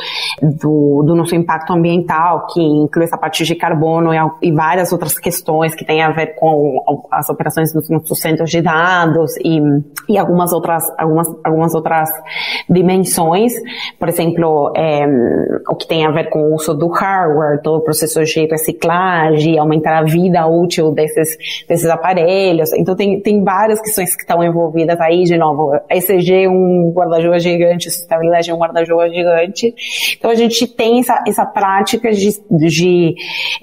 do, 0.42 1.02
do 1.04 1.14
nosso 1.14 1.34
impacto 1.34 1.72
ambiental 1.72 2.46
que 2.52 2.60
inclui 2.60 3.04
essa 3.04 3.16
parte 3.16 3.44
de 3.44 3.54
carbono 3.54 4.12
e, 4.12 4.48
e 4.48 4.52
várias 4.52 4.92
outras 4.92 5.18
questões 5.18 5.51
que 5.74 5.84
têm 5.84 6.02
a 6.02 6.10
ver 6.10 6.34
com 6.34 6.82
as 7.10 7.28
operações 7.28 7.72
dos 7.72 7.88
nossos 7.88 8.18
centros 8.20 8.50
de 8.50 8.62
dados 8.62 9.36
e, 9.44 9.60
e 10.08 10.18
algumas 10.18 10.52
outras 10.52 10.82
algumas 10.98 11.28
algumas 11.44 11.74
outras 11.74 12.08
dimensões, 12.68 13.52
por 13.98 14.08
exemplo, 14.08 14.72
é, 14.76 15.06
o 15.68 15.76
que 15.76 15.86
tem 15.86 16.06
a 16.06 16.10
ver 16.10 16.28
com 16.30 16.50
o 16.50 16.54
uso 16.54 16.74
do 16.74 16.88
hardware, 16.88 17.60
todo 17.62 17.78
o 17.78 17.84
processo 17.84 18.22
de 18.24 18.46
reciclagem, 18.46 19.58
aumentar 19.58 19.98
a 19.98 20.02
vida 20.02 20.46
útil 20.46 20.92
desses 20.92 21.36
desses 21.68 21.88
aparelhos. 21.88 22.72
Então 22.72 22.94
tem 22.96 23.20
tem 23.20 23.42
várias 23.44 23.80
questões 23.80 24.14
que 24.14 24.22
estão 24.22 24.42
envolvidas 24.42 25.00
aí 25.00 25.24
de 25.24 25.36
novo. 25.36 25.72
ECG 25.90 26.44
é 26.44 26.48
um 26.48 26.92
guarda-chuva 26.94 27.38
gigante, 27.38 27.90
sustentabilidade 27.90 28.50
é 28.50 28.54
um 28.54 28.58
guarda-chuva 28.58 29.08
gigante. 29.08 29.74
Então 30.16 30.30
a 30.30 30.34
gente 30.34 30.66
tem 30.66 31.00
essa, 31.00 31.22
essa 31.26 31.46
prática 31.46 32.10
de, 32.12 32.30
de 32.50 33.14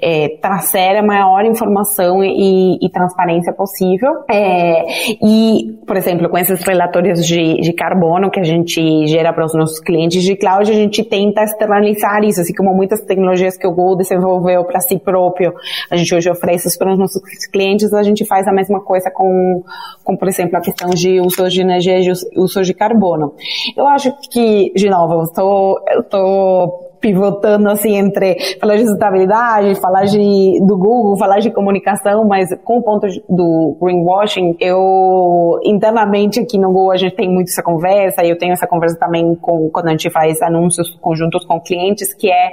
é, 0.02 0.38
trazer 0.42 0.98
a 0.98 1.04
maior 1.04 1.46
informação 1.46 1.79
e, 2.24 2.78
e 2.82 2.90
transparência 2.90 3.54
possível. 3.54 4.24
É, 4.30 4.86
e, 5.22 5.80
por 5.86 5.98
exemplo, 5.98 6.30
com 6.30 6.38
esses 6.38 6.62
relatórios 6.64 7.26
de, 7.26 7.62
de 7.62 7.74
carbono 7.74 8.30
que 8.30 8.40
a 8.40 8.44
gente 8.44 9.08
gera 9.08 9.34
para 9.34 9.46
os 9.46 9.54
nossos 9.54 9.80
clientes 9.80 10.24
de 10.24 10.36
cloud, 10.36 10.70
a 10.70 10.76
gente 10.76 11.04
tenta 11.04 11.44
externalizar 11.44 12.24
isso, 12.24 12.42
assim 12.42 12.54
como 12.54 12.74
muitas 12.74 13.02
tecnologias 13.02 13.58
que 13.58 13.68
o 13.68 13.72
Google 13.72 13.98
desenvolveu 13.98 14.64
para 14.66 14.80
si 14.80 14.98
próprio, 15.00 15.54
a 15.90 15.96
gente 15.96 16.14
hoje 16.14 16.30
oferece 16.30 16.68
isso 16.68 16.78
para 16.78 16.94
os 16.94 17.00
nossos 17.00 17.22
clientes, 17.52 17.94
a 17.94 18.04
gente 18.04 18.26
faz 18.26 18.48
a 18.48 18.52
mesma 18.52 18.82
coisa 18.82 19.10
com, 19.12 19.64
com 20.04 20.16
por 20.16 20.28
exemplo, 20.28 20.58
a 20.58 20.62
questão 20.62 20.90
de 20.90 21.20
uso 21.20 21.48
de 21.50 21.62
energia 21.62 22.00
e 22.00 22.12
uso 22.38 22.62
de 22.62 22.74
carbono. 22.74 23.34
Eu 23.76 23.88
acho 23.88 24.14
que, 24.32 24.72
de 24.76 24.90
novo, 24.90 25.14
eu 25.14 26.02
estou 26.02 26.89
pivotando 27.00 27.70
assim 27.70 27.96
entre 27.96 28.38
falar 28.60 28.76
de 28.76 28.84
sustentabilidade, 28.84 29.80
falar 29.80 30.06
de, 30.06 30.60
do 30.66 30.78
Google, 30.78 31.18
falar 31.18 31.40
de 31.40 31.52
comunicação, 31.52 32.26
mas 32.26 32.50
com 32.64 32.78
o 32.78 32.84
ponto 32.84 33.08
do 33.28 33.78
greenwashing, 33.82 34.56
eu 34.60 35.60
internamente 35.64 36.40
aqui 36.40 36.58
no 36.58 36.68
Google 36.68 36.92
a 36.92 36.98
gente 36.98 37.16
tem 37.16 37.30
muito 37.30 37.50
essa 37.50 37.64
conversa, 37.64 38.24
e 38.24 38.30
eu 38.30 38.38
tenho 38.38 38.54
essa 38.54 38.68
conversa 38.68 38.98
também 38.98 39.36
com, 39.36 39.70
quando 39.70 39.88
a 39.88 39.92
gente 39.92 40.10
faz 40.10 40.42
anúncios 40.42 40.96
conjuntos 41.02 41.46
com 41.46 41.60
clientes, 41.60 42.14
que 42.14 42.32
é, 42.32 42.50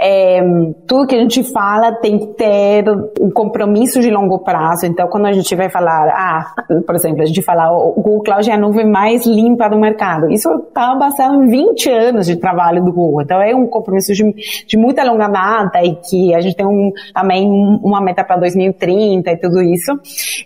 é 0.00 0.42
tudo 0.86 1.06
que 1.06 1.14
a 1.14 1.20
gente 1.20 1.42
fala 1.42 1.92
tem 1.92 2.18
que 2.18 2.26
ter 2.28 2.84
um 3.20 3.30
compromisso 3.30 4.00
de 4.00 4.10
longo 4.10 4.38
prazo. 4.40 4.86
Então, 4.86 5.08
quando 5.08 5.26
a 5.26 5.32
gente 5.32 5.54
vai 5.54 5.68
falar, 5.68 6.08
ah, 6.08 6.54
por 6.86 6.94
exemplo, 6.94 7.22
a 7.22 7.26
gente 7.26 7.42
fala 7.42 7.70
o 7.72 7.94
Google 7.94 8.22
Cloud 8.22 8.50
é 8.50 8.54
a 8.54 8.58
nuvem 8.58 8.88
mais 8.88 9.26
limpa 9.26 9.68
do 9.68 9.78
mercado. 9.78 10.30
Isso 10.30 10.48
está 10.68 10.94
baseado 10.94 11.42
em 11.42 11.48
20 11.48 11.90
anos 11.90 12.26
de 12.26 12.36
trabalho 12.36 12.84
do 12.84 12.92
Google. 12.92 13.22
Então, 13.22 13.40
é 13.40 13.54
um 13.54 13.63
um 13.64 13.68
compromisso 13.68 14.12
de, 14.12 14.24
de 14.66 14.76
muita 14.76 15.04
longa 15.04 15.28
data 15.28 15.82
e 15.82 15.96
que 15.96 16.34
a 16.34 16.40
gente 16.40 16.56
tem 16.56 16.66
um, 16.66 16.92
também 17.12 17.48
uma 17.82 18.00
meta 18.00 18.24
para 18.24 18.36
2030 18.36 19.30
e 19.30 19.36
tudo 19.38 19.62
isso, 19.62 19.92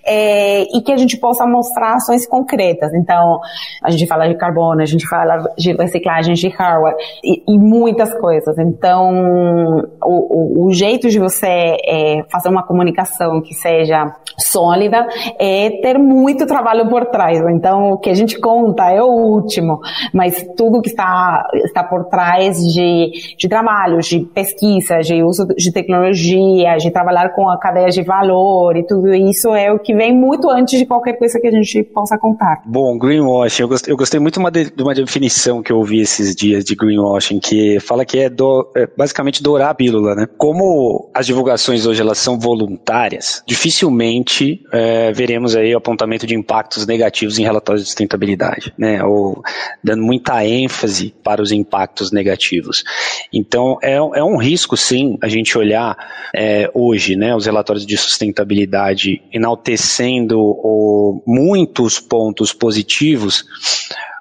é, 0.05 0.63
e 0.63 0.81
que 0.83 0.93
a 0.93 0.97
gente 0.97 1.17
possa 1.19 1.47
mostrar 1.47 1.95
ações 1.95 2.27
concretas. 2.27 2.93
Então, 2.95 3.41
a 3.83 3.91
gente 3.91 4.07
fala 4.07 4.29
de 4.29 4.37
carbono, 4.37 4.81
a 4.81 4.87
gente 4.87 5.07
fala 5.07 5.53
de 5.57 5.73
reciclagem 5.73 6.35
de 6.35 6.49
hardware 6.49 6.95
e, 7.23 7.43
e 7.47 7.59
muitas 7.59 8.13
coisas. 8.19 8.57
Então, 8.59 9.83
o, 10.03 10.65
o, 10.65 10.67
o 10.67 10.73
jeito 10.73 11.09
de 11.09 11.19
você 11.19 11.77
é, 11.85 12.25
fazer 12.31 12.49
uma 12.49 12.63
comunicação 12.63 13.41
que 13.41 13.55
seja 13.55 14.15
sólida 14.39 15.07
é 15.39 15.71
ter 15.83 15.99
muito 15.99 16.47
trabalho 16.47 16.89
por 16.89 17.07
trás. 17.07 17.39
Então, 17.51 17.93
o 17.93 17.99
que 17.99 18.11
a 18.11 18.15
gente 18.15 18.39
conta 18.39 18.91
é 18.91 19.03
o 19.03 19.07
último, 19.07 19.81
mas 20.13 20.47
tudo 20.57 20.81
que 20.81 20.89
está, 20.89 21.49
está 21.55 21.83
por 21.83 22.05
trás 22.05 22.59
de 22.59 23.08
de, 23.37 23.49
trabalho, 23.49 24.01
de 24.01 24.21
pesquisa, 24.21 24.99
de 25.01 25.23
uso 25.23 25.47
de 25.57 25.73
tecnologia, 25.73 26.77
de 26.77 26.91
trabalhar 26.91 27.31
com 27.35 27.49
a 27.49 27.59
cadeia 27.59 27.89
de 27.89 28.03
valor 28.03 28.77
e 28.77 28.87
tudo 28.87 29.15
isso 29.15 29.55
é 29.55 29.73
o 29.73 29.79
que 29.79 29.95
vem 29.95 30.15
muito 30.15 30.51
antes 30.51 30.79
de 30.79 30.87
qualquer 30.87 31.15
coisa 31.19 31.41
que 31.41 31.47
a 31.47 31.51
gente 31.51 31.83
possa 31.85 32.19
contar. 32.19 32.63
Bom, 32.67 32.99
greenwashing, 32.99 33.63
eu 33.63 33.69
gostei, 33.69 33.93
eu 33.93 33.97
gostei 33.97 34.21
muito 34.21 34.39
uma 34.39 34.51
de, 34.51 34.71
de, 34.71 34.83
uma 34.83 34.95
definição 34.95 35.63
que 35.63 35.73
eu 35.73 35.79
ouvi 35.79 36.01
esses 36.01 36.35
dias 36.35 36.65
de 36.65 36.75
greenwashing, 36.75 37.39
que 37.41 37.79
fala 37.81 38.05
que 38.05 38.19
é, 38.19 38.31
do, 38.31 38.71
é 38.77 38.87
basicamente 38.87 39.43
dourar 39.43 39.71
a 39.71 39.75
pílula, 39.75 40.15
né? 40.15 40.27
Como 40.37 41.11
as 41.15 41.27
divulgações 41.27 41.87
hoje 41.87 42.01
elas 42.01 42.19
são 42.19 42.39
voluntárias, 42.39 43.43
dificilmente 43.47 44.63
é, 44.73 45.13
veremos 45.13 45.57
aí 45.57 45.75
o 45.75 45.79
apontamento 45.79 46.27
de 46.27 46.35
impactos 46.35 46.87
negativos 46.87 47.39
em 47.39 47.43
relatórios 47.43 47.83
de 47.83 47.89
sustentabilidade, 47.89 48.73
né? 48.79 49.03
Ou 49.05 49.43
dando 49.83 50.03
muita 50.03 50.45
ênfase 50.45 51.15
para 51.23 51.43
os 51.43 51.53
impactos 51.53 52.13
negativos. 52.13 52.85
Então, 53.33 53.79
é, 53.83 53.95
é 53.95 54.25
um 54.25 54.37
risco, 54.37 54.77
sim, 54.77 55.19
a 55.21 55.29
gente 55.29 55.57
olhar 55.57 55.97
é, 56.35 56.71
hoje 56.75 57.17
né, 57.17 57.35
os 57.35 57.47
relatórios 57.47 57.85
de 57.85 57.97
sustentabilidade 57.97 59.23
enaltecendo 59.33 60.41
o, 60.41 61.23
muitos 61.27 62.01
pontos 62.01 62.53
positivos, 62.53 63.45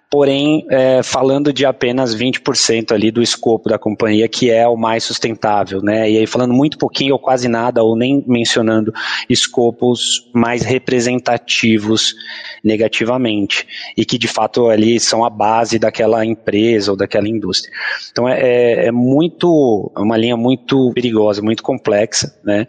porém 0.09 0.65
é, 0.69 1.03
falando 1.03 1.51
de 1.51 1.65
apenas 1.65 2.15
20% 2.15 2.93
ali 2.93 3.11
do 3.11 3.21
escopo 3.21 3.69
da 3.69 3.77
companhia, 3.77 4.27
que 4.27 4.49
é 4.49 4.67
o 4.67 4.77
mais 4.77 5.03
sustentável, 5.03 5.81
né? 5.81 6.09
E 6.09 6.17
aí 6.17 6.25
falando 6.25 6.53
muito 6.53 6.77
pouquinho 6.77 7.13
ou 7.13 7.19
quase 7.19 7.47
nada, 7.47 7.83
ou 7.83 7.95
nem 7.95 8.23
mencionando 8.25 8.93
escopos 9.29 10.29
mais 10.33 10.63
representativos 10.63 12.15
negativamente, 12.63 13.67
e 13.97 14.05
que 14.05 14.17
de 14.17 14.27
fato 14.27 14.69
ali 14.69 14.99
são 14.99 15.25
a 15.25 15.29
base 15.29 15.77
daquela 15.77 16.25
empresa 16.25 16.91
ou 16.91 16.97
daquela 16.97 17.27
indústria. 17.27 17.73
Então 18.11 18.29
é, 18.29 18.39
é, 18.39 18.85
é 18.87 18.91
muito, 18.91 19.91
é 19.95 19.99
uma 19.99 20.15
linha 20.15 20.37
muito 20.37 20.91
perigosa, 20.93 21.41
muito 21.41 21.61
complexa, 21.61 22.33
né? 22.43 22.65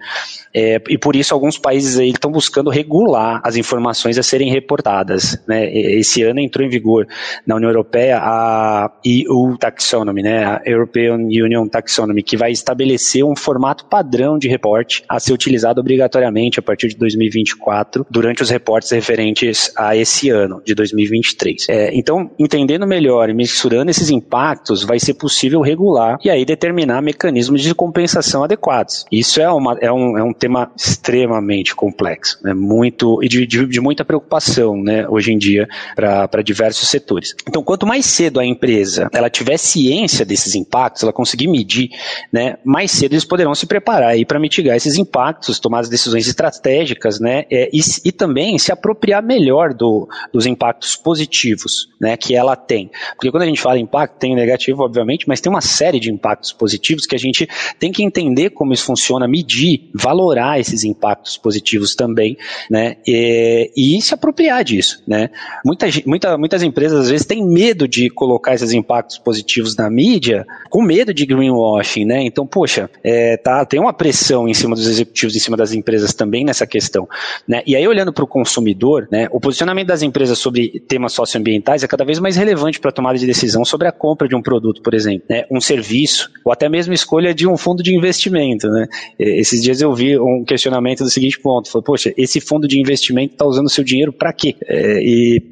É, 0.53 0.81
e 0.89 0.99
por 0.99 1.15
isso 1.15 1.35
alguns 1.35 1.57
países 1.57 1.99
aí 1.99 2.11
estão 2.11 2.33
buscando 2.33 2.69
regular 2.69 3.41
as 3.45 3.55
informações 3.55 4.19
a 4.19 4.25
serem 4.25 4.51
reportadas, 4.51 5.41
né? 5.47 5.73
Esse 5.73 6.23
ano 6.25 6.41
entrou 6.41 6.67
em 6.67 6.71
vigor 6.71 7.07
na 7.47 7.57
União 7.57 7.71
Europeia 7.71 8.19
a 8.21 8.91
EU 9.05 9.57
Taxonomy, 9.59 10.23
né, 10.23 10.45
a 10.45 10.63
European 10.65 11.17
Union 11.17 11.67
Taxonomy, 11.69 12.23
que 12.23 12.37
vai 12.37 12.51
estabelecer 12.51 13.25
um 13.25 13.37
formato 13.37 13.87
padrão 13.87 14.39
de 14.39 14.49
reporte 14.49 15.03
a 15.09 15.19
ser 15.19 15.33
utilizado 15.33 15.81
obrigatoriamente 15.81 16.59
a 16.59 16.63
partir 16.63 16.89
de 16.89 16.97
2024 16.97 18.07
durante 18.11 18.43
os 18.43 18.51
reportes 18.51 18.91
referentes 18.91 19.73
a 19.77 19.97
esse 19.97 20.31
ano 20.31 20.63
de 20.65 20.75
2023. 20.75 21.69
É, 21.69 21.95
então, 21.95 22.31
entendendo 22.39 22.87
melhor 22.87 23.29
e 23.29 23.35
mensurando 23.35 23.91
esses 23.91 24.11
impactos, 24.11 24.85
vai 24.85 24.99
ser 24.99 25.15
possível 25.15 25.61
regular 25.61 26.19
e 26.25 26.31
aí 26.31 26.45
determinar 26.45 27.03
mecanismos 27.03 27.63
de 27.63 27.75
compensação 27.75 28.45
adequados. 28.45 29.05
Isso 29.11 29.41
é, 29.41 29.51
uma, 29.51 29.77
é, 29.81 29.93
um, 29.93 30.19
é 30.19 30.23
um 30.23 30.33
tema 30.33 30.71
extremamente 30.77 31.75
complexo, 31.75 32.39
né, 32.43 32.55
muito 32.55 33.23
e 33.23 33.29
de, 33.29 33.47
de, 33.47 33.67
de 33.67 33.81
muita 33.81 34.05
preocupação, 34.05 34.77
né, 34.83 35.09
hoje 35.09 35.33
em 35.33 35.39
dia 35.39 35.69
para 35.95 36.43
diversos 36.43 36.89
setores 36.89 37.18
setores. 37.19 37.35
Então, 37.47 37.63
quanto 37.63 37.87
mais 37.87 38.07
cedo 38.07 38.41
a 38.41 38.47
empresa 38.47 39.09
ela 39.13 39.29
tiver 39.29 39.57
ciência 39.57 40.25
desses 40.25 40.55
impactos, 40.55 41.03
ela 41.03 41.13
conseguir 41.13 41.49
medir, 41.49 41.91
né, 42.33 42.59
mais 42.65 42.91
cedo 42.91 43.13
eles 43.13 43.25
poderão 43.25 43.55
se 43.55 43.67
preparar 43.67 44.15
para 44.27 44.39
mitigar 44.39 44.77
esses 44.77 44.97
impactos, 44.97 45.59
tomar 45.59 45.81
as 45.81 45.89
decisões 45.89 46.27
estratégicas, 46.27 47.21
né, 47.21 47.45
é, 47.51 47.69
e, 47.73 47.81
e, 48.05 48.13
também 48.13 48.59
se 48.59 48.73
apropriar 48.73 49.23
melhor 49.23 49.73
do, 49.75 50.09
dos 50.33 50.47
impactos 50.47 50.97
positivos, 50.97 51.89
né, 52.01 52.17
que 52.17 52.35
ela 52.35 52.57
tem. 52.57 52.91
Porque 53.15 53.31
quando 53.31 53.43
a 53.43 53.47
gente 53.47 53.61
fala 53.61 53.79
impacto, 53.79 54.19
tem 54.19 54.33
o 54.33 54.37
negativo, 54.37 54.83
obviamente, 54.83 55.27
mas 55.29 55.41
tem 55.41 55.51
uma 55.51 55.61
série 55.61 56.01
de 56.01 56.11
impactos 56.11 56.53
positivos 56.53 57.07
que 57.07 57.15
a 57.15 57.19
gente 57.19 57.49
tem 57.79 57.93
que 57.93 58.03
entender 58.03 58.51
como 58.51 58.73
isso 58.73 58.85
funciona, 58.85 59.27
medir, 59.29 59.91
valorar 59.95 60.59
esses 60.61 60.85
impactos 60.85 61.37
positivos 61.37 61.95
também, 61.95 62.37
né, 62.71 62.97
e, 63.07 63.71
e 63.77 64.03
se 64.03 64.15
apropriar 64.15 64.65
disso, 64.65 65.03
né. 65.07 65.31
Muita, 65.65 65.87
muita, 66.07 66.39
muitas 66.39 66.63
empresas 66.63 67.08
às 67.09 67.11
vezes 67.11 67.27
têm 67.27 67.45
medo 67.45 67.89
de 67.89 68.11
colocar 68.11 68.55
esses 68.55 68.73
impactos 68.73 69.19
positivos 69.19 69.75
na 69.77 69.89
mídia, 69.89 70.47
com 70.69 70.83
medo 70.83 71.13
de 71.15 71.25
greenwashing, 71.25 72.05
né? 72.05 72.23
Então, 72.23 72.47
poxa, 72.47 72.91
é, 73.03 73.37
tá, 73.37 73.65
tem 73.65 73.81
uma 73.81 73.93
pressão 73.93 74.47
em 74.47 74.55
cima 74.55 74.77
dos 74.77 74.87
executivos, 74.87 75.35
em 75.35 75.39
cima 75.39 75.57
das 75.57 75.73
empresas 75.73 76.13
também 76.13 76.45
nessa 76.45 76.67
questão, 76.67 77.09
né? 77.47 77.63
E 77.67 77.75
aí, 77.75 77.87
olhando 77.89 78.13
para 78.13 78.25
o 78.25 78.27
consumidor, 78.27 79.09
né, 79.11 79.27
o 79.31 79.41
posicionamento 79.41 79.87
das 79.87 80.03
empresas 80.03 80.39
sobre 80.39 80.81
temas 80.87 81.13
socioambientais 81.13 81.83
é 81.83 81.89
cada 81.89 82.05
vez 82.05 82.19
mais 82.19 82.37
relevante 82.37 82.79
para 82.79 82.91
a 82.91 82.93
tomada 82.93 83.19
de 83.19 83.27
decisão 83.27 83.65
sobre 83.65 83.89
a 83.89 83.93
compra 83.93 84.29
de 84.29 84.35
um 84.35 84.43
produto, 84.43 84.83
por 84.83 84.95
exemplo, 84.95 85.25
né, 85.31 85.45
um 85.51 85.61
serviço, 85.61 86.31
ou 86.45 86.53
até 86.53 86.69
mesmo 86.69 86.93
escolha 86.93 87.35
de 87.35 87.47
um 87.47 87.57
fundo 87.57 87.83
de 87.83 87.95
investimento, 87.95 88.69
né? 88.69 88.87
Esses 89.19 89.63
dias 89.63 89.81
eu 89.81 89.95
vi 89.95 90.19
um 90.19 90.45
questionamento 90.45 91.03
do 91.05 91.11
seguinte 91.11 91.39
ponto, 91.41 91.71
foi, 91.71 91.83
poxa, 91.83 92.13
esse 92.17 92.41
fundo 92.41 92.69
de 92.69 92.79
investimento 92.79 93.33
está 93.33 93.47
usando 93.47 93.69
seu 93.71 93.85
dinheiro 93.85 94.13
para 94.13 94.33
quê? 94.33 94.55
É, 94.67 95.01
e 95.03 95.43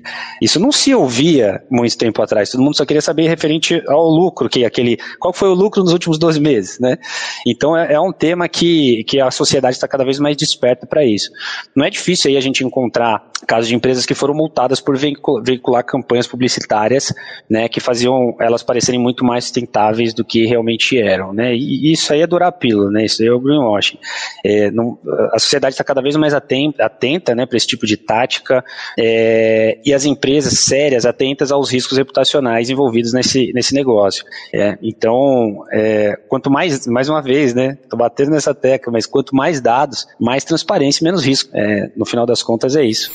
isso 0.43 0.61
não 0.61 0.71
se 0.71 0.95
ouvia 0.95 1.46
muito 1.71 1.97
tempo 1.97 2.23
atrás, 2.23 2.51
todo 2.51 2.63
mundo 2.63 2.77
só 2.77 2.85
queria 2.85 3.03
saber 3.03 3.29
referente 3.29 3.83
ao 3.89 4.09
lucro, 4.09 4.49
que 4.49 4.65
aquele, 4.65 4.99
qual 5.19 5.33
foi 5.33 5.49
o 5.49 5.55
lucro 5.55 5.83
nos 5.83 5.93
últimos 5.93 6.19
12 6.19 6.41
meses, 6.41 6.79
né? 6.79 6.99
Então 7.47 7.77
é, 7.77 7.95
é 7.95 8.01
um 8.01 8.13
tema 8.13 8.49
que, 8.49 9.05
que 9.05 9.21
a 9.21 9.31
sociedade 9.31 9.77
está 9.77 9.89
cada 9.89 10.05
vez 10.05 10.19
mais 10.19 10.37
desperta 10.37 10.87
para 10.87 11.05
isso. 11.05 11.31
Não 11.75 11.85
é 11.85 11.91
difícil 11.91 12.31
aí 12.31 12.37
a 12.37 12.41
gente 12.41 12.65
encontrar 12.65 13.31
casos 13.47 13.69
de 13.69 13.75
empresas 13.75 14.07
que 14.07 14.15
foram 14.15 14.35
multadas 14.35 14.81
por 14.81 14.97
veicular 14.97 15.85
campanhas 15.85 16.27
publicitárias, 16.27 17.13
né, 17.49 17.69
que 17.69 17.81
faziam 17.81 18.35
elas 18.41 18.63
parecerem 18.63 19.01
muito 19.01 19.25
mais 19.25 19.45
sustentáveis 19.45 20.15
do 20.15 20.25
que 20.25 20.47
realmente 20.47 20.99
eram, 20.99 21.33
né? 21.33 21.55
E 21.55 21.93
isso 21.93 22.13
aí 22.13 22.23
é 22.23 22.27
durar 22.27 22.49
a 22.49 22.53
pílula, 22.53 22.91
né? 22.91 23.05
Isso 23.05 23.23
aí 23.23 23.29
é 23.29 23.33
o 23.33 23.41
greenwashing. 23.41 23.99
É, 24.45 24.71
não, 24.71 24.99
a 25.33 25.39
sociedade 25.39 25.75
está 25.75 25.85
cada 25.85 26.01
vez 26.01 26.17
mais 26.17 26.35
atenta, 26.35 26.85
atenta 26.85 27.35
né, 27.35 27.47
para 27.47 27.57
esse 27.57 27.67
tipo 27.67 27.87
de 27.87 27.97
tática 27.97 28.65
é, 28.99 29.79
e 29.85 29.93
as 29.93 30.05
empresas 30.05 30.59
sérias 30.61 31.05
atentas 31.07 31.36
aos 31.51 31.71
riscos 31.71 31.97
reputacionais 31.97 32.71
envolvidos 32.71 33.13
nesse, 33.13 33.53
nesse 33.53 33.75
negócio. 33.75 34.25
É, 34.53 34.79
então, 34.83 35.65
é, 35.73 36.19
quanto 36.29 36.51
mais, 36.51 36.87
mais 36.87 37.09
uma 37.09 37.23
vez, 37.23 37.55
né, 37.55 37.79
estou 37.83 37.99
batendo 37.99 38.31
nessa 38.31 38.55
tecla, 38.55 38.93
mas 38.93 39.07
quanto 39.07 39.35
mais 39.35 39.61
dados, 39.61 40.07
mais 40.21 40.45
transparência 40.45 41.03
e 41.03 41.05
menos 41.05 41.25
risco. 41.25 41.51
É, 41.55 41.91
no 41.97 42.05
final 42.05 42.27
das 42.27 42.43
contas 42.43 42.77
é 42.77 42.85
isso. 42.85 43.11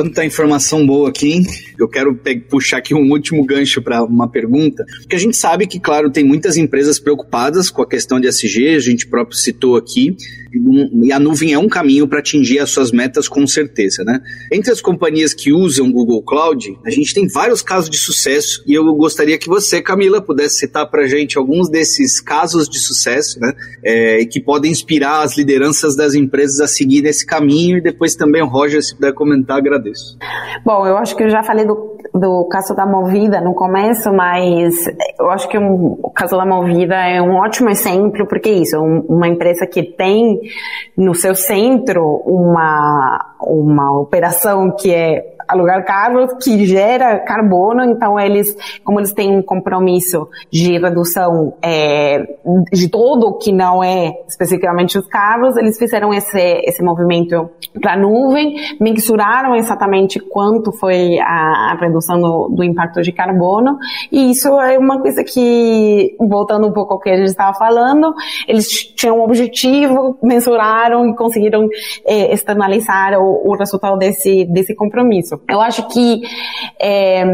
Quanta 0.00 0.24
informação 0.24 0.86
boa 0.86 1.10
aqui, 1.10 1.30
hein? 1.30 1.46
Eu 1.78 1.86
quero 1.86 2.18
puxar 2.48 2.78
aqui 2.78 2.94
um 2.94 3.10
último 3.10 3.44
gancho 3.44 3.82
para 3.82 4.02
uma 4.02 4.26
pergunta, 4.26 4.82
porque 5.02 5.14
a 5.14 5.18
gente 5.18 5.36
sabe 5.36 5.66
que, 5.66 5.78
claro, 5.78 6.10
tem 6.10 6.24
muitas 6.24 6.56
empresas 6.56 6.98
preocupadas 6.98 7.68
com 7.68 7.82
a 7.82 7.86
questão 7.86 8.18
de 8.18 8.26
SG, 8.26 8.76
a 8.76 8.78
gente 8.78 9.06
próprio 9.06 9.36
citou 9.36 9.76
aqui, 9.76 10.16
e 11.02 11.12
a 11.12 11.18
nuvem 11.20 11.52
é 11.52 11.58
um 11.58 11.68
caminho 11.68 12.08
para 12.08 12.18
atingir 12.18 12.58
as 12.58 12.70
suas 12.70 12.90
metas 12.90 13.28
com 13.28 13.46
certeza, 13.46 14.02
né? 14.02 14.20
Entre 14.50 14.72
as 14.72 14.80
companhias 14.80 15.32
que 15.32 15.52
usam 15.52 15.92
Google 15.92 16.22
Cloud, 16.22 16.76
a 16.84 16.90
gente 16.90 17.14
tem 17.14 17.28
vários 17.28 17.62
casos 17.62 17.88
de 17.88 17.98
sucesso 17.98 18.62
e 18.66 18.74
eu 18.74 18.84
gostaria 18.94 19.38
que 19.38 19.48
você, 19.48 19.80
Camila, 19.80 20.20
pudesse 20.20 20.56
citar 20.56 20.90
para 20.90 21.02
a 21.02 21.06
gente 21.06 21.38
alguns 21.38 21.68
desses 21.68 22.20
casos 22.20 22.68
de 22.68 22.78
sucesso, 22.78 23.38
né? 23.38 23.52
É, 23.84 24.24
que 24.24 24.40
podem 24.40 24.72
inspirar 24.72 25.22
as 25.22 25.36
lideranças 25.36 25.94
das 25.94 26.14
empresas 26.14 26.58
a 26.60 26.66
seguir 26.66 27.02
nesse 27.02 27.24
caminho 27.24 27.78
e 27.78 27.80
depois 27.80 28.16
também 28.16 28.42
o 28.42 28.46
Roger, 28.46 28.82
se 28.82 28.94
puder 28.94 29.12
comentar, 29.12 29.58
agradeço. 29.58 29.89
Bom, 30.64 30.86
eu 30.86 30.96
acho 30.96 31.16
que 31.16 31.22
eu 31.22 31.30
já 31.30 31.42
falei 31.42 31.64
do, 31.64 31.96
do 32.14 32.44
caso 32.46 32.74
da 32.74 32.86
Movida 32.86 33.40
no 33.40 33.54
começo, 33.54 34.12
mas 34.12 34.74
eu 35.18 35.30
acho 35.30 35.48
que 35.48 35.58
um, 35.58 35.98
o 36.02 36.10
caso 36.10 36.36
da 36.36 36.44
Movida 36.44 36.94
é 36.94 37.20
um 37.20 37.36
ótimo 37.36 37.70
exemplo, 37.70 38.26
porque 38.26 38.48
é 38.48 38.52
isso, 38.52 38.78
um, 38.78 39.00
uma 39.08 39.28
empresa 39.28 39.66
que 39.66 39.82
tem 39.82 40.40
no 40.96 41.14
seu 41.14 41.34
centro 41.34 42.22
uma, 42.26 43.34
uma 43.40 44.00
operação 44.00 44.74
que 44.76 44.92
é 44.92 45.36
alugar 45.50 45.84
carros 45.84 46.32
que 46.42 46.64
gera 46.64 47.18
carbono, 47.18 47.84
então 47.84 48.18
eles, 48.18 48.56
como 48.84 49.00
eles 49.00 49.12
têm 49.12 49.36
um 49.36 49.42
compromisso 49.42 50.28
de 50.50 50.78
redução 50.78 51.54
é, 51.60 52.24
de 52.72 52.88
todo 52.88 53.36
que 53.38 53.52
não 53.52 53.82
é 53.82 54.12
especificamente 54.28 54.96
os 54.96 55.06
carros, 55.06 55.56
eles 55.56 55.76
fizeram 55.76 56.14
esse, 56.14 56.38
esse 56.38 56.82
movimento 56.82 57.50
para 57.80 57.94
a 57.94 57.96
nuvem, 57.96 58.54
mensuraram 58.80 59.56
exatamente 59.56 60.20
quanto 60.20 60.70
foi 60.72 61.18
a, 61.18 61.72
a 61.72 61.78
redução 61.80 62.20
do, 62.20 62.48
do, 62.48 62.64
impacto 62.64 63.02
de 63.02 63.12
carbono, 63.12 63.76
e 64.12 64.30
isso 64.30 64.48
é 64.60 64.78
uma 64.78 65.00
coisa 65.00 65.24
que, 65.24 66.16
voltando 66.20 66.68
um 66.68 66.72
pouco 66.72 66.94
ao 66.94 67.00
que 67.00 67.10
a 67.10 67.16
gente 67.16 67.28
estava 67.28 67.56
falando, 67.56 68.14
eles 68.46 68.68
tinham 68.68 69.18
um 69.18 69.22
objetivo, 69.22 70.16
mensuraram 70.22 71.08
e 71.08 71.16
conseguiram 71.16 71.68
é, 72.06 72.32
externalizar 72.32 73.18
o, 73.18 73.50
o 73.50 73.56
resultado 73.56 73.98
desse, 73.98 74.44
desse 74.44 74.74
compromisso. 74.74 75.39
Eu 75.48 75.60
acho 75.60 75.88
que, 75.88 76.22
é, 76.80 77.24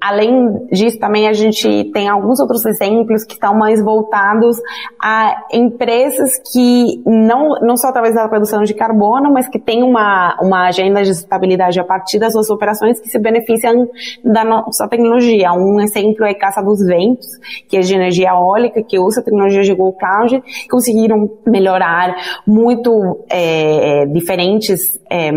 além 0.00 0.66
disso, 0.72 0.98
também 0.98 1.28
a 1.28 1.32
gente 1.32 1.90
tem 1.92 2.08
alguns 2.08 2.40
outros 2.40 2.64
exemplos 2.64 3.24
que 3.24 3.34
estão 3.34 3.54
mais 3.54 3.82
voltados 3.82 4.56
a 5.02 5.44
empresas 5.52 6.32
que 6.52 7.02
não, 7.04 7.50
não 7.60 7.76
só 7.76 7.88
através 7.88 8.14
da 8.14 8.28
produção 8.28 8.62
de 8.62 8.74
carbono, 8.74 9.32
mas 9.32 9.48
que 9.48 9.58
têm 9.58 9.82
uma, 9.82 10.36
uma 10.40 10.68
agenda 10.68 11.02
de 11.02 11.14
sustentabilidade 11.14 11.78
a 11.78 11.84
partir 11.84 12.18
das 12.18 12.32
suas 12.32 12.48
operações 12.50 12.98
que 13.00 13.08
se 13.08 13.18
beneficiam 13.18 13.88
da 14.24 14.44
nossa 14.44 14.88
tecnologia. 14.88 15.52
Um 15.52 15.80
exemplo 15.80 16.24
é 16.24 16.34
Casa 16.34 16.62
dos 16.62 16.84
Ventos, 16.84 17.28
que 17.68 17.76
é 17.76 17.80
de 17.80 17.94
energia 17.94 18.30
eólica, 18.30 18.82
que 18.82 18.98
usa 18.98 19.20
a 19.20 19.24
tecnologia 19.24 19.62
de 19.62 19.74
Google 19.74 19.96
Cloud, 19.98 20.42
conseguiram 20.70 21.30
melhorar 21.46 22.16
muito 22.46 23.24
é, 23.28 24.06
diferentes 24.06 24.98
é, 25.10 25.30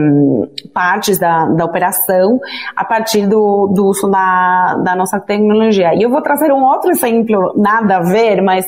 partes 0.74 1.20
da, 1.20 1.46
da 1.46 1.66
operação 1.72 2.40
a 2.76 2.86
partir 2.86 3.28
do, 3.28 3.72
do 3.74 3.88
uso 3.88 4.10
da, 4.10 4.76
da 4.84 4.96
nossa 4.96 5.20
tecnologia. 5.20 5.96
E 5.96 6.04
eu 6.04 6.10
vou 6.10 6.22
trazer 6.22 6.52
um 6.52 6.64
outro 6.64 6.92
exemplo, 6.92 7.54
nada 7.56 7.98
a 7.98 8.02
ver, 8.02 8.42
mas 8.42 8.66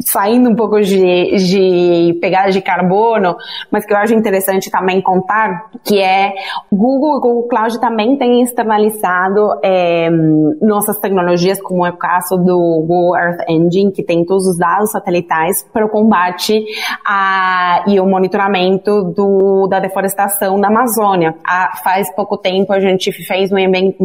saindo 0.00 0.50
um 0.50 0.54
pouco 0.54 0.80
de, 0.80 1.36
de 1.36 2.18
pegada 2.20 2.50
de 2.50 2.60
carbono, 2.60 3.36
mas 3.70 3.86
que 3.86 3.92
eu 3.92 3.96
acho 3.96 4.14
interessante 4.14 4.70
também 4.70 5.00
contar, 5.00 5.70
que 5.84 6.00
é 6.00 6.32
Google 6.70 7.18
e 7.18 7.20
Google 7.20 7.48
Cloud 7.48 7.80
também 7.80 8.16
têm 8.16 8.42
externalizado 8.42 9.60
é, 9.62 10.10
nossas 10.60 10.98
tecnologias, 10.98 11.60
como 11.60 11.86
é 11.86 11.90
o 11.90 11.96
caso 11.96 12.36
do 12.36 12.84
Google 12.86 13.16
Earth 13.16 13.48
Engine, 13.48 13.92
que 13.92 14.02
tem 14.02 14.24
todos 14.24 14.46
os 14.46 14.58
dados 14.58 14.90
satelitais 14.90 15.64
para 15.72 15.84
o 15.84 15.88
combate 15.88 16.64
a, 17.06 17.84
e 17.86 18.00
o 18.00 18.06
monitoramento 18.06 19.04
do, 19.14 19.66
da 19.68 19.78
deforestação 19.78 20.58
na 20.58 20.68
Amazônia. 20.68 21.34
Há, 21.44 21.76
faz 21.82 22.12
pouco 22.14 22.36
tempo 22.40 22.72
a 22.72 22.80
gente 22.80 23.12
fez 23.12 23.50
um, 23.52 23.58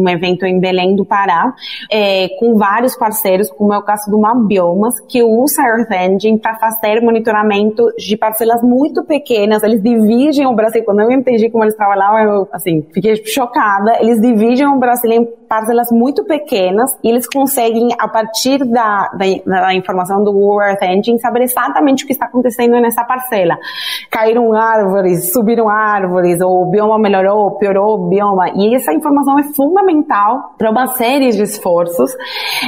evento 0.08 0.46
em 0.46 0.60
Belém 0.60 0.94
do 0.94 1.04
Pará, 1.04 1.54
é, 1.90 2.28
com 2.38 2.56
vários 2.56 2.96
parceiros, 2.96 3.50
como 3.50 3.72
é 3.72 3.78
o 3.78 3.82
caso 3.82 4.10
do 4.10 4.18
Mabiomas, 4.18 4.94
que 5.08 5.22
usa 5.22 5.62
Earth 5.62 5.92
Engine 5.92 6.38
para 6.38 6.56
fazer 6.58 7.00
monitoramento 7.00 7.84
de 7.96 8.16
parcelas 8.16 8.62
muito 8.62 9.04
pequenas. 9.04 9.62
Eles 9.62 9.82
dividem 9.82 10.46
o 10.46 10.54
Brasil, 10.54 10.84
quando 10.84 11.00
eu 11.00 11.10
entendi 11.10 11.50
como 11.50 11.64
eles 11.64 11.76
trabalhavam, 11.76 12.18
eu, 12.20 12.48
assim, 12.52 12.86
fiquei 12.92 13.16
chocada. 13.24 13.98
Eles 14.00 14.20
dividem 14.20 14.66
o 14.66 14.78
Brasil 14.78 15.10
em 15.10 15.26
parcelas 15.48 15.88
muito 15.90 16.24
pequenas 16.24 16.96
e 17.02 17.08
eles 17.08 17.26
conseguem, 17.28 17.88
a 17.98 18.08
partir 18.08 18.58
da, 18.64 19.08
da, 19.16 19.62
da 19.62 19.74
informação 19.74 20.22
do 20.22 20.32
Google 20.32 20.62
Earth 20.62 20.82
Engine, 20.82 21.20
saber 21.20 21.42
exatamente 21.42 22.04
o 22.04 22.06
que 22.06 22.12
está 22.12 22.26
acontecendo 22.26 22.80
nessa 22.80 23.04
parcela. 23.04 23.56
Caíram 24.10 24.52
árvores, 24.52 25.32
subiram 25.32 25.68
árvores, 25.68 26.40
ou 26.40 26.62
o 26.62 26.70
bioma 26.70 26.98
melhorou, 26.98 27.52
piorou 27.58 28.08
E 28.56 28.74
essa 28.74 28.92
informação 28.92 29.38
é 29.38 29.44
fundamental 29.54 30.54
para 30.56 30.70
uma 30.70 30.88
série 30.88 31.30
de 31.30 31.42
esforços. 31.42 32.10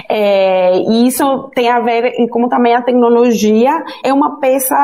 É, 0.09 0.78
e 0.78 1.07
isso 1.07 1.51
tem 1.55 1.68
a 1.70 1.80
ver 1.80 2.12
em 2.18 2.28
como 2.28 2.49
também 2.49 2.74
a 2.74 2.82
tecnologia 2.82 3.70
é 4.05 4.12
uma 4.12 4.38
peça 4.38 4.74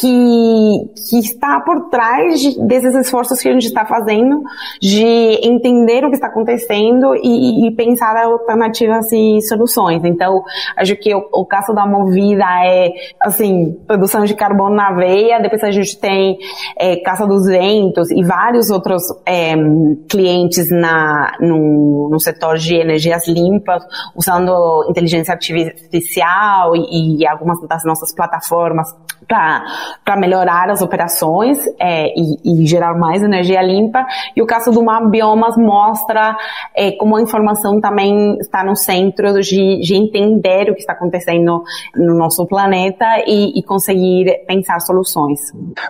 que, 0.00 0.92
que 1.10 1.18
está 1.18 1.60
por 1.60 1.90
trás 1.90 2.40
de, 2.40 2.58
desses 2.66 2.94
esforços 2.94 3.38
que 3.40 3.48
a 3.48 3.52
gente 3.52 3.66
está 3.66 3.84
fazendo 3.84 4.42
de 4.80 5.04
entender 5.46 6.04
o 6.04 6.08
que 6.08 6.14
está 6.14 6.28
acontecendo 6.28 7.14
e, 7.16 7.66
e 7.66 7.70
pensar 7.76 8.16
alternativas 8.16 9.12
e 9.12 9.40
soluções. 9.42 10.02
Então, 10.04 10.42
acho 10.76 10.96
que 10.96 11.14
o, 11.14 11.28
o, 11.32 11.44
caso 11.44 11.74
da 11.74 11.86
Movida 11.86 12.44
é, 12.64 12.90
assim, 13.20 13.78
produção 13.86 14.24
de 14.24 14.34
carbono 14.34 14.74
na 14.74 14.92
veia, 14.92 15.38
depois 15.38 15.62
a 15.62 15.70
gente 15.70 15.98
tem 15.98 16.38
é, 16.78 16.96
Casa 16.96 17.26
dos 17.26 17.46
Ventos 17.46 18.10
e 18.10 18.22
vários 18.24 18.70
outros 18.70 19.02
é, 19.26 19.54
clientes 20.08 20.70
na, 20.70 21.36
no, 21.40 22.08
no 22.10 22.18
setor 22.18 22.56
de 22.56 22.74
energias 22.74 23.28
limpas, 23.28 23.82
usando 24.16 24.86
inteligência 24.88 25.34
artificial 25.34 26.74
e, 26.74 27.18
e 27.18 27.26
algumas 27.26 27.60
das 27.68 27.84
nossas 27.84 28.14
plataformas 28.14 28.88
para 29.30 30.16
melhorar 30.16 30.68
as 30.70 30.82
operações 30.82 31.56
é, 31.78 32.08
e, 32.16 32.62
e, 32.62 32.66
gerar 32.66 32.98
mais 32.98 33.22
energia 33.22 33.62
limpa. 33.62 34.04
E 34.34 34.42
o 34.42 34.46
caso 34.46 34.72
do 34.72 34.82
Map 34.82 35.08
Biomas 35.08 35.56
mostra 35.56 36.36
é, 36.74 36.90
como 36.92 37.14
a 37.14 37.22
informação 37.22 37.80
também 37.80 38.36
está 38.40 38.64
no 38.64 38.74
centro 38.74 39.40
de, 39.40 39.80
de, 39.80 39.94
entender 39.94 40.68
o 40.68 40.74
que 40.74 40.80
está 40.80 40.94
acontecendo 40.94 41.62
no 41.94 42.18
nosso 42.18 42.44
planeta 42.44 43.06
e, 43.24 43.56
e 43.56 43.62
conseguir 43.62 44.44
pensar 44.48 44.80
soluções. 44.80 45.38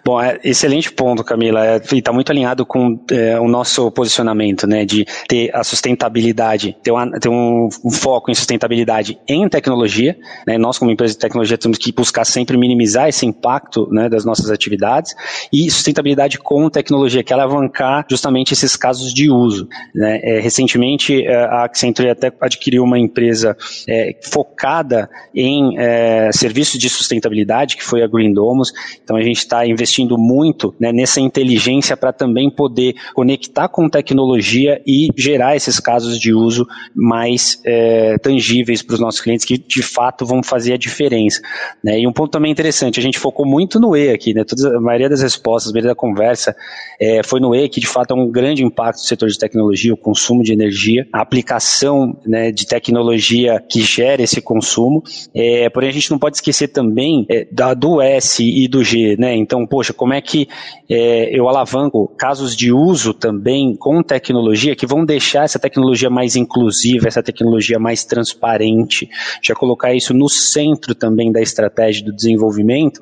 Bom, 0.05 0.21
é, 0.21 0.39
excelente 0.45 0.93
ponto, 0.93 1.25
Camila. 1.25 1.67
É, 1.67 1.77
está 1.77 2.13
muito 2.13 2.31
alinhado 2.31 2.67
com 2.67 3.01
é, 3.11 3.41
o 3.41 3.49
nosso 3.49 3.91
posicionamento, 3.91 4.67
né, 4.67 4.85
de 4.85 5.07
ter 5.27 5.51
a 5.55 5.65
sustentabilidade, 5.65 6.77
ter, 6.83 6.91
uma, 6.91 7.11
ter 7.19 7.31
um, 7.31 7.71
um, 7.83 7.91
foco 7.91 8.31
em 8.31 8.35
sustentabilidade 8.35 9.19
em 9.27 9.49
tecnologia. 9.49 10.15
Né, 10.47 10.59
nós, 10.59 10.77
como 10.77 10.91
empresa 10.91 11.15
de 11.15 11.21
tecnologia, 11.21 11.57
temos 11.57 11.79
que 11.79 11.91
buscar 11.91 12.27
sempre 12.27 12.59
minimizar 12.59 13.09
esse 13.09 13.30
impacto 13.31 13.89
né, 13.91 14.09
das 14.09 14.25
nossas 14.25 14.51
atividades 14.51 15.15
e 15.53 15.71
sustentabilidade 15.71 16.39
com 16.39 16.69
tecnologia, 16.69 17.23
que 17.23 17.33
é 17.33 17.37
alavancar 17.37 18.05
justamente 18.11 18.53
esses 18.53 18.77
casos 18.77 19.13
de 19.15 19.31
uso. 19.31 19.69
Né. 19.95 20.21
É, 20.23 20.41
recentemente, 20.41 21.25
é, 21.25 21.35
a 21.45 21.65
Accenture 21.65 22.11
até 22.11 22.33
adquiriu 22.41 22.83
uma 22.83 22.99
empresa 22.99 23.57
é, 23.89 24.17
focada 24.23 25.09
em 25.35 25.79
é, 25.79 26.31
serviços 26.33 26.79
de 26.79 26.89
sustentabilidade, 26.89 27.77
que 27.77 27.85
foi 27.85 28.03
a 28.03 28.07
Green 28.07 28.33
Domus. 28.33 28.73
Então, 29.03 29.17
a 29.17 29.23
gente 29.23 29.39
está 29.39 29.67
investindo 29.67 30.19
muito 30.19 30.75
né, 30.79 30.93
nessa 30.93 31.21
inteligência 31.21 31.97
para 31.97 32.13
também 32.13 32.51
poder 32.51 32.95
conectar 33.15 33.69
com 33.69 33.89
tecnologia 33.89 34.81
e 34.87 35.09
gerar 35.17 35.57
esses 35.57 35.79
casos 35.79 36.19
de 36.19 36.33
uso 36.33 36.67
mais 36.95 37.61
é, 37.65 38.19
tangíveis 38.19 38.83
para 38.83 38.95
os 38.95 39.01
nossos 39.01 39.21
clientes, 39.21 39.45
que 39.45 39.59
de 39.59 39.83
fato 39.83 40.27
vão 40.27 40.43
fazer 40.43 40.75
a 40.75 40.77
diferença. 40.77 41.41
Né. 41.83 42.01
E 42.01 42.07
um 42.07 42.13
ponto 42.13 42.31
também 42.31 42.51
interessante, 42.51 42.99
a 42.99 43.03
gente 43.03 43.19
focou 43.21 43.47
muito 43.47 43.79
no 43.79 43.97
E 43.97 44.11
aqui, 44.11 44.35
né? 44.35 44.45
Toda, 44.45 44.77
a 44.77 44.81
maioria 44.81 45.09
das 45.09 45.23
respostas, 45.23 45.71
a 45.71 45.73
maioria 45.73 45.91
da 45.91 45.95
conversa 45.95 46.57
é, 47.01 47.23
foi 47.23 47.41
no 47.41 47.55
E, 47.55 47.69
que 47.69 47.81
de 47.81 47.87
fato 47.87 48.15
é 48.15 48.17
um 48.17 48.31
grande 48.31 48.65
impacto 48.65 48.99
no 48.99 49.05
setor 49.05 49.29
de 49.29 49.39
tecnologia, 49.39 49.93
o 49.93 49.97
consumo 49.97 50.43
de 50.43 50.53
energia, 50.53 51.07
a 51.13 51.21
aplicação 51.21 52.17
né, 52.27 52.51
de 52.51 52.67
tecnologia 52.67 53.63
que 53.69 53.81
gera 53.83 54.23
esse 54.23 54.41
consumo. 54.41 55.03
É, 55.35 55.69
porém, 55.71 55.89
a 55.89 55.93
gente 55.93 56.11
não 56.11 56.19
pode 56.19 56.37
esquecer 56.37 56.69
também 56.69 57.27
é, 57.29 57.47
da, 57.51 57.75
do 57.75 58.01
S 58.01 58.43
e 58.43 58.67
do 58.67 58.83
G, 58.83 59.17
né? 59.19 59.37
Então, 59.37 59.67
poxa, 59.67 59.93
como 59.93 60.13
é 60.13 60.21
que 60.21 60.49
é, 60.89 61.37
eu 61.37 61.49
alavanco 61.49 62.09
casos 62.17 62.57
de 62.57 62.73
uso 62.73 63.15
também 63.15 63.77
com 63.77 64.03
tecnologia 64.03 64.75
que 64.75 64.87
vão 64.87 65.05
deixar 65.05 65.45
essa 65.45 65.59
tecnologia 65.59 66.11
mais 66.11 66.37
inclusiva, 66.37 67.09
essa 67.09 67.23
tecnologia 67.23 67.79
mais 67.79 68.05
transparente, 68.05 69.09
já 69.43 69.55
colocar 69.55 69.95
isso 69.95 70.15
no 70.15 70.29
centro 70.29 70.95
também 70.95 71.31
da 71.31 71.41
estratégia 71.41 72.05
do 72.05 72.13
desenvolvimento 72.13 73.00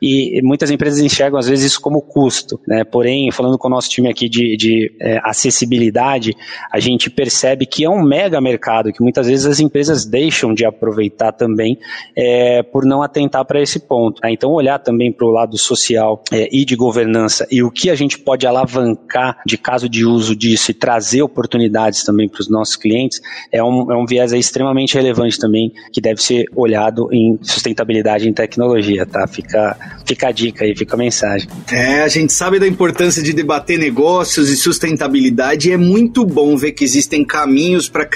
e 0.00 0.40
muitas 0.42 0.70
empresas 0.70 1.00
enxergam 1.00 1.38
às 1.38 1.46
vezes 1.46 1.66
isso 1.66 1.80
como 1.80 2.00
custo, 2.00 2.60
né? 2.66 2.84
Porém, 2.84 3.30
falando 3.30 3.58
com 3.58 3.68
o 3.68 3.70
nosso 3.70 3.88
time 3.88 4.08
aqui 4.08 4.28
de, 4.28 4.56
de 4.56 4.92
é, 5.00 5.20
acessibilidade, 5.22 6.34
a 6.72 6.80
gente 6.80 7.10
percebe 7.10 7.66
que 7.66 7.84
é 7.84 7.90
um 7.90 8.02
mega 8.02 8.40
mercado 8.40 8.92
que 8.92 9.02
muitas 9.02 9.26
vezes 9.26 9.46
as 9.46 9.60
empresas 9.60 10.04
deixam 10.04 10.54
de 10.54 10.64
aproveitar 10.64 11.32
também 11.32 11.78
é, 12.16 12.62
por 12.62 12.84
não 12.84 13.02
atentar 13.02 13.44
para 13.44 13.60
esse 13.60 13.80
ponto. 13.80 14.20
Né? 14.22 14.32
Então, 14.32 14.50
olhar 14.50 14.78
também 14.78 15.12
para 15.12 15.26
o 15.26 15.30
lado 15.30 15.56
social 15.58 16.22
é, 16.32 16.48
e 16.50 16.64
de 16.64 16.76
governança 16.76 17.46
e 17.50 17.62
o 17.62 17.70
que 17.70 17.90
a 17.90 17.94
gente 17.94 18.18
pode 18.18 18.46
alavancar 18.46 19.40
de 19.46 19.56
caso 19.56 19.88
de 19.88 20.04
uso 20.04 20.34
disso 20.34 20.70
e 20.70 20.74
trazer 20.74 21.22
oportunidades 21.22 22.04
também 22.04 22.28
para 22.28 22.40
os 22.40 22.48
nossos 22.48 22.76
clientes 22.76 23.20
é 23.52 23.62
um, 23.62 23.92
é 23.92 23.96
um 23.96 24.06
viés 24.06 24.32
extremamente 24.32 24.94
relevante 24.94 25.38
também 25.38 25.72
que 25.92 26.00
deve 26.00 26.22
ser 26.22 26.46
olhado 26.54 27.08
em 27.12 27.38
sustentabilidade 27.42 28.28
em 28.28 28.32
tecnologia, 28.32 29.06
tá? 29.06 29.26
Fica, 29.30 29.76
fica 30.06 30.28
a 30.28 30.32
dica 30.32 30.64
aí, 30.64 30.76
fica 30.76 30.94
a 30.94 30.98
mensagem. 30.98 31.48
É, 31.70 32.02
a 32.02 32.08
gente 32.08 32.32
sabe 32.32 32.58
da 32.58 32.66
importância 32.66 33.22
de 33.22 33.32
debater 33.32 33.78
negócios 33.78 34.48
e 34.48 34.56
sustentabilidade 34.56 35.68
e 35.68 35.72
é 35.72 35.76
muito 35.76 36.24
bom 36.24 36.56
ver 36.56 36.72
que 36.72 36.84
existem 36.84 37.24
caminhos 37.24 37.88
para 37.88 38.08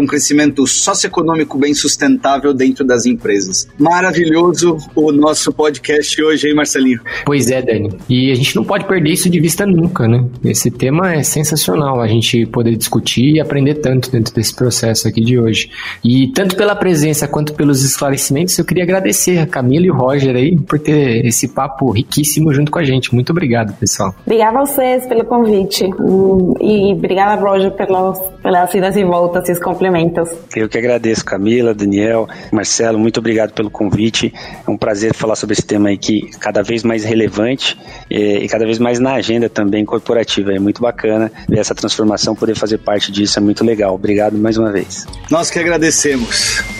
um 0.00 0.06
crescimento 0.06 0.66
socioeconômico 0.66 1.58
bem 1.58 1.74
sustentável 1.74 2.52
dentro 2.52 2.84
das 2.84 3.06
empresas. 3.06 3.68
Maravilhoso 3.78 4.76
o 4.94 5.12
nosso 5.12 5.52
podcast 5.52 6.22
hoje, 6.22 6.48
hein, 6.48 6.54
Marcelinho? 6.54 7.00
Pois 7.24 7.50
é, 7.50 7.62
Dani. 7.62 7.96
E 8.08 8.30
a 8.30 8.34
gente 8.34 8.56
não 8.56 8.64
pode 8.64 8.86
perder 8.86 9.10
isso 9.10 9.30
de 9.30 9.40
vista 9.40 9.64
nunca, 9.64 10.08
né? 10.08 10.24
Esse 10.44 10.70
tema 10.70 11.14
é 11.14 11.22
sensacional, 11.22 12.00
a 12.00 12.08
gente 12.08 12.46
poder 12.46 12.76
discutir 12.76 13.34
e 13.34 13.40
aprender 13.40 13.76
tanto 13.76 14.10
dentro 14.10 14.34
desse 14.34 14.54
processo 14.54 15.06
aqui 15.06 15.20
de 15.20 15.38
hoje. 15.38 15.70
E 16.04 16.28
tanto 16.28 16.56
pela 16.56 16.74
presença 16.74 17.28
quanto 17.28 17.54
pelos 17.54 17.84
esclarecimentos, 17.84 18.58
eu 18.58 18.64
queria 18.64 18.82
agradecer 18.82 19.38
a 19.38 19.46
Camila 19.46 19.86
e 19.86 19.90
o 19.90 19.94
Roger 19.94 20.34
aí 20.34 20.55
por 20.62 20.78
ter 20.78 21.24
esse 21.26 21.48
papo 21.48 21.90
riquíssimo 21.90 22.52
junto 22.52 22.70
com 22.70 22.78
a 22.78 22.84
gente. 22.84 23.14
Muito 23.14 23.30
obrigado, 23.30 23.72
pessoal. 23.74 24.14
Obrigada 24.24 24.58
a 24.58 24.64
vocês 24.64 25.06
pelo 25.06 25.24
convite. 25.24 25.84
Hum, 26.00 26.54
e 26.60 26.92
obrigada, 26.92 27.40
Roger, 27.40 27.72
pelas, 27.72 28.18
pelas 28.42 28.74
idas 28.74 28.96
e 28.96 29.04
voltas 29.04 29.48
e 29.48 29.52
os 29.52 29.58
complementos. 29.58 30.28
Eu 30.54 30.68
que 30.68 30.78
agradeço, 30.78 31.24
Camila, 31.24 31.74
Daniel, 31.74 32.26
Marcelo, 32.52 32.98
muito 32.98 33.18
obrigado 33.18 33.52
pelo 33.52 33.70
convite. 33.70 34.32
É 34.66 34.70
um 34.70 34.76
prazer 34.76 35.14
falar 35.14 35.36
sobre 35.36 35.54
esse 35.54 35.64
tema 35.64 35.88
aí 35.88 35.98
que 35.98 36.30
cada 36.38 36.62
vez 36.62 36.82
mais 36.82 37.04
relevante 37.04 37.76
e, 38.10 38.38
e 38.38 38.48
cada 38.48 38.64
vez 38.64 38.78
mais 38.78 38.98
na 38.98 39.14
agenda 39.14 39.48
também 39.48 39.84
corporativa. 39.84 40.52
É 40.52 40.58
muito 40.58 40.80
bacana 40.80 41.30
ver 41.48 41.58
essa 41.58 41.74
transformação, 41.74 42.34
poder 42.34 42.54
fazer 42.54 42.78
parte 42.78 43.10
disso, 43.10 43.38
é 43.38 43.42
muito 43.42 43.64
legal. 43.64 43.94
Obrigado 43.94 44.36
mais 44.36 44.56
uma 44.56 44.70
vez. 44.70 45.06
Nós 45.30 45.50
que 45.50 45.58
agradecemos. 45.58 46.75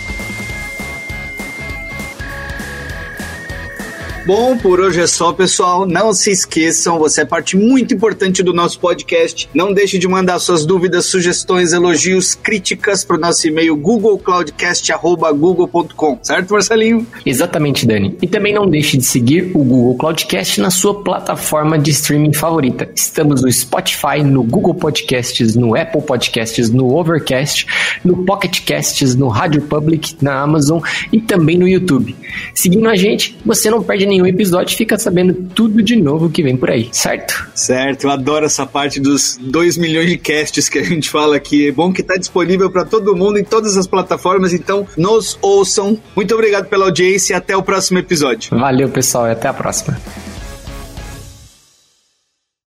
Bom, 4.26 4.58
por 4.58 4.80
hoje 4.80 5.00
é 5.00 5.06
só, 5.06 5.32
pessoal. 5.32 5.86
Não 5.86 6.12
se 6.12 6.32
esqueçam, 6.32 6.98
você 6.98 7.20
é 7.20 7.24
parte 7.24 7.56
muito 7.56 7.94
importante 7.94 8.42
do 8.42 8.52
nosso 8.52 8.80
podcast. 8.80 9.48
Não 9.54 9.72
deixe 9.72 9.98
de 9.98 10.08
mandar 10.08 10.40
suas 10.40 10.66
dúvidas, 10.66 11.06
sugestões, 11.06 11.72
elogios, 11.72 12.34
críticas 12.34 13.04
para 13.04 13.16
o 13.16 13.20
nosso 13.20 13.46
e-mail 13.46 13.76
googlecloudcast.google.com. 13.76 16.18
Certo, 16.24 16.52
Marcelinho? 16.52 17.06
Exatamente, 17.24 17.86
Dani. 17.86 18.18
E 18.20 18.26
também 18.26 18.52
não 18.52 18.68
deixe 18.68 18.96
de 18.96 19.04
seguir 19.04 19.52
o 19.54 19.62
Google 19.62 19.96
Cloudcast 19.96 20.60
na 20.60 20.70
sua 20.70 21.04
plataforma 21.04 21.78
de 21.78 21.92
streaming 21.92 22.32
favorita. 22.32 22.90
Estamos 22.96 23.42
no 23.42 23.52
Spotify, 23.52 24.24
no 24.24 24.42
Google 24.42 24.74
Podcasts, 24.74 25.54
no 25.54 25.76
Apple 25.76 26.02
Podcasts, 26.02 26.68
no 26.68 26.92
Overcast, 26.96 27.64
no 28.04 28.24
Pocket 28.24 28.64
Casts, 28.64 29.14
no 29.14 29.28
Radio 29.28 29.62
Public, 29.62 30.16
na 30.20 30.40
Amazon 30.40 30.80
e 31.12 31.20
também 31.20 31.56
no 31.56 31.68
YouTube. 31.68 32.16
Seguindo 32.52 32.88
a 32.88 32.96
gente, 32.96 33.38
você 33.46 33.70
não 33.70 33.84
perde 33.84 34.04
nenhum 34.04 34.15
nenhum 34.16 34.26
episódio 34.26 34.76
fica 34.76 34.98
sabendo 34.98 35.34
tudo 35.54 35.82
de 35.82 35.96
novo 35.96 36.30
que 36.30 36.42
vem 36.42 36.56
por 36.56 36.70
aí, 36.70 36.88
certo? 36.92 37.46
Certo, 37.54 38.04
eu 38.04 38.10
adoro 38.10 38.46
essa 38.46 38.66
parte 38.66 38.98
dos 38.98 39.38
2 39.40 39.76
milhões 39.76 40.08
de 40.08 40.18
casts 40.18 40.68
que 40.68 40.78
a 40.78 40.82
gente 40.82 41.10
fala 41.10 41.36
aqui. 41.36 41.68
É 41.68 41.72
bom 41.72 41.92
que 41.92 42.00
está 42.00 42.16
disponível 42.16 42.70
para 42.70 42.84
todo 42.84 43.14
mundo 43.14 43.38
em 43.38 43.44
todas 43.44 43.76
as 43.76 43.86
plataformas, 43.86 44.52
então 44.52 44.86
nos 44.96 45.38
ouçam. 45.42 45.98
Muito 46.14 46.34
obrigado 46.34 46.66
pela 46.66 46.86
audiência 46.86 47.34
e 47.34 47.36
até 47.36 47.56
o 47.56 47.62
próximo 47.62 47.98
episódio. 47.98 48.56
Valeu, 48.58 48.88
pessoal, 48.88 49.28
e 49.28 49.32
até 49.32 49.48
a 49.48 49.54
próxima. 49.54 49.98